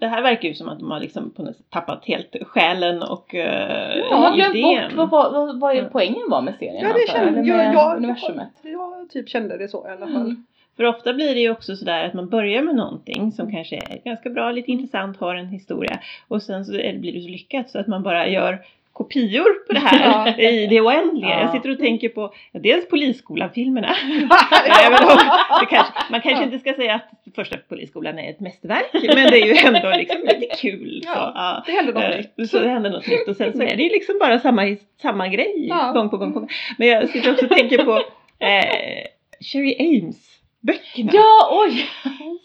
det 0.00 0.06
här 0.06 0.22
verkar 0.22 0.48
ju 0.48 0.54
som 0.54 0.68
att 0.68 0.78
de 0.78 0.90
har 0.90 1.00
liksom 1.00 1.30
på 1.30 1.42
något 1.42 1.56
sätt 1.56 1.70
tappat 1.70 2.04
helt 2.04 2.36
själen 2.42 3.02
och 3.02 3.34
uh, 3.34 3.40
Jag 3.40 4.16
har 4.16 4.36
glömt 4.36 4.54
idén. 4.54 4.96
bort 4.96 5.10
vad, 5.10 5.32
vad, 5.32 5.60
vad 5.60 5.92
poängen 5.92 6.30
var 6.30 6.42
med 6.42 6.54
serien. 6.58 6.86
Ja 6.86 6.92
det 6.92 7.00
jag, 7.00 7.08
kände 7.08 7.40
jag. 7.40 7.74
Jag, 7.74 7.96
universumet. 7.96 8.48
jag, 8.62 8.72
jag 8.72 9.10
typ 9.10 9.28
kände 9.28 9.58
det 9.58 9.68
så 9.68 9.86
i 9.88 9.90
alla 9.90 10.06
fall. 10.06 10.16
Mm. 10.16 10.44
För 10.76 10.84
ofta 10.84 11.14
blir 11.14 11.34
det 11.34 11.40
ju 11.40 11.50
också 11.50 11.76
sådär 11.76 12.04
att 12.04 12.14
man 12.14 12.28
börjar 12.28 12.62
med 12.62 12.74
någonting 12.74 13.32
som 13.32 13.50
kanske 13.50 13.76
är 13.76 14.00
ganska 14.04 14.30
bra, 14.30 14.52
lite 14.52 14.72
intressant, 14.72 15.16
har 15.16 15.34
en 15.34 15.48
historia 15.48 16.00
och 16.28 16.42
sen 16.42 16.64
så 16.64 16.72
blir 16.72 17.12
det 17.12 17.20
så 17.20 17.28
lyckat 17.28 17.70
så 17.70 17.78
att 17.78 17.86
man 17.86 18.02
bara 18.02 18.28
gör 18.28 18.58
kopior 18.96 19.66
på 19.66 19.72
det 19.72 19.78
här 19.78 20.34
Ja. 20.38 20.48
i 20.48 20.66
det 20.66 20.80
oändliga. 20.80 21.30
Ja. 21.30 21.40
Jag 21.40 21.50
sitter 21.52 21.70
och 21.70 21.78
tänker 21.78 22.08
på 22.08 22.34
ja, 22.52 22.60
dels 22.60 22.88
Polisskolan-filmerna. 22.88 23.88
Man 26.10 26.20
kanske 26.20 26.44
inte 26.44 26.58
ska 26.58 26.74
säga 26.74 26.94
att 26.94 27.34
första 27.34 27.56
Polisskolan 27.68 28.18
är 28.18 28.30
ett 28.30 28.40
mästerverk 28.40 28.86
men 28.92 29.30
det 29.30 29.40
är 29.40 29.46
ju 29.46 29.56
ändå 29.66 29.90
liksom 29.96 30.16
lite 30.40 30.56
kul. 30.56 31.02
Så. 31.04 31.32
Det 31.66 31.72
hände 31.72 31.92
något 31.92 32.02
Eh, 32.02 32.16
nytt. 32.38 32.50
Så 32.50 32.58
det 32.58 32.68
händer 32.68 32.90
något 32.90 33.06
nytt 33.08 33.28
och 33.28 33.36
sen 33.36 33.52
så 33.52 33.62
är 33.62 33.76
det 33.76 33.82
ju 33.82 33.88
liksom 33.88 34.14
bara 34.20 34.38
samma, 34.38 34.76
samma 35.02 35.28
grej 35.28 35.72
gång 35.94 36.10
på 36.10 36.16
gång 36.16 36.32
på 36.32 36.40
gång. 36.40 36.48
Men 36.78 36.88
jag 36.88 37.08
sitter 37.08 37.32
också 37.32 37.44
och 37.44 37.50
tänker 37.50 37.84
på 37.84 37.96
eh, 38.38 39.06
Sherry 39.40 39.76
Ames 39.78 40.35
böckerna. 40.60 41.10
Ja, 41.14 41.64
oj! 41.66 41.86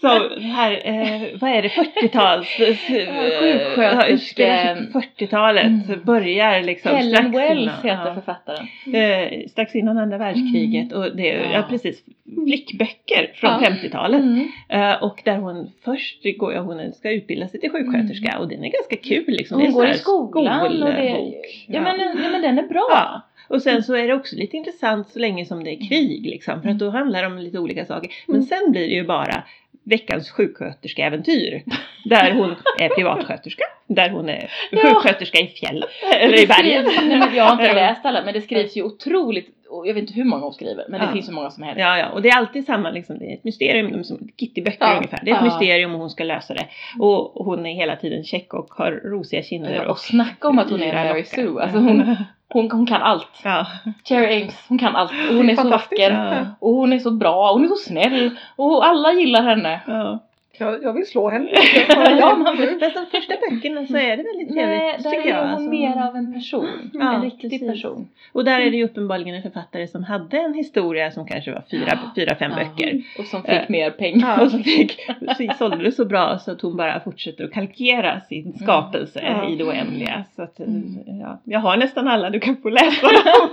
Så 0.01 0.07
här, 0.39 0.71
eh, 0.85 1.21
vad 1.41 1.49
är 1.49 1.61
det, 1.61 1.69
40-tals... 1.69 2.47
sjuksköterske- 2.47 4.91
40-talet 4.93 5.65
Mm. 5.65 6.03
börjar 6.03 6.63
liksom 6.63 6.95
Helen 6.95 7.11
strax 7.15 7.35
Wells 7.35 7.61
innan, 7.61 7.75
heter 7.75 8.05
ja, 8.07 8.13
författaren. 8.13 8.67
eh, 8.93 9.47
strax 9.47 9.75
innan 9.75 9.97
andra 9.97 10.17
världskriget 10.17 10.93
och 10.93 11.15
det 11.15 11.31
är 11.31 11.43
ja. 11.43 11.51
Ja. 11.53 11.63
precis 11.69 12.03
flickböcker 12.47 13.31
från 13.35 13.51
Ja. 13.51 13.59
50-talet. 13.69 14.21
Mm. 14.21 14.47
Eh, 14.69 15.03
och 15.03 15.21
där 15.25 15.37
hon 15.37 15.71
först 15.85 16.23
går, 16.37 16.55
hon 16.55 16.93
ska 16.93 17.11
utbilda 17.11 17.47
sig 17.47 17.59
till 17.59 17.69
sjuksköterska 17.71 18.39
och 18.39 18.47
den 18.47 18.63
är 18.63 18.71
ganska 18.71 18.95
kul 18.95 19.25
liksom. 19.27 19.57
Hon 19.61 19.67
är 19.67 19.71
går 19.71 19.87
i 19.87 19.93
skolan 19.93 20.61
och 20.61 20.69
det, 20.71 20.77
skolbok. 21.13 21.65
ja, 21.67 21.81
men, 21.81 21.99
ja 22.23 22.29
men 22.31 22.41
den 22.41 22.59
är 22.59 22.67
bra. 22.67 23.21
Och 23.51 23.61
sen 23.61 23.83
så 23.83 23.95
är 23.95 24.07
det 24.07 24.13
också 24.13 24.35
lite 24.35 24.57
intressant 24.57 25.09
så 25.09 25.19
länge 25.19 25.45
som 25.45 25.63
det 25.63 25.71
är 25.71 25.87
krig 25.87 26.25
liksom. 26.25 26.61
För 26.61 26.69
att 26.69 26.79
då 26.79 26.89
handlar 26.89 27.21
det 27.21 27.27
om 27.27 27.37
lite 27.37 27.59
olika 27.59 27.85
saker. 27.85 28.11
Men 28.27 28.35
Mm. 28.35 28.47
sen 28.47 28.71
blir 28.71 28.87
det 28.87 28.93
ju 28.95 29.03
bara 29.05 29.43
veckans 29.83 30.29
sjuksköterskeäventyr. 30.31 31.63
Där 32.05 32.31
hon 32.31 32.55
är 32.79 32.89
privatsköterska. 32.89 33.63
Där 33.87 34.09
hon 34.09 34.29
är 34.29 34.49
sjuksköterska 34.71 35.39
i 35.39 35.47
fjällen. 35.47 35.89
Eller 36.19 36.43
i 36.43 36.47
bergen. 36.47 36.85
skrivs- 36.89 37.35
jag 37.35 37.43
har 37.43 37.51
inte 37.51 37.73
läst 37.73 38.05
alla 38.05 38.25
men 38.25 38.33
det 38.33 38.41
skrivs 38.41 38.77
ju 38.77 38.83
otroligt, 38.83 39.47
och 39.69 39.87
jag 39.87 39.93
vet 39.93 40.01
inte 40.01 40.13
hur 40.13 40.23
många 40.23 40.43
hon 40.43 40.53
skriver 40.53 40.85
men 40.89 40.99
det 40.99 41.05
Ja. 41.05 41.13
finns 41.13 41.25
så 41.25 41.31
många 41.33 41.49
som 41.51 41.63
helst. 41.63 41.79
Ja, 41.79 41.97
ja, 41.97 42.09
och 42.09 42.21
det 42.21 42.29
är 42.29 42.37
alltid 42.37 42.65
samma 42.65 42.91
liksom, 42.91 43.17
det 43.19 43.25
är 43.29 43.33
ett 43.33 43.43
mysterium, 43.43 44.03
som 44.03 44.17
Kitty-böcker 44.37 44.77
Ja. 44.79 44.95
ungefär. 44.97 45.19
Det 45.25 45.31
är 45.31 45.35
ett 45.35 45.41
Ja. 45.41 45.45
mysterium 45.45 45.93
och 45.93 45.99
hon 45.99 46.09
ska 46.09 46.23
lösa 46.23 46.53
det. 46.53 46.67
Och 46.99 47.45
hon 47.45 47.65
är 47.65 47.73
hela 47.73 47.95
tiden 47.95 48.23
check 48.23 48.53
och 48.53 48.67
har 48.73 48.91
rosiga 48.91 49.43
kinder. 49.43 49.73
Ja, 49.73 49.91
och 49.91 49.99
snacka 49.99 50.47
om 50.47 50.59
att 50.59 50.69
hon 50.69 50.81
är 50.81 50.93
Mary. 50.93 51.23
Sue. 51.23 51.61
Alltså 51.61 51.77
hon, 51.77 52.15
hon, 52.53 52.71
hon 52.71 52.85
kan 52.85 53.01
allt. 53.01 53.27
Ja. 53.43 53.67
Cherry 54.03 54.41
Ames, 54.41 54.65
hon 54.67 54.79
kan 54.79 54.95
allt. 54.95 55.11
Och 55.29 55.35
hon 55.35 55.49
är 55.49 55.55
så 55.55 55.69
vacker. 55.69 56.11
Ja. 56.11 56.45
Och 56.59 56.73
hon 56.73 56.93
är 56.93 56.99
så 56.99 57.11
bra, 57.11 57.53
hon 57.53 57.63
är 57.63 57.67
så 57.67 57.75
snäll. 57.75 58.37
Och 58.55 58.85
alla 58.85 59.13
gillar 59.13 59.43
henne. 59.43 59.81
Ja. 59.87 60.19
Jag, 60.57 60.83
jag 60.83 60.93
vill 60.93 61.05
slå 61.07 61.29
henne. 61.29 61.49
ja, 62.19 62.35
man, 62.35 62.57
fast 62.79 62.95
de 62.95 63.05
första 63.11 63.33
böckerna 63.49 63.87
så 63.87 63.97
är 63.97 64.17
det 64.17 64.23
väldigt 64.23 64.53
trevligt 64.53 64.55
Nej, 64.55 64.97
där 65.03 65.09
tycker 65.11 65.23
är 65.25 65.29
jag. 65.29 65.41
hon 65.41 65.49
alltså. 65.49 65.69
mer 65.69 66.07
av 66.09 66.15
en 66.15 66.33
person. 66.33 66.89
Ja, 66.93 67.13
en 67.15 67.21
riktig 67.21 67.49
precis. 67.51 67.67
person. 67.67 68.07
Och 68.33 68.45
där 68.45 68.59
är 68.59 68.71
det 68.71 68.77
ju 68.77 68.83
uppenbarligen 68.85 69.35
en 69.35 69.41
författare 69.41 69.87
som 69.87 70.03
hade 70.03 70.37
en 70.37 70.53
historia 70.53 71.11
som 71.11 71.27
kanske 71.27 71.51
var 71.53 71.63
fyra, 71.71 71.99
fyra 72.15 72.35
fem 72.35 72.51
Ja. 72.57 72.63
böcker. 72.63 73.01
Och 73.19 73.25
som 73.25 73.41
fick 73.41 73.51
Eh, 73.51 73.61
mer 73.69 73.91
pengar. 73.91 74.41
Och 74.43 74.51
så 74.51 74.57
fick, 74.57 74.97
så 75.37 75.53
sålde 75.57 75.83
det 75.83 75.91
så 75.91 76.05
bra 76.05 76.37
så 76.39 76.51
att 76.51 76.61
hon 76.61 76.77
bara 76.77 76.99
fortsätter 76.99 77.43
att 77.43 77.51
kalkera 77.53 78.19
sin 78.21 78.53
skapelse 78.57 79.19
Ja. 79.23 79.49
i 79.49 79.55
det 79.55 79.63
oändliga. 79.63 80.23
Så 80.35 80.41
att, 80.43 80.59
Mm. 80.59 81.19
ja, 81.21 81.41
jag 81.43 81.59
har 81.59 81.77
nästan 81.77 82.07
alla, 82.07 82.29
du 82.29 82.39
kan 82.39 82.57
få 82.57 82.69
läsa 82.69 83.07
dem. 83.07 83.49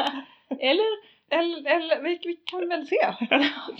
Eller 0.60 1.07
Eller, 1.30 1.70
eller 1.70 2.02
vi, 2.02 2.18
vi 2.24 2.36
kan 2.44 2.68
väl 2.68 2.86
se. 2.86 2.96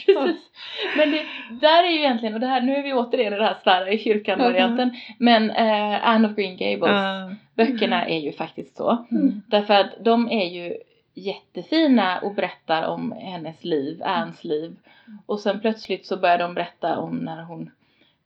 Precis. 0.07 0.51
Men 0.97 1.11
det 1.11 1.25
där 1.61 1.85
är 1.85 1.89
ju 1.91 1.99
egentligen, 1.99 2.35
och 2.35 2.41
det 2.41 2.47
här, 2.47 2.61
nu 2.61 2.77
är 2.77 2.83
vi 2.83 2.93
återigen 2.93 3.33
i 3.33 3.37
det 3.37 3.45
här 3.45 3.57
svära 3.63 3.91
i 3.93 3.99
kyrkan 3.99 4.39
varianten. 4.39 4.91
Men 5.19 5.51
eh, 5.51 6.09
Anne 6.09 6.29
of 6.29 6.37
Green 6.37 6.57
Gables 6.57 6.91
Ja. 6.93 7.31
böckerna 7.55 8.07
är 8.09 8.19
ju 8.19 8.33
faktiskt 8.33 8.77
så. 8.77 9.07
Mm. 9.11 9.43
Därför 9.47 9.75
att 9.75 9.91
de 10.01 10.31
är 10.31 10.45
ju 10.47 10.77
jättefina 11.15 12.21
och 12.21 12.35
berättar 12.35 12.87
om 12.89 13.13
hennes 13.13 13.65
liv, 13.65 14.03
Annes 14.05 14.45
liv. 14.45 14.77
Och 15.27 15.41
sen 15.41 15.61
plötsligt 15.61 16.07
så 16.07 16.17
börjar 16.17 16.39
de 16.39 16.55
berätta 16.55 16.99
om 16.99 17.17
när 17.17 17.43
hon 17.43 17.71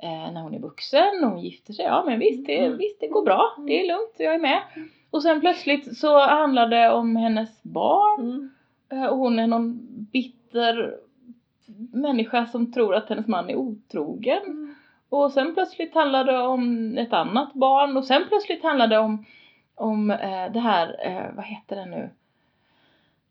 eh, 0.03 0.33
när 0.33 0.41
hon 0.41 0.55
är 0.55 0.59
vuxen 0.59 1.25
och 1.25 1.31
hon 1.31 1.41
gifter 1.41 1.73
sig. 1.73 1.85
Ja 1.85 2.03
men 2.07 2.19
visst 2.19 2.47
det, 2.47 2.69
visst, 2.69 3.01
det 3.01 3.09
går 3.09 3.25
bra, 3.25 3.55
det 3.67 3.81
är 3.81 3.89
lugnt, 3.89 4.15
jag 4.19 4.35
är 4.35 4.39
med. 4.39 4.63
Och 5.11 5.23
sen 5.23 5.41
plötsligt 5.41 5.99
så 5.99 6.19
handlar 6.19 6.69
det 6.69 6.91
om 6.91 7.17
hennes 7.17 7.63
barn. 7.63 8.51
Mm. 8.93 9.03
Eh, 9.05 9.11
Och 9.11 9.19
hon 9.19 9.39
är 9.39 9.47
någon 9.47 9.79
bitter 10.13 10.97
människa 11.93 12.47
som 12.47 12.73
tror 12.73 12.95
att 12.95 13.09
hennes 13.09 13.27
man 13.27 13.51
är 13.51 13.57
otrogen. 13.57 14.75
Och 15.09 15.33
sen 15.33 15.55
plötsligt 15.55 15.95
handlar 15.95 16.25
det 16.25 16.39
om 16.39 16.97
ett 16.99 17.13
annat 17.13 17.53
barn 17.55 17.97
och 17.97 18.05
sen 18.05 18.23
plötsligt 18.29 18.63
handlar 18.63 18.87
det 18.87 18.99
om, 18.99 19.25
om 19.75 20.11
eh, 20.11 20.53
det 20.53 20.61
här, 20.61 20.97
eh, 21.07 21.35
vad 21.37 21.45
heter 21.45 21.77
det 21.77 21.87
nu? 21.87 22.11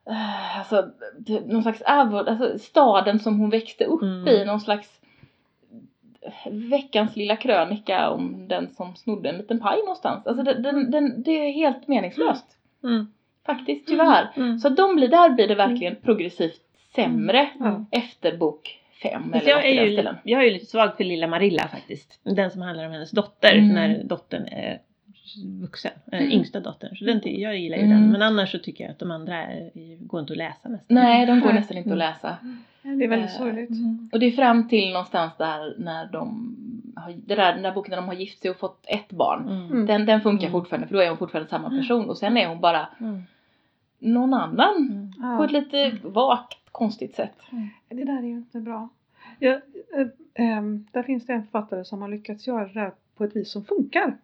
Eh, 0.06 0.60
alltså 0.60 0.90
det, 1.20 1.48
någon 1.48 1.62
slags 1.64 1.82
över, 1.82 2.30
alltså 2.30 2.60
staden 2.60 3.20
som 3.20 3.40
hon 3.40 3.50
växte 3.50 3.86
upp 3.86 4.02
Mm. 4.02 4.28
i, 4.28 4.46
någon 4.46 4.60
slags 4.62 5.02
veckans 6.52 7.16
lilla 7.16 7.36
krönika 7.36 8.10
om 8.10 8.48
den 8.48 8.70
som 8.70 8.96
snodde 8.96 9.30
en 9.30 9.38
liten 9.38 9.60
paj 9.60 9.80
någonstans. 9.80 10.28
Alltså 10.28 10.44
det, 10.44 10.54
den, 10.54 10.92
den, 10.92 11.24
det 11.24 11.32
är 11.32 11.52
helt 11.52 11.88
meningslöst. 11.88 12.58
Mm. 12.84 13.08
Faktiskt, 13.46 13.88
tyvärr. 13.88 14.28
Mm. 14.38 14.60
Så 14.60 14.68
att 14.68 14.78
de 14.78 14.96
blir, 14.96 15.08
där 15.08 15.30
blir 15.30 15.48
det 15.48 15.56
verkligen 15.56 15.96
progressivt 15.96 16.62
sämre 16.96 17.50
Ja. 17.60 17.86
efter 17.92 18.38
bok 18.38 18.78
fem 19.04 19.34
eller 19.34 19.50
jag, 19.50 19.66
är 19.66 19.84
ju, 19.84 20.08
jag 20.24 20.42
är 20.42 20.46
ju 20.46 20.52
lite 20.54 20.66
svag 20.66 20.98
för 20.98 21.04
lilla 21.04 21.28
Marilla 21.28 21.68
faktiskt. 21.68 22.20
Den 22.24 22.52
som 22.52 22.62
handlar 22.62 22.86
om 22.86 22.92
hennes 22.92 23.12
dotter 23.12 23.54
Mm. 23.56 23.68
när 23.76 24.04
dottern 24.04 24.46
är 24.48 24.80
vuxen. 25.62 25.92
Äh, 26.12 26.20
Mm. 26.20 26.32
yngsta 26.32 26.60
dottern. 26.60 26.96
Så 26.96 27.06
den, 27.06 27.22
jag 27.24 27.58
gillar 27.58 27.78
ju 27.78 27.84
Mm. 27.84 27.98
den. 28.02 28.12
Men 28.12 28.22
annars 28.22 28.52
så 28.52 28.60
tycker 28.60 28.84
jag 28.84 28.92
att 28.92 29.00
de 29.00 29.12
andra 29.12 29.36
är, 29.44 29.70
går 30.06 30.20
inte 30.20 30.34
att 30.34 30.38
läsa 30.38 30.70
nästan. 30.70 30.96
Nej, 30.96 31.26
de 31.26 31.40
går 31.40 31.54
nästan 31.54 31.78
inte 31.78 31.92
att 31.92 31.98
läsa. 31.98 32.38
Det 32.84 33.04
är 33.04 33.08
väldigt 33.08 33.32
sorgligt. 33.32 33.70
Och 34.12 34.20
det 34.20 34.26
är 34.26 34.32
fram 34.32 34.68
till 34.68 34.92
någonstans 34.94 35.34
där 35.38 35.76
när 35.78 36.06
de 36.12 36.56
har, 36.96 37.12
det 37.12 37.36
där, 37.36 37.54
den 37.54 37.64
där 37.64 37.74
boken 37.74 37.90
när 37.90 37.98
de 37.98 38.06
har 38.08 38.14
gift 38.14 38.42
sig 38.42 38.52
och 38.52 38.58
fått 38.58 38.86
ett 38.88 39.12
barn. 39.12 39.50
Mm. 39.50 39.66
Mm. 39.72 39.86
Den, 39.86 40.06
den 40.06 40.22
funkar 40.22 40.48
Mm. 40.48 40.52
fortfarande 40.62 40.88
för 40.88 40.96
då 40.96 41.02
är 41.02 41.10
hon 41.10 41.18
fortfarande 41.18 41.50
samma 41.50 41.70
person 41.70 42.10
och 42.10 42.18
sen 42.18 42.38
är 42.38 42.48
hon 42.48 42.62
bara 42.62 42.88
Mm. 43.00 43.22
någon 44.00 44.34
annan 44.34 44.76
Mm. 45.20 45.38
På 45.38 45.44
ett 45.44 45.52
lite 45.52 45.98
vagt 46.04 46.58
konstigt 46.72 47.16
sätt. 47.16 47.38
Det 47.90 48.04
där 48.04 48.18
är 48.18 48.22
ju 48.28 48.38
inte 48.38 48.60
bra. 48.60 48.90
Ja, 49.40 49.52
eh, 49.98 50.08
ehm, 50.34 50.86
där 50.92 51.04
finns 51.04 51.26
det 51.26 51.34
en 51.34 51.44
författare 51.44 51.86
som 51.86 52.02
har 52.02 52.10
lyckats 52.10 52.48
göra 52.48 52.68
det 52.68 52.74
där 52.74 52.92
på 53.18 53.24
ett 53.24 53.36
vis 53.36 53.52
som 53.52 53.64
funkar. 53.66 54.18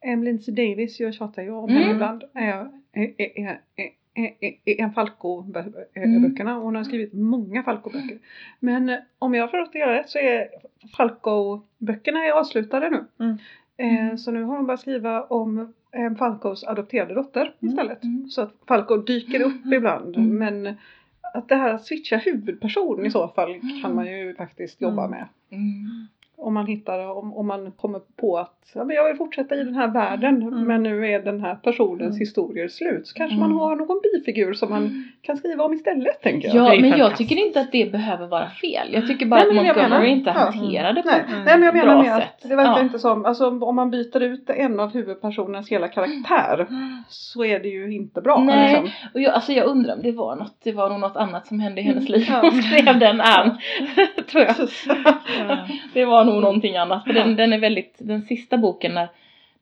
Em 0.00 0.22
Lindsay 0.24 0.54
Davis, 0.54 1.00
jag 1.00 1.14
tjatar 1.14 1.42
ju 1.42 1.50
om 1.50 1.70
Mm. 1.70 1.82
henne 1.82 1.94
ibland, 1.94 2.22
är, 2.34 2.68
är, 2.92 3.60
är 3.76 3.90
en 4.14 4.74
Mm. 4.78 4.92
Falco-böckerna. 4.92 6.54
Hon 6.54 6.76
har 6.76 6.84
skrivit 6.84 7.12
många 7.12 7.62
Falco-böcker. 7.62 8.18
Men 8.60 8.88
eh, 8.88 8.98
om 9.18 9.34
jag 9.34 9.42
har 9.42 9.48
förstått 9.48 9.72
det 9.72 9.86
rätt 9.86 10.08
så 10.10 10.18
är 10.18 10.48
Falco-böckerna 10.96 12.24
är 12.26 12.32
avslutade 12.32 12.90
nu. 12.90 13.04
Mm. 13.24 13.38
Eh, 14.10 14.16
så 14.16 14.30
nu 14.30 14.42
har 14.42 14.56
hon 14.56 14.66
börjat 14.66 14.80
skriva 14.80 15.22
om 15.22 15.72
eh, 15.92 16.14
Falcos 16.14 16.64
adopterade 16.64 17.14
dotter 17.14 17.42
Mm. 17.62 17.72
istället. 17.72 18.04
Mm. 18.04 18.26
Så 18.28 18.42
att 18.42 18.54
Falco 18.68 18.96
dyker 18.96 19.40
upp 19.42 19.64
Mm. 19.64 19.72
ibland. 19.78 20.16
Mm. 20.16 20.38
Men 20.38 20.74
att 21.34 21.48
det 21.48 21.56
här 21.56 21.74
att 21.74 21.84
switcha 21.84 22.16
huvudperson 22.16 23.06
i 23.06 23.10
så 23.10 23.28
fall 23.28 23.60
kan 23.82 23.94
man 23.94 24.06
ju 24.06 24.34
faktiskt 24.34 24.80
jobba 24.80 25.04
Mm. 25.04 25.10
med. 25.10 25.28
Mm. 25.50 26.06
Om 26.42 26.54
man 26.54 26.66
hittar, 26.66 27.10
om, 27.18 27.36
om 27.36 27.46
man 27.46 27.72
kommer 27.72 28.00
på 28.20 28.38
att 28.38 28.58
ja, 28.74 28.84
men 28.84 28.96
jag 28.96 29.04
vill 29.08 29.16
fortsätta 29.16 29.54
i 29.54 29.64
den 29.64 29.74
här 29.74 29.88
världen 29.88 30.42
Mm. 30.42 30.64
men 30.64 30.82
nu 30.82 31.06
är 31.06 31.22
den 31.22 31.40
här 31.40 31.54
personens 31.54 32.00
Mm. 32.10 32.18
historier 32.18 32.68
slut. 32.68 33.06
Så 33.06 33.14
kanske 33.14 33.36
Mm. 33.36 33.48
man 33.50 33.58
har 33.58 33.76
någon 33.76 34.00
bifigur 34.02 34.52
som 34.52 34.70
man 34.70 35.04
kan 35.22 35.36
skriva 35.36 35.64
om 35.64 35.72
istället 35.72 36.22
tänker 36.22 36.48
jag. 36.54 36.74
Ja, 36.76 36.80
men 36.80 36.98
jag 36.98 37.16
tycker 37.16 37.36
inte 37.36 37.60
att 37.60 37.72
det 37.72 37.92
behöver 37.92 38.26
vara 38.26 38.50
fel. 38.50 38.88
Jag 38.92 39.06
tycker 39.06 39.26
bara 39.26 39.40
Nej, 39.44 39.68
att 39.70 39.76
Montgomery 39.76 40.08
inte 40.08 40.30
ja. 40.30 40.40
hanterade 40.40 40.94
det 40.94 41.02
på 41.02 41.08
Nej, 41.08 41.20
ett 41.20 41.28
Mm. 41.28 41.44
nej 41.44 41.54
men 41.58 41.62
jag 41.62 41.74
menar 41.74 41.94
bra 41.94 42.02
med 42.02 42.16
att 42.16 42.42
det 42.42 42.56
verkar 42.56 42.72
Ja. 42.72 42.80
inte 42.80 42.98
som, 42.98 43.24
alltså 43.24 43.46
om 43.60 43.76
man 43.76 43.90
byter 43.90 44.20
ut 44.22 44.50
en 44.50 44.80
av 44.80 44.92
huvudpersonernas 44.92 45.68
hela 45.68 45.88
karaktär 45.88 46.66
så 47.08 47.44
är 47.44 47.58
det 47.60 47.68
ju 47.68 47.94
inte 47.94 48.20
bra. 48.20 48.38
Nej. 48.38 48.68
Liksom. 48.82 48.90
Och 49.14 49.20
jag, 49.20 49.34
alltså 49.34 49.52
jag 49.52 49.66
undrar 49.66 49.94
om 49.94 50.02
det 50.02 50.12
var 50.12 50.36
något, 50.36 50.56
det 50.64 50.72
var 50.72 50.88
nog 50.90 51.00
något 51.00 51.16
annat 51.16 51.46
som 51.46 51.60
hände 51.60 51.80
i 51.80 51.84
hennes 51.84 52.08
Mm, 52.08 52.18
liv. 52.20 52.26
ja. 52.30 52.40
Hon 52.50 52.62
skrev 52.62 52.98
den 52.98 53.20
Ann, 53.20 53.58
tror 54.30 54.44
jag. 54.44 54.54
Ja. 55.48 55.58
Det 55.94 56.04
var 56.04 56.24
nog 56.24 56.31
någonting 56.40 56.76
annat. 56.76 57.04
För 57.04 57.12
den, 57.12 57.36
den 57.36 57.52
är 57.52 57.58
väldigt, 57.58 57.94
den 57.98 58.22
sista 58.22 58.58
boken 58.58 58.94
när, 58.94 59.08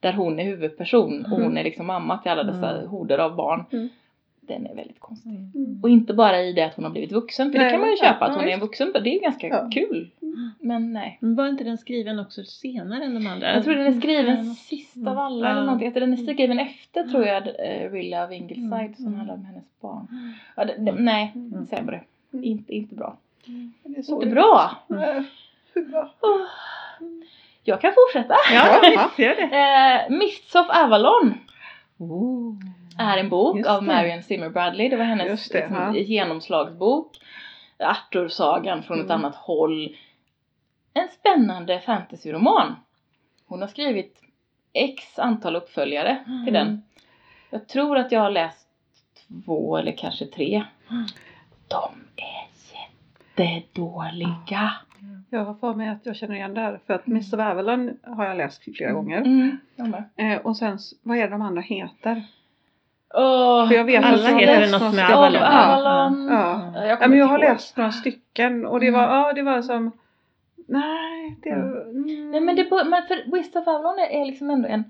där 0.00 0.12
hon 0.12 0.38
är 0.40 0.44
huvudperson 0.44 1.24
och 1.24 1.30
hon 1.40 1.56
är 1.58 1.64
liksom 1.64 1.86
mamma 1.86 2.18
till 2.18 2.30
alla 2.30 2.42
dessa 2.42 2.70
Mm. 2.76 2.88
horder 2.90 3.18
av 3.18 3.36
barn. 3.36 3.64
Mm. 3.72 3.88
Den 4.40 4.66
är 4.66 4.74
väldigt 4.74 5.00
konstig. 5.00 5.30
Mm. 5.30 5.80
Och 5.82 5.88
inte 5.90 6.14
bara 6.14 6.42
i 6.42 6.52
det 6.52 6.62
att 6.62 6.74
hon 6.74 6.84
har 6.84 6.92
blivit 6.92 7.12
vuxen, 7.12 7.52
för 7.52 7.58
det 7.58 7.64
Nej, 7.64 7.72
kan 7.72 7.80
man 7.80 7.90
ju 7.90 7.96
ja, 8.00 8.04
köpa 8.04 8.24
att 8.24 8.32
ja, 8.32 8.38
hon 8.38 8.48
är 8.48 8.52
en 8.52 8.60
vuxen. 8.60 8.92
Det 8.92 9.10
är 9.10 9.14
ju 9.14 9.20
ganska 9.20 9.46
Ja. 9.48 9.70
kul. 9.74 10.10
Men 10.60 10.92
nej. 10.92 11.18
Men 11.20 11.34
var 11.34 11.48
inte 11.48 11.64
den 11.64 11.78
skriven 11.78 12.18
också 12.18 12.44
senare 12.44 13.04
än 13.04 13.14
de 13.14 13.26
andra? 13.26 13.54
Jag 13.54 13.64
tror 13.64 13.74
den 13.74 13.86
är 13.86 14.00
skriven 14.00 14.46
Ja. 14.48 14.54
sist 14.54 14.96
Mm. 14.96 15.08
av 15.08 15.18
alla 15.18 15.46
Ja. 15.48 15.52
eller 15.52 15.64
någonting. 15.64 15.92
Den 15.92 16.12
är 16.12 16.16
skriven 16.16 16.58
efter 16.58 17.02
tror 17.08 17.24
jag 17.26 17.46
uh, 17.46 17.92
Rilla 17.92 18.24
of 18.26 18.32
Ingleside 18.32 18.72
Mm. 18.72 18.94
som 18.94 19.06
Mm. 19.06 19.16
handlar 19.18 19.34
om 19.34 19.44
hennes 19.44 19.64
barn. 19.80 20.06
Ja, 20.56 20.64
det, 20.64 20.74
det, 20.78 20.92
nej, 20.92 21.32
Mm. 21.34 21.66
sämre. 21.66 22.00
Mm. 22.32 22.44
Inte, 22.44 22.74
inte 22.74 22.94
bra. 22.94 23.16
Det 23.84 24.10
Inte 24.10 24.26
bra! 24.26 24.70
Oh. 26.20 26.46
Jag 27.62 27.80
kan 27.80 27.92
fortsätta. 27.94 28.34
Ja, 28.54 28.82
gör 29.18 29.34
det. 29.34 29.42
Eh, 29.42 30.10
Mists 30.18 30.54
of 30.54 30.66
Avalon 30.70 31.34
Oh. 31.98 32.54
är 32.98 33.16
en 33.18 33.28
bok 33.28 33.56
Just 33.56 33.68
av 33.70 33.80
det. 33.80 33.86
Marion 33.86 34.22
Zimmer 34.22 34.48
Bradley. 34.48 34.88
Det 34.88 34.96
var 34.96 35.04
hennes 35.04 35.48
det, 35.48 35.58
liksom, 35.58 35.76
ja. 35.76 35.94
genomslagsbok. 35.94 37.16
Arthur-sagan 37.78 38.82
från 38.82 38.98
ett 39.00 39.04
Mm. 39.10 39.16
annat 39.18 39.34
håll. 39.36 39.96
En 40.94 41.08
spännande 41.08 41.80
fantasyroman. 41.80 42.76
Hon 43.46 43.60
har 43.60 43.68
skrivit 43.68 44.20
x 44.72 45.18
antal 45.18 45.56
uppföljare 45.56 46.24
till 46.24 46.56
Mm. 46.56 46.66
den. 46.66 46.82
Jag 47.50 47.68
tror 47.68 47.98
att 47.98 48.12
jag 48.12 48.20
har 48.20 48.30
läst 48.30 48.66
två 49.44 49.76
eller 49.76 49.92
kanske 49.92 50.26
tre. 50.26 50.64
Mm. 50.90 51.06
De 51.68 51.90
är 52.16 52.48
jättedåliga. 53.38 54.72
Jag 55.30 55.44
har 55.44 55.54
för 55.54 55.74
mig 55.74 55.88
att 55.88 56.06
jag 56.06 56.16
känner 56.16 56.34
igen 56.34 56.54
det 56.54 56.60
här 56.60 56.80
för 56.86 56.94
att 56.94 57.06
Mr. 57.06 57.40
Avalon 57.40 57.96
har 58.02 58.24
jag 58.24 58.36
läst 58.36 58.62
flera 58.76 58.92
gånger. 58.92 59.18
Mm, 59.18 59.56
jag 59.76 59.88
med. 59.88 60.04
Eh, 60.16 60.38
och 60.46 60.56
sen, 60.56 60.78
vad 61.02 61.16
är 61.16 61.22
det 61.22 61.28
de 61.28 61.42
andra 61.42 61.62
heter? 61.62 62.22
Åh, 63.14 63.68
För 63.68 63.74
jag 63.74 63.84
vet 63.84 64.04
Alla 64.04 64.30
jag 64.30 64.40
heter 64.40 64.72
något 64.80 64.94
med 64.94 65.10
Avalon. 65.10 65.42
Avalon. 65.42 66.28
Ja. 66.30 66.72
Ja, 66.74 66.86
Ja, 66.86 66.96
kommer 66.96 67.08
men 67.08 67.18
jag 67.18 67.26
har 67.26 67.38
ihåg. 67.38 67.50
läst 67.52 67.76
några 67.76 67.92
stycken 67.92 68.66
och 68.66 68.80
det 68.80 68.88
Mm. 68.88 69.00
var, 69.00 69.16
ja 69.16 69.32
det 69.32 69.42
var 69.42 69.62
som 69.62 69.92
Nej, 70.68 71.36
det 71.42 71.50
mm. 71.50 72.30
Nej 72.30 72.40
men 72.40 72.56
det 72.56 72.66
men 72.70 73.02
för 73.08 73.32
Wist 73.36 73.56
of 73.56 73.68
Avalon 73.68 73.98
är, 73.98 74.24
liksom 74.26 74.50
ändå 74.50 74.68
en 74.68 74.84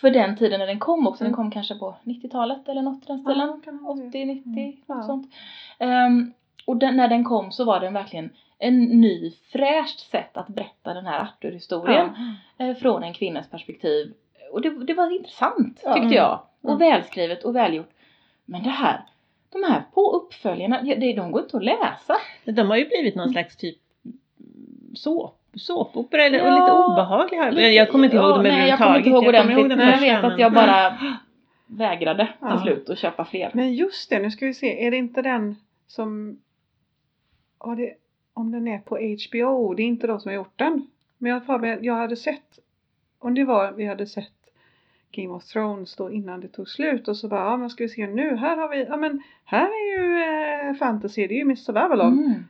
för 0.00 0.10
den 0.10 0.36
tiden 0.36 0.60
när 0.60 0.66
den 0.66 0.78
kom 0.78 1.06
också, 1.06 1.24
den 1.24 1.34
Mm. 1.34 1.36
kom 1.36 1.50
kanske 1.50 1.74
på 1.74 1.94
90-talet 2.04 2.68
eller 2.68 2.82
något 2.82 3.02
i 3.02 3.06
den 3.06 3.18
stilen. 3.20 3.48
Ja, 3.48 3.58
kan 3.64 3.84
vara 3.84 3.94
det. 3.96 4.08
80, 4.08 4.24
90, 4.24 4.42
Mm. 4.46 4.66
något 4.68 4.76
Ja. 4.86 5.02
sånt. 5.02 5.32
Ehm, 5.78 6.32
och 6.66 6.76
den, 6.76 6.96
när 6.96 7.08
den 7.08 7.24
kom 7.24 7.52
så 7.52 7.64
var 7.64 7.80
den 7.80 7.94
verkligen 7.94 8.30
en 8.58 8.78
ny 9.00 9.30
fräscht 9.52 10.00
sätt 10.10 10.36
att 10.36 10.48
berätta 10.48 10.94
den 10.94 11.06
här 11.06 11.20
Arthur-historien 11.20 12.08
Ja. 12.58 12.66
eh, 12.66 12.74
från 12.76 13.02
en 13.02 13.14
kvinnas 13.14 13.50
perspektiv. 13.50 14.12
Och 14.52 14.60
det, 14.60 14.84
det 14.84 14.94
var 14.94 15.10
intressant 15.16 15.80
Ja. 15.84 15.94
tyckte 15.94 16.14
jag. 16.14 16.40
Och 16.62 16.70
Mm. 16.70 16.78
välskrivet 16.78 17.44
och 17.44 17.56
välgjort. 17.56 17.90
Men 18.44 18.62
det 18.62 18.70
här, 18.70 19.00
de 19.52 19.62
här 19.62 19.82
på 19.94 20.10
uppföljarna, 20.12 20.80
ja, 20.82 20.94
det, 20.96 21.12
de 21.12 21.32
går 21.32 21.42
inte 21.42 21.56
att 21.56 21.64
läsa. 21.64 22.16
De 22.44 22.62
har 22.68 22.76
ju 22.76 22.88
blivit 22.88 23.14
någon 23.14 23.22
Mm. 23.24 23.32
slags 23.32 23.56
typ 23.56 23.78
såp, 24.94 25.40
såpopera 25.54 26.22
eller, 26.24 26.38
Ja, 26.38 26.54
lite 26.60 26.72
obehagliga. 26.72 27.50
Lite- 27.50 27.62
jag 27.68 27.90
kommer 27.90 28.04
inte 28.04 28.16
ihåg 28.16 28.24
ja, 28.30 28.34
dem 28.34 28.42
Nej, 28.42 28.68
jag 28.68 28.78
kommer 28.78 28.90
överhuvudtaget. 28.90 29.06
inte 29.06 29.10
ihåg 29.10 29.28
ordentligt. 29.28 29.68
den 29.68 29.78
men 29.78 29.88
jag 30.08 30.20
vet 30.22 30.32
att 30.32 30.38
jag 30.38 30.52
bara 30.52 30.98
vägrade 31.66 32.24
till 32.26 32.34
Ja. 32.40 32.60
slut 32.62 32.90
att 32.90 32.98
köpa 32.98 33.24
fler. 33.24 33.50
Men 33.54 33.74
just 33.74 34.10
det, 34.10 34.18
nu 34.18 34.30
ska 34.30 34.46
vi 34.46 34.54
se, 34.54 34.86
är 34.86 34.90
det 34.90 34.96
inte 34.96 35.22
den 35.22 35.56
som 35.86 36.38
ja, 37.60 37.74
det, 37.74 37.94
om 38.34 38.52
den 38.52 38.68
är 38.68 38.78
på 38.78 38.96
HBO, 38.96 39.74
det 39.74 39.82
är 39.82 39.86
inte 39.86 40.06
de 40.06 40.20
som 40.20 40.28
har 40.28 40.36
gjort 40.36 40.58
den? 40.58 40.86
Men 41.18 41.32
jag, 41.32 41.40
har 41.40 41.78
jag 41.80 41.94
hade 41.94 42.16
sett, 42.16 42.58
om 43.18 43.34
det 43.34 43.44
var, 43.44 43.72
vi 43.72 43.86
hade 43.86 44.06
sett 44.06 44.32
Game 45.10 45.34
of 45.34 45.44
Thrones 45.44 45.96
då 45.96 46.10
innan 46.10 46.40
det 46.40 46.48
tog 46.48 46.68
slut 46.68 47.08
och 47.08 47.16
så 47.16 47.28
bara, 47.28 47.44
ja 47.44 47.56
men 47.56 47.70
ska 47.70 47.84
vi 47.84 47.88
se 47.88 48.06
nu, 48.06 48.36
här 48.36 48.56
har 48.56 48.68
vi, 48.68 48.84
ja 48.84 48.96
men 48.96 49.22
här 49.44 49.66
är 49.66 49.98
ju 49.98 50.22
eh, 50.22 50.74
fantasy, 50.74 51.26
det 51.26 51.34
är 51.34 51.36
ju 51.36 51.42
Mr. 51.42 51.72
Babylon. 51.72 52.18
Mm. 52.18 52.44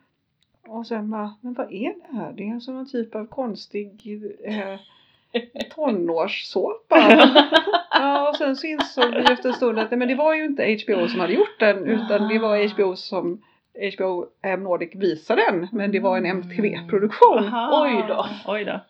Och 0.67 0.87
sen 0.87 1.11
bara, 1.11 1.35
men 1.41 1.55
vad 1.55 1.73
är 1.73 1.95
det 1.95 2.17
här? 2.17 2.33
Det 2.33 2.49
är 2.49 2.55
alltså 2.55 2.73
någon 2.73 2.89
typ 2.89 3.15
av 3.15 3.27
konstig 3.27 4.21
eh, 4.45 4.79
tonårssåpa. 5.75 6.97
ja, 7.91 8.29
och 8.29 8.37
sen 8.37 8.57
så 8.57 8.67
insåg 8.67 9.11
vi 9.11 9.33
efter 9.33 9.49
en 9.49 9.55
stund 9.55 9.79
att 9.79 9.91
men 9.91 10.09
det 10.09 10.15
var 10.15 10.35
ju 10.35 10.45
inte 10.45 10.79
HBO 10.85 11.09
som 11.09 11.21
hade 11.21 11.33
gjort 11.33 11.61
den 11.61 11.85
utan 11.85 12.29
det 12.29 12.39
var 12.39 12.75
HBO 12.75 12.97
som 12.97 13.43
HBO 13.97 14.25
Nordic 14.59 14.91
visade 14.95 15.43
den 15.51 15.69
men 15.73 15.93
det 15.93 16.01
var 16.01 16.17
en 16.17 16.27
MTV-produktion. 16.27 17.45
Aha. 17.49 17.83
Oj 17.85 18.05
då. 18.09 18.27
Oj 18.47 18.65
då. 18.65 18.81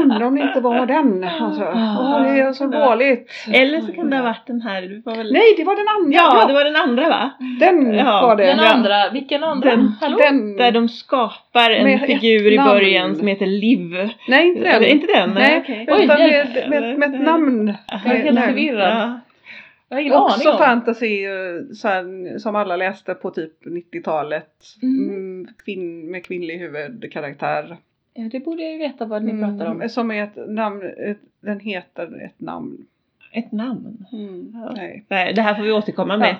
Undrar 0.00 0.22
om 0.22 0.34
det 0.34 0.42
inte 0.42 0.60
var 0.60 0.86
den. 0.86 1.24
Alltså, 1.24 1.62
åh, 1.62 2.22
det 2.22 2.40
är 2.40 2.52
så 2.52 2.66
dåligt. 2.66 3.30
Eller 3.52 3.80
så 3.80 3.92
kan 3.92 4.10
det 4.10 4.16
ha 4.16 4.22
varit 4.24 4.46
den 4.46 4.60
här, 4.60 4.82
du 4.82 5.02
var 5.04 5.16
väl... 5.16 5.32
Nej, 5.32 5.54
det 5.56 5.64
var 5.64 5.76
den 5.76 5.86
andra! 5.88 6.16
Ja, 6.40 6.46
det 6.46 6.54
var 6.54 6.64
den 6.64 6.76
andra 6.76 7.08
va? 7.08 7.30
Den 7.60 7.94
Ja, 7.94 8.26
var 8.26 8.36
det. 8.36 8.46
Den 8.46 8.58
Ja. 8.58 8.72
andra, 8.72 9.10
vilken 9.12 9.44
andra? 9.44 9.70
Den- 9.70 9.92
Hallå? 10.00 10.18
Den, 10.18 10.56
Där 10.56 10.70
de 10.72 10.88
skapar 10.88 11.70
en 11.70 11.84
Med 11.84 12.00
figur 12.00 12.52
i 12.52 12.56
namn. 12.56 12.70
början 12.70 13.16
som 13.16 13.26
heter 13.26 13.46
Liv. 13.46 14.10
nej, 14.28 14.48
inte 14.48 14.60
den. 14.60 14.72
Eller 14.76 14.86
inte 14.86 15.06
den? 15.06 15.30
Nej, 15.30 15.60
okej. 15.62 15.86
Oj, 15.90 16.04
utan 16.04 16.20
hjälp. 16.20 16.68
med, 16.68 16.82
med, 16.82 16.98
med 16.98 17.14
ett 17.14 17.20
namn. 17.20 17.74
Jag 18.04 18.16
är 18.16 18.22
helt 18.22 18.34
Nej. 18.34 18.48
förvirrad. 18.48 18.88
Ja. 18.98 19.20
Jag 19.88 19.96
har 19.96 20.00
ingen 20.02 20.12
aning 20.12 20.24
Också 20.26 20.50
om. 20.50 20.58
fantasy 20.58 21.24
eh, 21.24 21.62
så 21.74 21.88
här, 21.88 22.38
som 22.38 22.56
alla 22.56 22.76
läste 22.76 23.14
på 23.14 23.30
typ 23.30 23.64
90-talet. 23.64 24.64
Mm. 24.82 25.08
Mm, 25.08 25.48
kvinn, 25.64 26.10
med 26.10 26.24
kvinnlig 26.24 26.58
huvudkaraktär. 26.58 27.76
Ja, 28.14 28.28
det 28.32 28.40
borde 28.40 28.62
jag 28.62 28.72
ju 28.72 28.78
veta 28.78 29.04
vad 29.04 29.24
ni 29.24 29.30
Mm, 29.30 29.58
pratar 29.58 29.70
om. 29.72 29.88
Som 29.88 30.10
är 30.10 30.22
ett 30.24 30.48
namn, 30.48 30.82
ett, 30.96 31.18
den 31.40 31.60
heter 31.60 32.24
ett 32.24 32.40
namn. 32.40 32.86
Ett 33.36 33.52
namn. 33.52 34.06
Mm, 34.12 34.56
nej. 34.76 35.04
Nej, 35.08 35.32
det 35.34 35.42
här 35.42 35.54
får 35.54 35.62
vi 35.62 35.72
återkomma 35.72 36.16
med. 36.16 36.36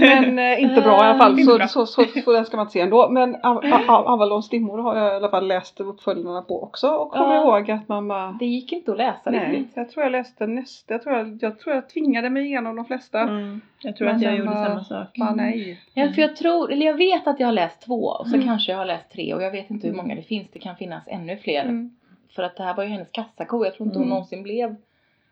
Men 0.00 0.38
eh, 0.38 0.62
inte 0.62 0.80
bra 0.80 0.96
i 1.04 1.08
alla 1.08 1.18
fall, 1.18 1.34
bra. 1.34 1.66
så, 1.68 1.86
så, 1.86 2.04
så, 2.04 2.20
så 2.24 2.32
den 2.32 2.44
ska 2.44 2.56
man 2.56 2.64
inte 2.64 2.72
se 2.72 2.80
ändå. 2.80 3.08
Men 3.10 3.34
Av- 3.42 3.64
Av- 3.88 4.06
Avalons 4.06 4.48
dimmor 4.48 4.78
har 4.78 4.96
jag 4.96 5.12
i 5.12 5.16
alla 5.16 5.28
fall 5.30 5.46
läst 5.48 5.80
uppföljningarna 5.80 6.42
på 6.42 6.62
också 6.62 6.88
och 6.90 7.10
kommer 7.10 7.34
Ja. 7.34 7.42
ihåg 7.58 7.70
att 7.70 7.88
mamma 7.88 8.36
Det 8.40 8.46
gick 8.46 8.72
inte 8.72 8.92
att 8.92 8.98
läsa 8.98 9.30
Nej, 9.30 9.50
riktigt. 9.50 9.72
jag 9.76 9.90
tror 9.90 10.04
jag 10.04 10.12
läste 10.12 10.46
nästa, 10.46 10.94
jag 10.94 11.02
tror 11.02 11.16
jag, 11.16 11.38
jag 11.42 11.58
tror 11.58 11.74
jag 11.74 11.88
tvingade 11.88 12.30
mig 12.30 12.46
igenom 12.46 12.76
de 12.76 12.84
flesta. 12.84 13.20
Mm. 13.20 13.60
Jag 13.82 13.96
tror 13.96 14.06
Men 14.06 14.16
att 14.16 14.22
jag 14.22 14.30
sen 14.36 14.38
gjorde 14.44 14.56
samma 14.56 14.84
sak. 14.84 15.08
Bara 15.18 15.34
nej. 15.34 15.80
Ja, 15.94 16.08
för 16.12 16.22
jag 16.22 16.36
tror, 16.36 16.72
eller 16.72 16.86
jag 16.86 16.94
vet 16.94 17.26
att 17.26 17.40
jag 17.40 17.46
har 17.46 17.52
läst 17.52 17.80
två 17.82 18.02
och 18.04 18.26
så 18.28 18.34
Mm. 18.34 18.46
kanske 18.46 18.72
jag 18.72 18.78
har 18.78 18.84
läst 18.86 19.10
tre 19.12 19.34
och 19.34 19.42
jag 19.42 19.50
vet 19.50 19.70
inte 19.70 19.86
hur 19.88 19.94
många 19.94 20.14
det 20.14 20.22
finns. 20.22 20.48
Det 20.52 20.58
kan 20.58 20.76
finnas 20.76 21.02
ännu 21.06 21.36
fler. 21.36 21.62
Mm. 21.62 21.90
För 22.36 22.42
att 22.42 22.56
det 22.56 22.62
här 22.62 22.74
var 22.74 22.84
ju 22.84 22.90
hennes 22.90 23.08
kassako. 23.10 23.64
Jag 23.64 23.74
tror 23.74 23.86
inte 23.86 23.98
hon 23.98 24.02
Mm. 24.04 24.14
någonsin 24.14 24.42
blev 24.42 24.76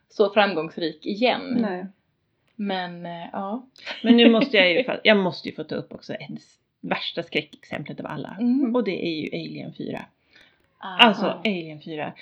så 0.09 0.30
framgångsrik 0.30 1.07
igen. 1.07 1.57
Nej. 1.61 1.86
Men 2.57 3.07
eh, 3.07 3.26
ja. 3.32 3.66
Men 4.02 4.16
nu 4.16 4.30
måste 4.30 4.57
jag 4.57 4.72
ju, 4.72 4.84
jag 5.02 5.16
måste 5.16 5.48
ju 5.48 5.54
få 5.54 5.64
ta 5.64 5.74
upp 5.74 5.94
också 5.94 6.12
ett 6.14 6.42
värsta 6.80 7.22
skräckexemplet 7.22 8.00
av 8.00 8.07
alla. 8.07 8.36
Mm. 8.40 8.76
Och 8.76 8.84
det 8.84 9.07
är 9.07 9.11
ju 9.11 9.28
Alien 9.28 9.72
4. 9.72 10.04
Ah. 10.78 10.96
Alltså 10.98 11.26
Alien 11.44 11.80
4. 11.80 12.12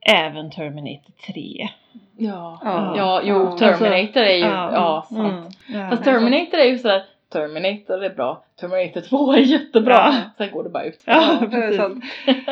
Även 0.00 0.50
Terminator 0.50 1.12
3. 1.26 1.68
Ja. 2.16 2.60
Ja. 2.64 2.94
ja, 2.96 3.22
jo, 3.24 3.34
Ja. 3.34 3.58
Terminator 3.58 4.22
är 4.22 4.36
ju, 4.36 4.40
ja, 4.40 5.06
sant. 5.08 5.56
Mm. 5.68 5.80
Ja. 5.82 5.90
Fast 5.90 6.04
Terminator 6.04 6.58
är 6.58 6.64
ju 6.64 6.78
sådär, 6.78 7.04
Terminator 7.32 8.04
är 8.04 8.14
bra, 8.14 8.44
Terminator 8.60 9.00
2 9.00 9.32
är 9.32 9.38
jättebra. 9.38 9.94
Ja. 9.94 10.14
Sen 10.38 10.50
går 10.50 10.64
det 10.64 10.70
bara 10.70 10.84
ut. 10.84 11.02
Ja, 11.06 11.38
är 11.42 11.46
precis. 11.46 11.80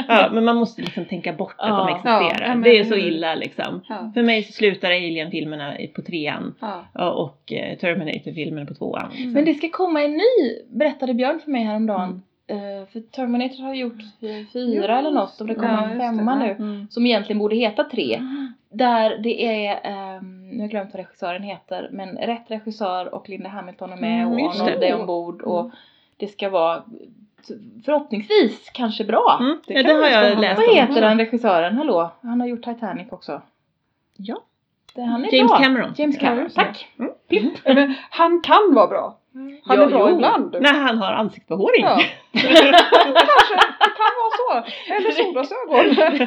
Ja, 0.08 0.30
men 0.32 0.44
man 0.44 0.56
måste 0.56 0.82
liksom 0.82 1.04
tänka 1.04 1.32
bort 1.32 1.54
att 1.58 1.68
Ja. 1.68 1.76
de 1.76 1.88
existerar. 1.88 2.48
Ja, 2.48 2.54
men 2.54 2.62
det 2.62 2.78
är 2.78 2.84
så 2.84 2.94
illa 2.94 3.34
liksom. 3.34 3.80
Ja. 3.88 4.10
För 4.14 4.22
mig 4.22 4.42
så 4.42 4.52
slutar 4.52 4.90
Alien-filmerna 4.90 5.74
på 5.94 6.02
trean 6.02 6.54
Ja. 6.60 6.84
ja, 6.94 7.10
och 7.10 7.52
eh, 7.52 7.78
Terminator-filmen 7.78 8.66
på 8.66 8.74
tvåan. 8.74 9.10
Men 9.26 9.44
det 9.44 9.54
ska 9.54 9.68
komma 9.68 10.02
en 10.02 10.12
ny, 10.12 10.58
berättade 10.70 11.14
Björn 11.14 11.40
för 11.44 11.50
mig 11.50 11.64
häromdagen. 11.64 12.22
Eh, 12.46 12.88
för 12.92 13.00
Terminator 13.00 13.62
har 13.62 13.74
gjort 13.74 13.98
fyra 14.52 14.86
Ja, 14.92 14.98
eller 14.98 15.10
något 15.10 15.40
och 15.40 15.46
det 15.46 15.54
kommer 15.54 15.68
ja, 15.72 15.88
en 15.88 15.98
femma 16.16 16.34
nu. 16.34 16.50
Mm. 16.50 16.86
Som 16.90 17.06
egentligen 17.06 17.38
borde 17.38 17.56
heta 17.56 17.84
tre. 17.84 18.20
Där 18.72 19.18
det 19.18 19.66
är, 19.66 19.80
ehm, 19.84 20.33
nu 20.54 20.58
har 20.58 20.64
jag 20.64 20.70
glömt 20.70 20.92
vad 20.94 21.00
regissören 21.00 21.42
heter, 21.42 21.88
men 21.92 22.16
rätt 22.16 22.50
regissör 22.50 23.14
och 23.14 23.28
Linda 23.28 23.48
Hamilton 23.48 23.92
är 23.92 23.96
med 23.96 24.22
Mm, 24.22 24.32
och 24.32 24.54
Arnold 24.54 24.82
är 24.82 25.00
ombord 25.00 25.42
och 25.42 25.70
det 26.16 26.28
ska 26.28 26.50
vara 26.50 26.82
förhoppningsvis 27.84 28.70
kanske 28.74 29.04
bra. 29.04 29.36
Mm. 29.40 29.58
Det 29.66 29.74
Ja, 29.74 29.82
kan 29.82 29.96
det 29.96 30.02
har 30.02 30.10
jag 30.10 30.40
läst 30.40 30.60
Vad 30.60 30.74
heter 30.76 30.88
också. 30.88 31.00
den 31.00 31.18
regissören? 31.18 31.76
Hallå? 31.76 32.10
Han 32.20 32.40
har 32.40 32.48
gjort 32.48 32.64
Titanic 32.64 33.12
också. 33.12 33.42
Ja. 34.16 34.36
Det, 34.94 35.02
han 35.02 35.24
är 35.24 35.34
James 35.34 35.50
bra. 35.52 35.58
Cameron. 35.58 35.94
James 35.96 36.16
Ja, 36.16 36.20
Cameron, 36.28 36.48
det. 36.48 36.54
tack. 36.54 36.86
Men 37.64 37.94
han 38.10 38.40
kan 38.40 38.74
vara 38.74 38.86
bra. 38.86 39.18
Han 39.34 39.76
Ja, 39.78 39.82
är 39.82 39.86
bra 39.86 40.08
jo. 40.10 40.14
ibland. 40.14 40.56
När 40.60 40.72
han 40.74 40.98
har 40.98 41.12
ansiktsbehåring. 41.12 41.84
Ja. 41.84 42.00
Kanske, 42.32 42.64
det 42.64 43.92
kan 43.96 44.12
vara 44.20 44.62
så. 44.62 44.72
Eller 44.94 45.10
solglasögon. 45.10 46.26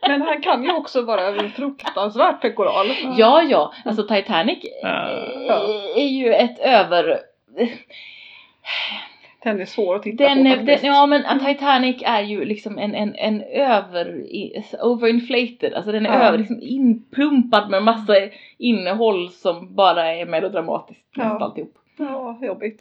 Men 0.08 0.22
han 0.22 0.42
kan 0.42 0.64
ju 0.64 0.72
också 0.72 1.02
vara 1.02 1.48
fruktansvärt 1.48 2.40
pekoral. 2.40 2.86
Ja, 3.16 3.42
ja, 3.42 3.72
alltså 3.84 4.02
Titanic 4.02 4.58
Ja. 5.48 5.62
är 5.96 6.06
ju 6.08 6.34
ett 6.34 6.58
över... 6.58 7.18
Den 9.44 9.60
är 9.60 9.64
svår 9.64 9.96
att 9.96 10.02
titta 10.02 10.24
Den, 10.24 10.34
på 10.42 10.48
är- 10.48 10.56
den, 10.56 10.66
faktiskt. 10.66 10.84
ja 10.84 11.06
men 11.06 11.24
en 11.24 11.38
Titanic 11.40 12.02
är 12.06 12.20
ju 12.22 12.44
liksom 12.44 12.78
en, 12.78 12.94
en, 12.94 13.14
en 13.14 13.40
över, 13.42 14.24
overinflated, 14.82 15.74
alltså 15.74 15.92
den 15.92 16.06
är 16.06 16.10
Ja. 16.18 16.22
över, 16.24 16.38
liksom 16.38 16.58
inpumpad 16.62 17.70
med 17.70 17.82
massa 17.82 18.12
innehåll 18.58 19.28
som 19.30 19.74
bara 19.74 20.14
är 20.14 20.26
melodramatiskt 20.26 21.04
Ja. 21.16 21.22
nästan 21.24 21.42
alltihop. 21.42 21.74
Ja, 21.98 22.38
jobbigt. 22.42 22.80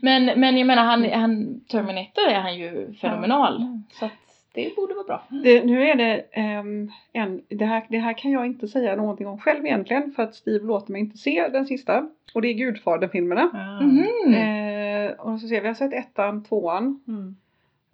Men, 0.00 0.24
men 0.40 0.58
jag 0.58 0.66
menar 0.66 0.84
han, 0.84 1.10
han, 1.12 1.60
Terminator 1.70 2.28
är 2.28 2.40
han 2.40 2.58
ju 2.58 2.94
fenomenal. 3.00 3.82
Så 3.92 4.04
att 4.04 4.12
det 4.54 4.76
borde 4.76 4.94
vara 4.94 5.04
bra. 5.04 5.22
Det, 5.28 5.64
nu 5.64 5.82
är 5.90 5.94
det 5.94 6.24
ehm, 6.32 6.90
en, 7.12 7.42
det 7.48 7.64
här, 7.64 7.82
det 7.88 7.98
här 7.98 8.12
kan 8.18 8.30
jag 8.30 8.46
inte 8.46 8.68
säga 8.68 8.96
någonting 8.96 9.26
om 9.26 9.38
själv 9.38 9.66
egentligen 9.66 10.12
för 10.16 10.22
att 10.22 10.34
Steve 10.34 10.66
låter 10.66 10.92
mig 10.92 11.00
inte 11.00 11.18
se 11.18 11.48
den 11.48 11.66
sista. 11.66 12.08
Och 12.34 12.42
det 12.42 12.48
är 12.48 12.52
Gudfadern-filmerna. 12.54 13.50
Mhm. 13.82 14.34
Eh, 14.34 15.10
och 15.10 15.40
så 15.40 15.48
ser 15.48 15.60
vi, 15.60 15.66
har 15.66 15.74
sett 15.74 15.92
ettan, 15.92 16.44
tvåan. 16.44 17.00
Mm. 17.08 17.36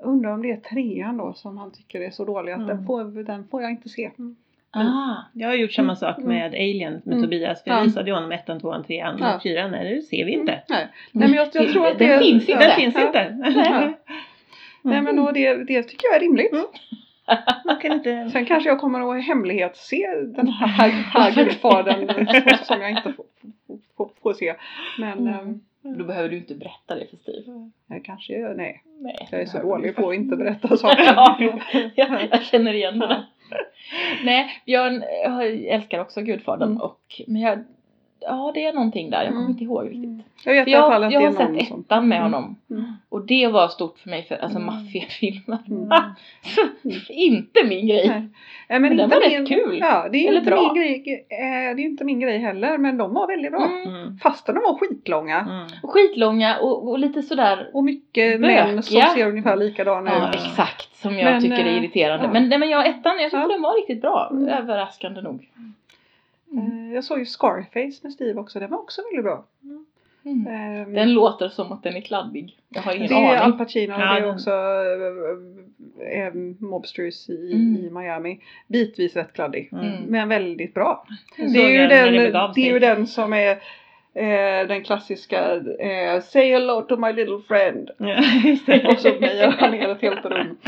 Undrar 0.02 0.30
om 0.32 0.42
det 0.42 0.50
är 0.50 0.56
trean 0.56 1.16
då 1.16 1.32
som 1.32 1.58
han 1.58 1.70
tycker 1.70 2.00
är 2.00 2.10
så 2.10 2.24
dålig 2.24 2.52
att 2.52 2.58
Mm. 2.58 2.68
den, 2.76 2.86
får, 2.86 3.22
den 3.24 3.44
får 3.48 3.62
jag 3.62 3.70
inte 3.70 3.88
se. 3.88 4.10
Ah. 4.72 5.14
Jag 5.32 5.48
har 5.48 5.54
gjort 5.54 5.72
samma 5.72 5.96
sak 5.96 6.18
Mm. 6.18 6.28
med 6.28 6.46
Alien 6.54 6.92
med 7.04 7.12
Mm. 7.12 7.22
Tobias. 7.22 7.62
För 7.62 7.70
jag 7.70 7.78
Ja. 7.80 7.84
visade 7.84 8.06
ju 8.10 8.14
honom 8.14 8.32
ettan, 8.32 8.60
tvåan, 8.60 8.84
trean 8.84 9.16
Ja. 9.20 9.36
och 9.36 9.42
fyran. 9.42 9.70
Nej, 9.70 9.94
det 9.94 10.02
ser 10.02 10.24
vi 10.24 10.32
inte. 10.32 10.60
Nej. 10.68 10.88
Nej 11.12 11.28
men 11.28 11.36
jag, 11.36 11.48
jag 11.52 11.68
tror 11.72 11.86
att 11.86 11.98
Den 11.98 12.08
det 12.08 12.18
finns 12.18 12.48
inte. 12.48 12.66
Den 12.66 12.76
finns 12.76 12.94
Ja. 12.94 13.06
inte. 13.06 13.36
Nej 14.82 15.02
men 15.02 15.18
och 15.18 15.32
det, 15.32 15.54
det 15.64 15.82
tycker 15.82 16.06
jag 16.08 16.16
är 16.16 16.20
rimligt. 16.20 16.52
Mm. 16.52 16.64
Man 17.64 17.76
kan 17.80 17.92
inte... 17.92 18.30
Sen 18.32 18.44
kanske 18.46 18.68
jag 18.68 18.80
kommer 18.80 19.18
att 19.18 19.24
hemlighet 19.24 19.76
se 19.76 20.06
den 20.36 20.48
här, 20.48 20.88
här 20.88 21.32
Gudfadern 21.34 22.26
som 22.64 22.80
jag 22.80 22.90
inte 22.90 23.12
får, 23.12 23.24
får, 23.96 24.10
får, 24.22 24.32
se. 24.32 24.54
Men 24.98 25.18
Mm. 25.18 25.34
ehm, 25.34 25.60
Då 25.98 26.04
behöver 26.04 26.28
du 26.28 26.36
inte 26.36 26.54
berätta 26.54 26.94
det 26.94 27.06
för 27.10 27.16
Steve. 27.16 27.70
jag 27.86 28.04
kanske 28.04 28.32
gör, 28.32 28.54
nej. 28.54 28.82
Nej. 29.00 29.28
Jag 29.30 29.40
är 29.40 29.46
så 29.46 29.58
dålig 29.62 29.96
på 29.96 30.08
att 30.08 30.14
inte 30.14 30.36
berätta 30.36 30.76
saker. 30.76 31.02
ja, 31.04 31.36
jag, 31.94 32.28
jag 32.30 32.42
känner 32.42 32.72
igen 32.74 32.98
det 32.98 33.06
där. 33.06 33.26
Nej, 34.24 34.62
Björn 34.66 35.02
eh, 35.24 35.74
älskar 35.74 36.00
också 36.00 36.20
Gudfadern 36.22 36.68
Mm. 36.70 36.82
och, 36.82 37.00
men 37.26 37.40
jag, 37.42 37.64
ja 38.30 38.50
det 38.54 38.66
är 38.66 38.72
någonting 38.72 39.10
där, 39.10 39.18
jag 39.18 39.28
kommer 39.28 39.40
Mm. 39.40 39.50
inte 39.50 39.64
ihåg 39.64 39.84
riktigt. 39.90 40.26
Jag 40.44 40.52
vet 40.54 40.64
För 40.64 40.70
i 40.70 40.74
alla 40.74 40.90
fall 40.90 41.02
jag, 41.02 41.06
att 41.06 41.12
jag 41.12 41.22
det 41.22 41.26
har 41.26 41.32
är 41.32 41.36
sett 41.46 41.48
någon 41.56 41.66
som... 41.66 41.80
ettan 41.80 42.08
med 42.08 42.18
Mm. 42.18 42.32
honom 42.32 42.56
Mm. 42.70 42.84
och 43.08 43.26
det 43.26 43.46
var 43.46 43.68
stort 43.68 43.98
för 43.98 44.10
mig 44.10 44.22
för 44.22 44.34
alltså 44.34 44.58
Mm. 44.58 44.66
maffiafilmer. 44.66 45.58
Mm. 45.68 45.88
inte 47.08 47.64
min 47.64 47.86
grej. 47.88 48.08
Nej. 48.08 48.28
Men 48.68 48.82
Men 48.82 48.96
den 48.96 49.04
inte 49.04 49.16
var 49.16 49.28
min, 49.30 49.38
rätt 49.40 49.48
kul. 49.48 49.78
Ja, 49.80 50.08
det 50.12 50.18
är, 50.18 50.28
Eller 50.28 50.38
inte 50.38 50.50
bra. 50.50 50.62
min 50.62 50.82
grej, 50.82 51.26
eh, 51.28 51.76
det 51.76 51.82
är 51.82 51.84
inte 51.84 52.04
min 52.04 52.20
grej 52.20 52.38
heller 52.38 52.78
men 52.78 52.96
de 52.98 53.14
var 53.14 53.26
väldigt 53.26 53.50
bra. 53.52 53.64
Mm. 53.66 53.94
Mm. 53.94 54.18
Fastän 54.18 54.54
de 54.54 54.60
var 54.64 54.74
skitlånga. 54.78 55.40
Mm. 55.40 55.66
Och 55.82 55.90
Skitlånga 55.90 56.58
och, 56.58 56.88
och 56.88 56.98
lite 56.98 57.22
sådär 57.22 57.70
Och 57.72 57.84
mycket 57.84 58.40
Bökiga. 58.40 58.66
män 58.66 58.82
som 58.82 59.00
ser 59.02 59.28
ungefär 59.28 59.56
likadana 59.56 60.10
Ja, 60.10 60.28
ut. 60.28 60.34
exakt 60.34 60.96
som 60.96 61.18
jag 61.18 61.24
Men, 61.24 61.42
tycker 61.42 61.58
är 61.58 61.66
eh, 61.66 61.76
irriterande. 61.76 62.24
ja. 62.26 62.32
Men, 62.32 62.48
nej, 62.48 62.58
men 62.58 62.68
jag 62.70 62.86
ettan, 62.86 63.12
jag 63.12 63.22
tyckte 63.30 63.36
Ja. 63.36 63.48
den 63.48 63.62
var 63.62 63.74
riktigt 63.80 64.00
bra. 64.00 64.28
Mm. 64.32 64.48
Överraskande 64.48 65.20
nog. 65.22 65.48
Eh, 66.52 66.94
Jag 66.94 67.04
såg 67.04 67.18
ju 67.18 67.24
Scarface 67.26 68.00
med 68.02 68.12
Steve 68.12 68.40
också, 68.40 68.60
den 68.60 68.70
var 68.70 68.78
också 68.78 69.02
väldigt 69.02 69.24
bra. 69.24 69.44
Mm. 70.24 70.46
Ehm, 70.46 70.92
Den 70.94 71.12
låter 71.12 71.48
som 71.48 71.72
att 71.72 71.82
den 71.82 71.96
är 71.96 72.00
kladdig. 72.00 72.58
Jag 72.68 72.82
har 72.82 72.94
ingen 72.94 73.08
det 73.08 73.14
är 73.14 73.36
Al 73.36 73.42
aning. 73.42 73.58
Pacino 73.58 73.94
och 73.94 74.00
Ja, 74.00 74.04
det 74.12 74.18
är 74.18 74.20
den- 74.20 74.30
också 74.34 74.50
äh, 76.10 76.26
äh, 76.26 76.34
Mobsters 76.58 77.28
i, 77.28 77.52
Mm. 77.52 77.76
i 77.84 77.90
Miami. 77.90 78.40
Bitvis 78.68 79.16
rätt 79.16 79.32
kladdig. 79.32 79.68
Mm. 79.72 80.02
Men 80.08 80.28
väldigt 80.28 80.74
bra. 80.74 81.06
Det 81.36 81.42
är, 81.42 81.70
ju 81.70 81.86
den 81.86 82.12
det 82.54 82.60
är 82.68 82.72
ju 82.72 82.78
den 82.78 83.06
som 83.06 83.32
är 83.32 83.50
eh, 84.14 84.66
den 84.68 84.84
klassiska 84.84 85.54
eh, 85.80 86.20
Say 86.22 86.52
hello 86.52 86.80
to 86.82 86.96
my 86.96 87.12
little 87.12 87.40
friend. 87.48 87.90
Ja. 87.98 88.90
Och 88.92 88.98
så 88.98 89.08
mejar 89.20 89.50
han 89.58 89.70
ner 89.70 89.88
ett 89.88 90.02
helt 90.02 90.24
rum. 90.24 90.58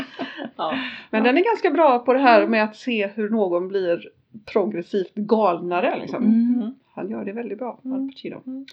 Ja. 0.55 0.73
Men 1.09 1.23
den 1.23 1.37
är 1.37 1.43
ganska 1.43 1.69
bra 1.69 1.99
på 1.99 2.13
det 2.13 2.19
här 2.19 2.47
med 2.47 2.63
att 2.63 2.75
se 2.75 3.07
hur 3.15 3.29
någon 3.29 3.67
blir 3.67 4.09
progressivt 4.45 5.15
galnare. 5.15 5.99
Liksom. 5.99 6.23
Mm. 6.23 6.75
Han 6.95 7.09
gör 7.09 7.25
det 7.25 7.31
väldigt 7.31 7.57
bra, 7.57 7.79
Al 7.85 7.91
Mm. 7.91 8.09
Pacino. 8.11 8.41
Mm. 8.45 8.65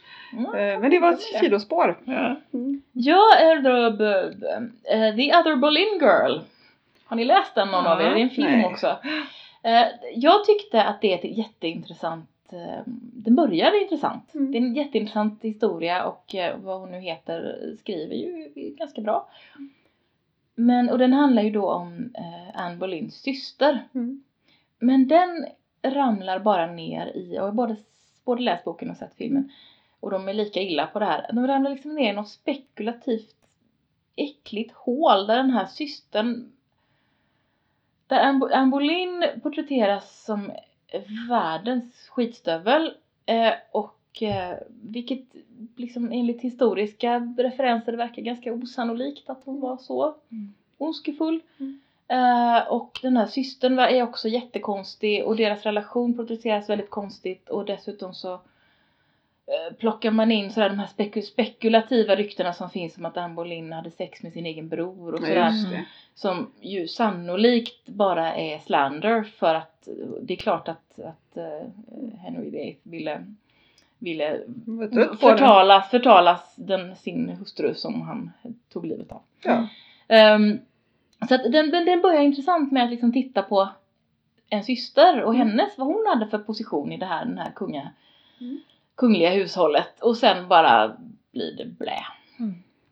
Eh, 0.47 0.81
Men 0.81 0.91
det 0.91 0.99
var 0.99 1.13
ett 1.13 1.21
sidospår. 1.21 1.99
Ja. 2.05 2.37
Mm. 2.55 2.83
Jag 2.93 3.43
är 3.43 3.61
då 3.63 3.97
b- 3.97 4.37
b- 4.41 4.93
eh, 4.95 5.17
The 5.17 5.37
Other 5.41 5.57
Boleyn 5.57 5.99
Girl. 6.01 6.39
Har 7.05 7.17
ni 7.17 7.25
läst 7.25 7.55
den 7.55 7.69
någon 7.69 7.87
av 7.87 8.01
er? 8.01 8.05
Ja, 8.05 8.11
Det 8.15 8.21
är 8.21 8.23
en 8.23 8.31
film 8.31 8.53
nej. 8.53 8.67
också. 8.67 8.87
Eh, 9.63 9.87
Jag 10.15 10.45
tyckte 10.45 10.85
att 10.85 11.01
det 11.01 11.13
är 11.13 11.19
ett 11.31 11.37
jätteintressant 11.39 12.31
eh, 12.53 12.83
den 13.13 13.35
började 13.35 13.83
intressant. 13.83 14.35
Mm. 14.35 14.53
Det 14.53 14.59
är 14.59 14.63
en 14.63 14.75
jätteintressant 14.75 15.39
historia 15.43 16.05
och 16.05 16.35
eh, 16.35 16.57
vad 16.59 16.81
hon 16.81 16.91
nu 16.91 17.01
heter 17.01 17.57
skriver 17.81 18.15
ju 18.15 18.49
ganska 18.79 19.01
bra. 19.01 19.29
Men, 20.55 20.91
och 20.91 20.99
den 20.99 21.13
handlar 21.13 21.43
ju 21.43 21.51
då 21.51 21.71
om 21.71 22.11
eh, 22.15 22.61
Anne 22.61 22.77
Boleyns 22.77 23.15
syster. 23.15 23.85
Mm. 23.95 24.23
Men 24.81 25.09
den 25.09 25.47
ramlar 25.83 26.39
bara 26.39 26.67
ner 26.73 27.07
i, 27.17 27.29
och 27.31 27.35
jag 27.35 27.43
har 27.43 27.53
både, 27.53 27.77
både 28.25 28.43
läst 28.43 28.65
boken 28.65 28.91
och 28.91 28.97
sett 28.97 29.15
filmen. 29.15 29.51
Och 30.01 30.11
de 30.11 30.29
är 30.29 30.35
lika 30.35 30.61
illa 30.61 30.87
på 30.87 30.99
det 30.99 31.05
här. 31.05 31.27
De 31.33 31.47
ramlar 31.47 31.71
liksom 31.71 31.95
ner 31.95 32.13
i 32.13 32.17
något 32.17 32.29
spekulativt 32.29 33.37
äckligt 34.17 34.73
hål 34.75 35.27
där 35.27 35.37
den 35.37 35.51
här 35.51 35.67
systern 35.67 36.53
där 38.07 38.21
Anne 38.21 38.55
Anne 38.55 38.71
Boleyn 38.71 39.25
porträtteras 39.43 40.25
som 40.25 40.53
världens 41.29 42.09
skitstövel 42.09 42.95
eh, 43.27 43.53
och 43.73 44.23
eh, 44.23 44.57
vilket 44.69 45.21
liksom 45.77 46.13
enligt 46.13 46.41
historiska 46.43 47.35
referenser 47.39 47.93
verkar 47.93 48.23
ganska 48.23 48.53
osannolikt 48.53 49.31
att 49.31 49.45
hon 49.45 49.61
var 49.61 49.77
så 49.77 50.15
Mm. 50.31 50.55
ondskefull. 50.79 51.41
Mm. 51.59 51.81
Eh, 52.11 52.59
och 52.69 52.99
den 53.03 53.17
här 53.17 53.27
systern 53.27 53.79
är 53.79 54.03
också 54.03 54.29
jättekonstig 54.29 55.25
och 55.25 55.37
deras 55.37 55.63
relation 55.63 56.17
porträtteras 56.17 56.69
väldigt 56.69 56.91
konstigt 56.91 57.49
och 57.49 57.65
dessutom 57.65 58.15
så 58.15 58.33
eh, 58.33 59.75
plockar 59.79 60.11
man 60.11 60.33
in 60.33 60.53
sådär 60.53 60.69
de 60.69 60.79
här 60.79 60.87
speku- 60.87 61.23
spekulativa 61.23 62.15
ryktena 62.17 62.53
som 62.53 62.71
finns 62.71 62.99
om 62.99 63.05
att 63.05 63.17
Anne 63.17 63.35
Boleyn 63.35 63.73
hade 63.73 63.91
sex 63.91 64.23
med 64.23 64.33
sin 64.33 64.47
egen 64.47 64.69
bror 64.69 65.15
och 65.15 65.21
Ja, 65.23 65.53
sådär. 65.53 65.71
det. 65.71 65.85
Som 66.15 66.53
ju 66.61 66.89
sannolikt 66.89 67.87
bara 67.89 68.35
är 68.35 68.59
slander 68.59 69.23
för 69.23 69.55
att 69.55 69.89
det 70.23 70.35
är 70.35 70.39
klart 70.39 70.69
att, 70.69 71.01
att 71.01 71.37
eh, 71.37 71.69
Henry 72.23 72.51
VIII 72.51 72.77
ville, 72.83 73.25
ville 73.99 74.41
förtalas, 75.21 75.91
förtalas 75.91 76.55
den, 76.57 76.97
sin 76.97 77.29
hustru 77.29 77.75
som 77.75 78.01
han 78.03 78.31
tog 78.73 78.87
livet 78.87 79.13
av. 79.13 79.23
Ja. 79.43 79.69
Ehm, 80.09 80.59
så 81.29 81.35
att 81.35 81.43
den, 81.53 81.71
den, 81.71 81.85
den 81.85 82.01
börjar 82.01 82.21
intressant 82.23 82.73
med 82.73 82.85
att 82.85 82.91
liksom 82.91 83.13
titta 83.13 83.43
på 83.43 83.69
en 84.49 84.65
syster 84.65 85.23
och 85.23 85.35
Mm. 85.35 85.49
hennes, 85.49 85.79
vad 85.79 85.87
hon 85.87 86.07
hade 86.09 86.27
för 86.27 86.39
position 86.39 86.93
i 86.93 86.97
det 86.97 87.07
här, 87.07 87.25
den 87.25 87.39
här 87.39 87.51
kunga, 87.51 87.91
Mm. 88.41 88.59
kungliga 88.95 89.31
hushållet 89.31 90.01
och 90.01 90.17
sen 90.17 90.49
bara 90.49 90.97
blir 91.33 91.57
det 91.57 91.67
blä. 91.67 92.01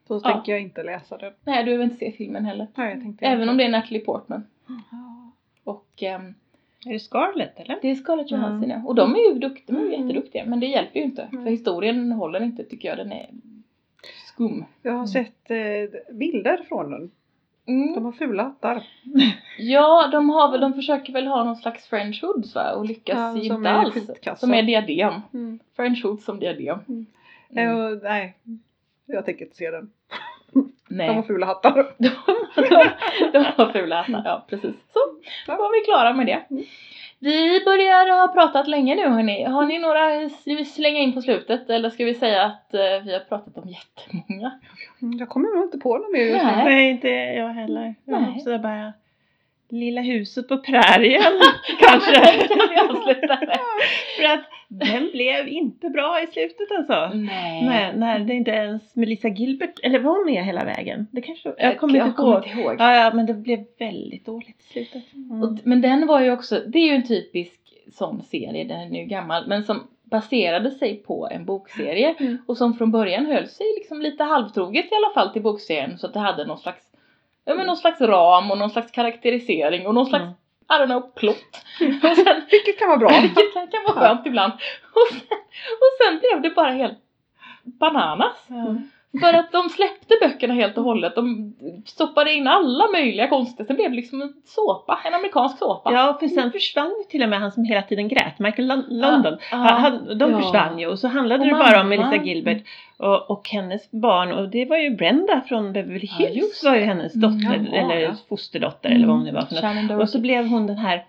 Så 0.09 0.21
Ja. 0.25 0.33
tänker 0.33 0.53
jag 0.53 0.61
inte 0.61 0.83
läsa 0.83 1.17
den. 1.17 1.33
Nej, 1.45 1.59
du 1.59 1.65
behöver 1.65 1.85
inte 1.85 1.97
se 1.97 2.13
filmen 2.13 2.45
heller. 2.45 2.67
Nej, 2.75 2.91
jag 2.93 3.01
tänkte 3.03 3.25
Även 3.27 3.41
inte. 3.43 3.51
om 3.51 3.57
det 3.57 3.65
är 3.65 3.69
Natalie 3.69 4.01
Portman. 4.05 4.47
Och 5.65 5.87
ehm, 6.03 6.35
Är 6.87 6.93
det 6.93 6.99
Scarlett 7.01 7.61
eller? 7.61 7.79
det 7.83 7.91
är 7.91 7.95
Scarlett 7.95 8.31
Mm. 8.31 8.43
Johansson 8.43 8.71
ja. 8.71 8.83
Och 8.87 8.95
de 8.95 9.15
är 9.15 9.33
ju 9.33 9.39
duktiga, 9.39 9.77
de 9.77 9.77
är 9.77 9.81
ju 9.89 9.95
Mm. 9.95 10.09
jätteduktiga. 10.09 10.45
Men 10.47 10.61
det 10.61 10.67
hjälper 10.67 10.99
ju 11.01 11.05
inte. 11.05 11.29
För 11.31 11.51
historien 11.51 12.13
håller 12.13 12.43
inte 12.43 12.65
tycker 12.65 12.89
jag. 12.89 12.99
Den 12.99 13.13
är 13.13 13.29
skum. 14.27 14.65
Jag 14.83 14.93
har 14.93 14.99
Mm. 14.99 15.07
sett 15.09 15.51
eh, 15.51 16.15
bilder 16.15 16.65
från 16.69 16.91
den. 16.91 17.11
Mm. 17.69 17.95
De 17.95 18.05
har 18.05 18.13
fula 18.13 18.43
hattar. 18.43 18.83
Ja, 19.59 20.09
de 20.13 20.31
har 20.31 20.51
väl, 20.51 20.61
de 20.61 20.75
försöker 20.75 21.13
väl 21.13 21.27
ha 21.27 21.45
någon 21.45 21.57
slags 21.57 21.87
French 21.87 22.23
hoods 22.23 22.55
va? 22.55 22.73
Och 22.73 22.85
lyckas 22.87 23.17
Ja, 23.19 23.43
inte 23.43 23.69
är 23.69 23.73
alls. 23.75 23.95
skitkassa. 23.95 24.37
Som 24.47 24.55
är 24.55 24.63
diadem. 24.63 25.13
Mm. 25.35 25.59
French 25.77 26.05
hoods 26.05 26.25
som 26.25 26.39
diadem. 26.39 26.79
Mm. 26.89 27.07
Mm. 27.51 27.93
Eh, 27.93 27.99
nej, 28.03 28.37
jag 29.07 29.25
tänker 29.25 29.45
inte 29.45 29.57
se 29.57 29.71
den. 29.71 29.91
De 30.89 31.01
har 31.01 31.15
Nej, 31.15 31.23
fula 31.23 31.47
hattar. 31.47 31.75
de, 31.99 32.11
de 33.33 33.39
har 33.39 33.73
fula 33.73 33.97
hattar. 34.03 34.23
Ja, 34.25 34.47
precis. 34.49 34.75
Så, 34.93 34.99
då 35.47 35.53
var 35.57 35.81
vi 35.81 35.85
klara 35.85 36.13
med 36.13 36.27
det. 36.27 36.65
Vi 37.21 37.65
börjar 37.65 38.21
ha 38.21 38.33
pratat 38.33 38.69
länge 38.69 38.95
nu 38.95 39.09
hörni. 39.09 39.45
Har 39.45 39.67
ni 39.67 39.79
några, 39.79 40.29
vi 40.45 40.65
slänga 40.65 40.99
in 40.99 41.13
på 41.13 41.23
slutet? 41.23 41.71
Eller 41.71 41.91
ska 41.91 42.05
vi 42.05 42.15
säga 42.15 42.45
att 42.45 42.75
eh, 42.75 42.81
vi 43.05 43.13
har 43.13 43.21
pratat 43.29 43.59
om 43.59 43.69
jättemånga? 43.69 44.59
Mm, 45.03 45.19
Jag 45.19 45.29
kommer 45.29 45.57
nog 45.57 45.65
inte 45.65 45.79
på 45.79 45.99
något 45.99 46.13
mer 46.13 46.21
just 46.21 46.45
nu. 46.45 46.51
Nej. 46.65 46.91
Inte 46.91 47.09
jag 47.09 47.49
heller. 47.49 47.95
Jag 48.05 48.23
Nej. 48.23 48.35
också 48.37 48.59
bara 48.59 48.93
Lilla 49.71 50.01
huset 50.01 50.49
på 50.49 50.59
prärien 50.59 51.23
kanske. 51.81 52.15
kan 52.49 52.69
vi 52.71 52.77
avsluta 52.81 53.39
med? 53.47 53.59
För 54.17 54.25
att 54.25 54.45
den 54.69 55.11
blev 55.13 55.49
inte 55.49 55.89
bra 55.91 56.23
i 56.23 56.27
slutet 56.27 56.67
alltså. 56.79 57.11
Nej. 57.15 57.65
Nej, 57.67 57.93
när 57.97 58.19
det 58.19 58.35
inte 58.35 58.51
ens 58.51 58.97
Melissa 58.97 59.29
Gilbert, 59.29 59.79
eller 59.83 59.99
var 59.99 60.13
hon 60.17 60.35
med 60.35 60.45
hela 60.45 60.65
vägen? 60.65 61.07
Det 61.13 61.21
kanske, 61.21 61.49
jag 61.49 61.71
Jag 61.71 61.79
kommer 61.79 61.99
inte 62.01 62.13
kommer 62.17 62.33
ihåg. 62.37 62.47
inte 62.47 62.61
ihåg. 62.61 62.77
Ja, 62.79 62.95
ja, 62.95 63.13
men 63.15 63.27
det 63.27 63.35
blev 63.35 63.65
väldigt 63.79 64.27
dåligt 64.27 64.61
i 64.61 64.73
slutet. 64.73 65.03
Mm. 65.15 65.43
Och, 65.43 65.59
men 65.65 65.81
den 65.81 66.07
var 66.07 66.21
ju 66.21 66.33
också, 66.33 66.61
det 66.67 66.79
är 66.79 66.87
ju 66.87 66.95
en 66.95 67.07
typisk 67.09 67.61
sån 67.93 68.23
serie, 68.23 68.65
den 68.65 68.81
är 68.81 68.89
nu 68.89 69.05
gammal, 69.05 69.47
men 69.49 69.65
som 69.65 69.87
baserade 70.05 70.71
sig 70.71 70.97
på 70.97 71.29
en 71.33 71.45
bokserie 71.45 72.15
Mm. 72.21 72.39
och 72.47 72.57
som 72.57 72.75
från 72.75 72.91
början 72.91 73.27
höll 73.27 73.47
sig 73.49 73.67
liksom 73.79 74.01
lite 74.01 74.25
halvtroget 74.25 74.85
i 74.85 74.95
alla 74.95 75.15
fall 75.15 75.33
till 75.33 75.43
bokserien 75.43 75.99
så 75.99 76.07
att 76.07 76.13
det 76.13 76.21
hade 76.21 76.47
någon 76.47 76.59
slags, 76.59 76.83
ja 77.49 77.55
men 77.55 77.67
någon 77.67 77.77
slags 77.77 78.01
ram 78.01 78.51
och 78.51 78.59
någon 78.59 78.71
slags 78.71 78.91
karaktärisering 78.93 79.87
och 79.87 79.95
någon 79.95 80.07
slags, 80.07 80.23
Mm. 80.23 80.35
I 80.71 80.75
don't 80.83 80.87
know, 80.87 81.01
plott. 81.15 81.65
Och 82.11 82.17
sen, 82.17 82.43
Vilket 82.51 82.79
kan 82.79 82.89
vara 82.89 82.99
bra. 82.99 83.09
vilket 83.23 83.53
kan, 83.55 83.69
kan 83.69 83.83
vara 83.87 83.95
skönt 83.95 84.27
ibland. 84.27 84.53
Och 84.93 85.09
sen, 85.11 85.39
och 85.71 85.93
sen 86.05 86.19
blev 86.19 86.43
det 86.43 86.51
bara 86.51 86.71
helt 86.71 86.99
bananas. 87.63 88.47
Ja. 88.47 88.77
För 89.21 89.35
att 89.35 89.53
de 89.53 89.69
släppte 89.69 90.15
böckerna 90.21 90.55
helt 90.55 90.79
och 90.79 90.85
hållet. 90.85 91.15
De 91.15 91.55
stoppade 91.87 92.33
in 92.35 92.47
alla 92.47 92.85
möjliga 92.93 93.29
konstigheter. 93.29 93.75
Det 93.75 93.79
blev 93.79 93.93
liksom 93.93 94.23
en 94.23 94.33
såpa, 94.45 94.99
en 95.05 95.15
amerikansk 95.15 95.59
såpa. 95.59 95.93
Ja, 95.93 96.17
för 96.21 96.27
sen 96.29 96.53
försvann 96.53 96.95
ju 96.99 97.05
till 97.11 97.23
och 97.23 97.29
med 97.29 97.41
han 97.41 97.53
som 97.53 97.65
hela 97.65 97.83
tiden 97.83 98.09
grät, 98.09 98.39
Michael 98.39 98.69
Lon- 98.69 98.85
London. 98.89 99.37
Ja, 99.51 99.57
Han, 99.57 99.81
han, 99.81 100.19
de 100.19 100.31
ja. 100.31 100.43
försvann 100.43 100.79
ju 100.79 100.87
och 100.87 100.99
så 100.99 101.09
handlade 101.09 101.41
Och 101.41 101.47
det 101.47 101.53
bara 101.55 101.81
om. 101.81 101.89
Melissa 101.89 102.17
Gilbert 102.17 102.63
och, 102.97 103.31
och 103.31 103.49
hennes 103.49 103.91
barn 103.91 104.33
och 104.33 104.49
det 104.49 104.65
var 104.65 104.77
ju 104.77 104.91
Brenda 104.91 105.41
från 105.49 105.73
Beverly 105.73 106.09
Ja, 106.19 106.27
Hills 106.27 106.37
just 106.37 106.65
var 106.65 106.75
ju 106.77 106.83
hennes 106.83 107.15
Mm, 107.15 107.31
dotter 107.41 107.75
eller 107.77 107.97
ja. 107.99 108.11
fosterdotter 108.29 108.91
eller 108.91 109.07
vad 109.07 109.17
hon 109.17 109.25
nu 109.25 109.33
var 109.33 109.43
för 109.43 109.55
något. 109.55 109.61
Shannon 109.65 110.01
Och 110.01 110.09
så 110.09 110.21
blev 110.21 110.47
hon 110.47 110.67
den 110.67 110.79
här 110.79 111.05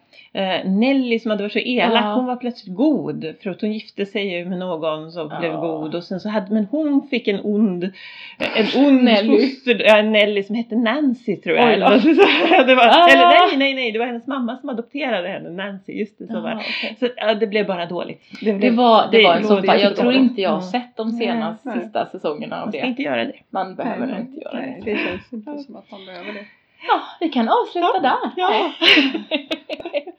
Nelly 0.65 1.19
som 1.19 1.31
hade 1.31 1.43
varit 1.43 1.53
så 1.53 1.59
elak, 1.59 2.03
Ja. 2.05 2.13
hon 2.13 2.25
var 2.25 2.35
plötsligt 2.35 2.75
god 2.75 3.33
för 3.43 3.49
att 3.49 3.61
hon 3.61 3.71
gifte 3.73 4.05
sig 4.05 4.37
ju 4.37 4.45
med 4.45 4.57
någon 4.59 5.11
som 5.11 5.29
Ja. 5.31 5.39
blev 5.39 5.55
god 5.55 5.95
och 5.95 6.03
sen 6.03 6.19
så 6.19 6.29
hade, 6.29 6.53
men 6.53 6.65
hon 6.71 7.07
fick 7.09 7.27
en 7.27 7.39
ond, 7.43 7.83
en 8.55 8.85
ond 8.85 9.03
Nelly. 9.03 9.41
foster, 9.49 9.81
ja, 9.85 10.01
Nelly 10.01 10.43
som 10.43 10.55
hette 10.55 10.75
Nancy 10.75 11.35
tror 11.35 11.57
jag. 11.57 11.67
Oj 11.67 11.73
Eller, 11.73 11.89
det 12.67 12.75
var, 12.75 12.83
Ah. 12.87 13.07
eller 13.09 13.25
nej, 13.27 13.57
nej, 13.57 13.73
nej, 13.73 13.91
det 13.91 13.99
var 13.99 14.05
hennes 14.05 14.27
mamma 14.27 14.57
som 14.57 14.69
adopterade 14.69 15.27
henne, 15.27 15.49
Nancy, 15.49 15.91
just 15.93 16.17
det 16.19 16.27
så 16.27 16.33
Jaha, 16.33 16.41
var 16.41 16.49
det. 16.49 16.55
okej. 16.55 16.95
Så 16.99 17.07
ja, 17.17 17.33
det 17.33 17.47
blev 17.47 17.67
bara 17.67 17.85
dåligt. 17.85 18.21
Det 18.41 18.53
blev- 18.53 18.73
var, 18.75 19.07
det 19.11 19.23
var 19.23 19.35
en 19.35 19.43
såpa. 19.43 19.77
Jag 19.77 19.95
tror 19.95 20.13
inte 20.13 20.41
jag 20.41 20.49
har 20.49 20.57
Mm. 20.57 20.69
sett 20.71 20.95
de 20.97 21.09
senaste 21.11 21.69
Nej, 21.69 21.79
sista 21.83 22.05
säsongerna 22.05 22.55
av 22.55 22.61
Man 22.65 22.71
ska 22.71 22.81
det. 22.81 22.87
inte 22.87 23.01
göra 23.01 23.25
det. 23.25 23.33
Man 23.49 23.75
behöver 23.75 24.07
Nej, 24.07 24.21
inte 24.21 24.41
göra 24.41 24.53
nej, 24.59 24.81
det. 24.85 24.91
det 24.91 24.97
känns 24.97 25.33
inte 25.33 25.57
som 25.63 25.75
att 25.75 25.91
man 25.91 26.05
behöver 26.05 26.33
det. 26.33 26.45
Ja, 26.87 27.01
vi 27.19 27.29
kan 27.29 27.49
avsluta 27.49 27.99
där. 28.01 28.15
Ja. 28.37 28.71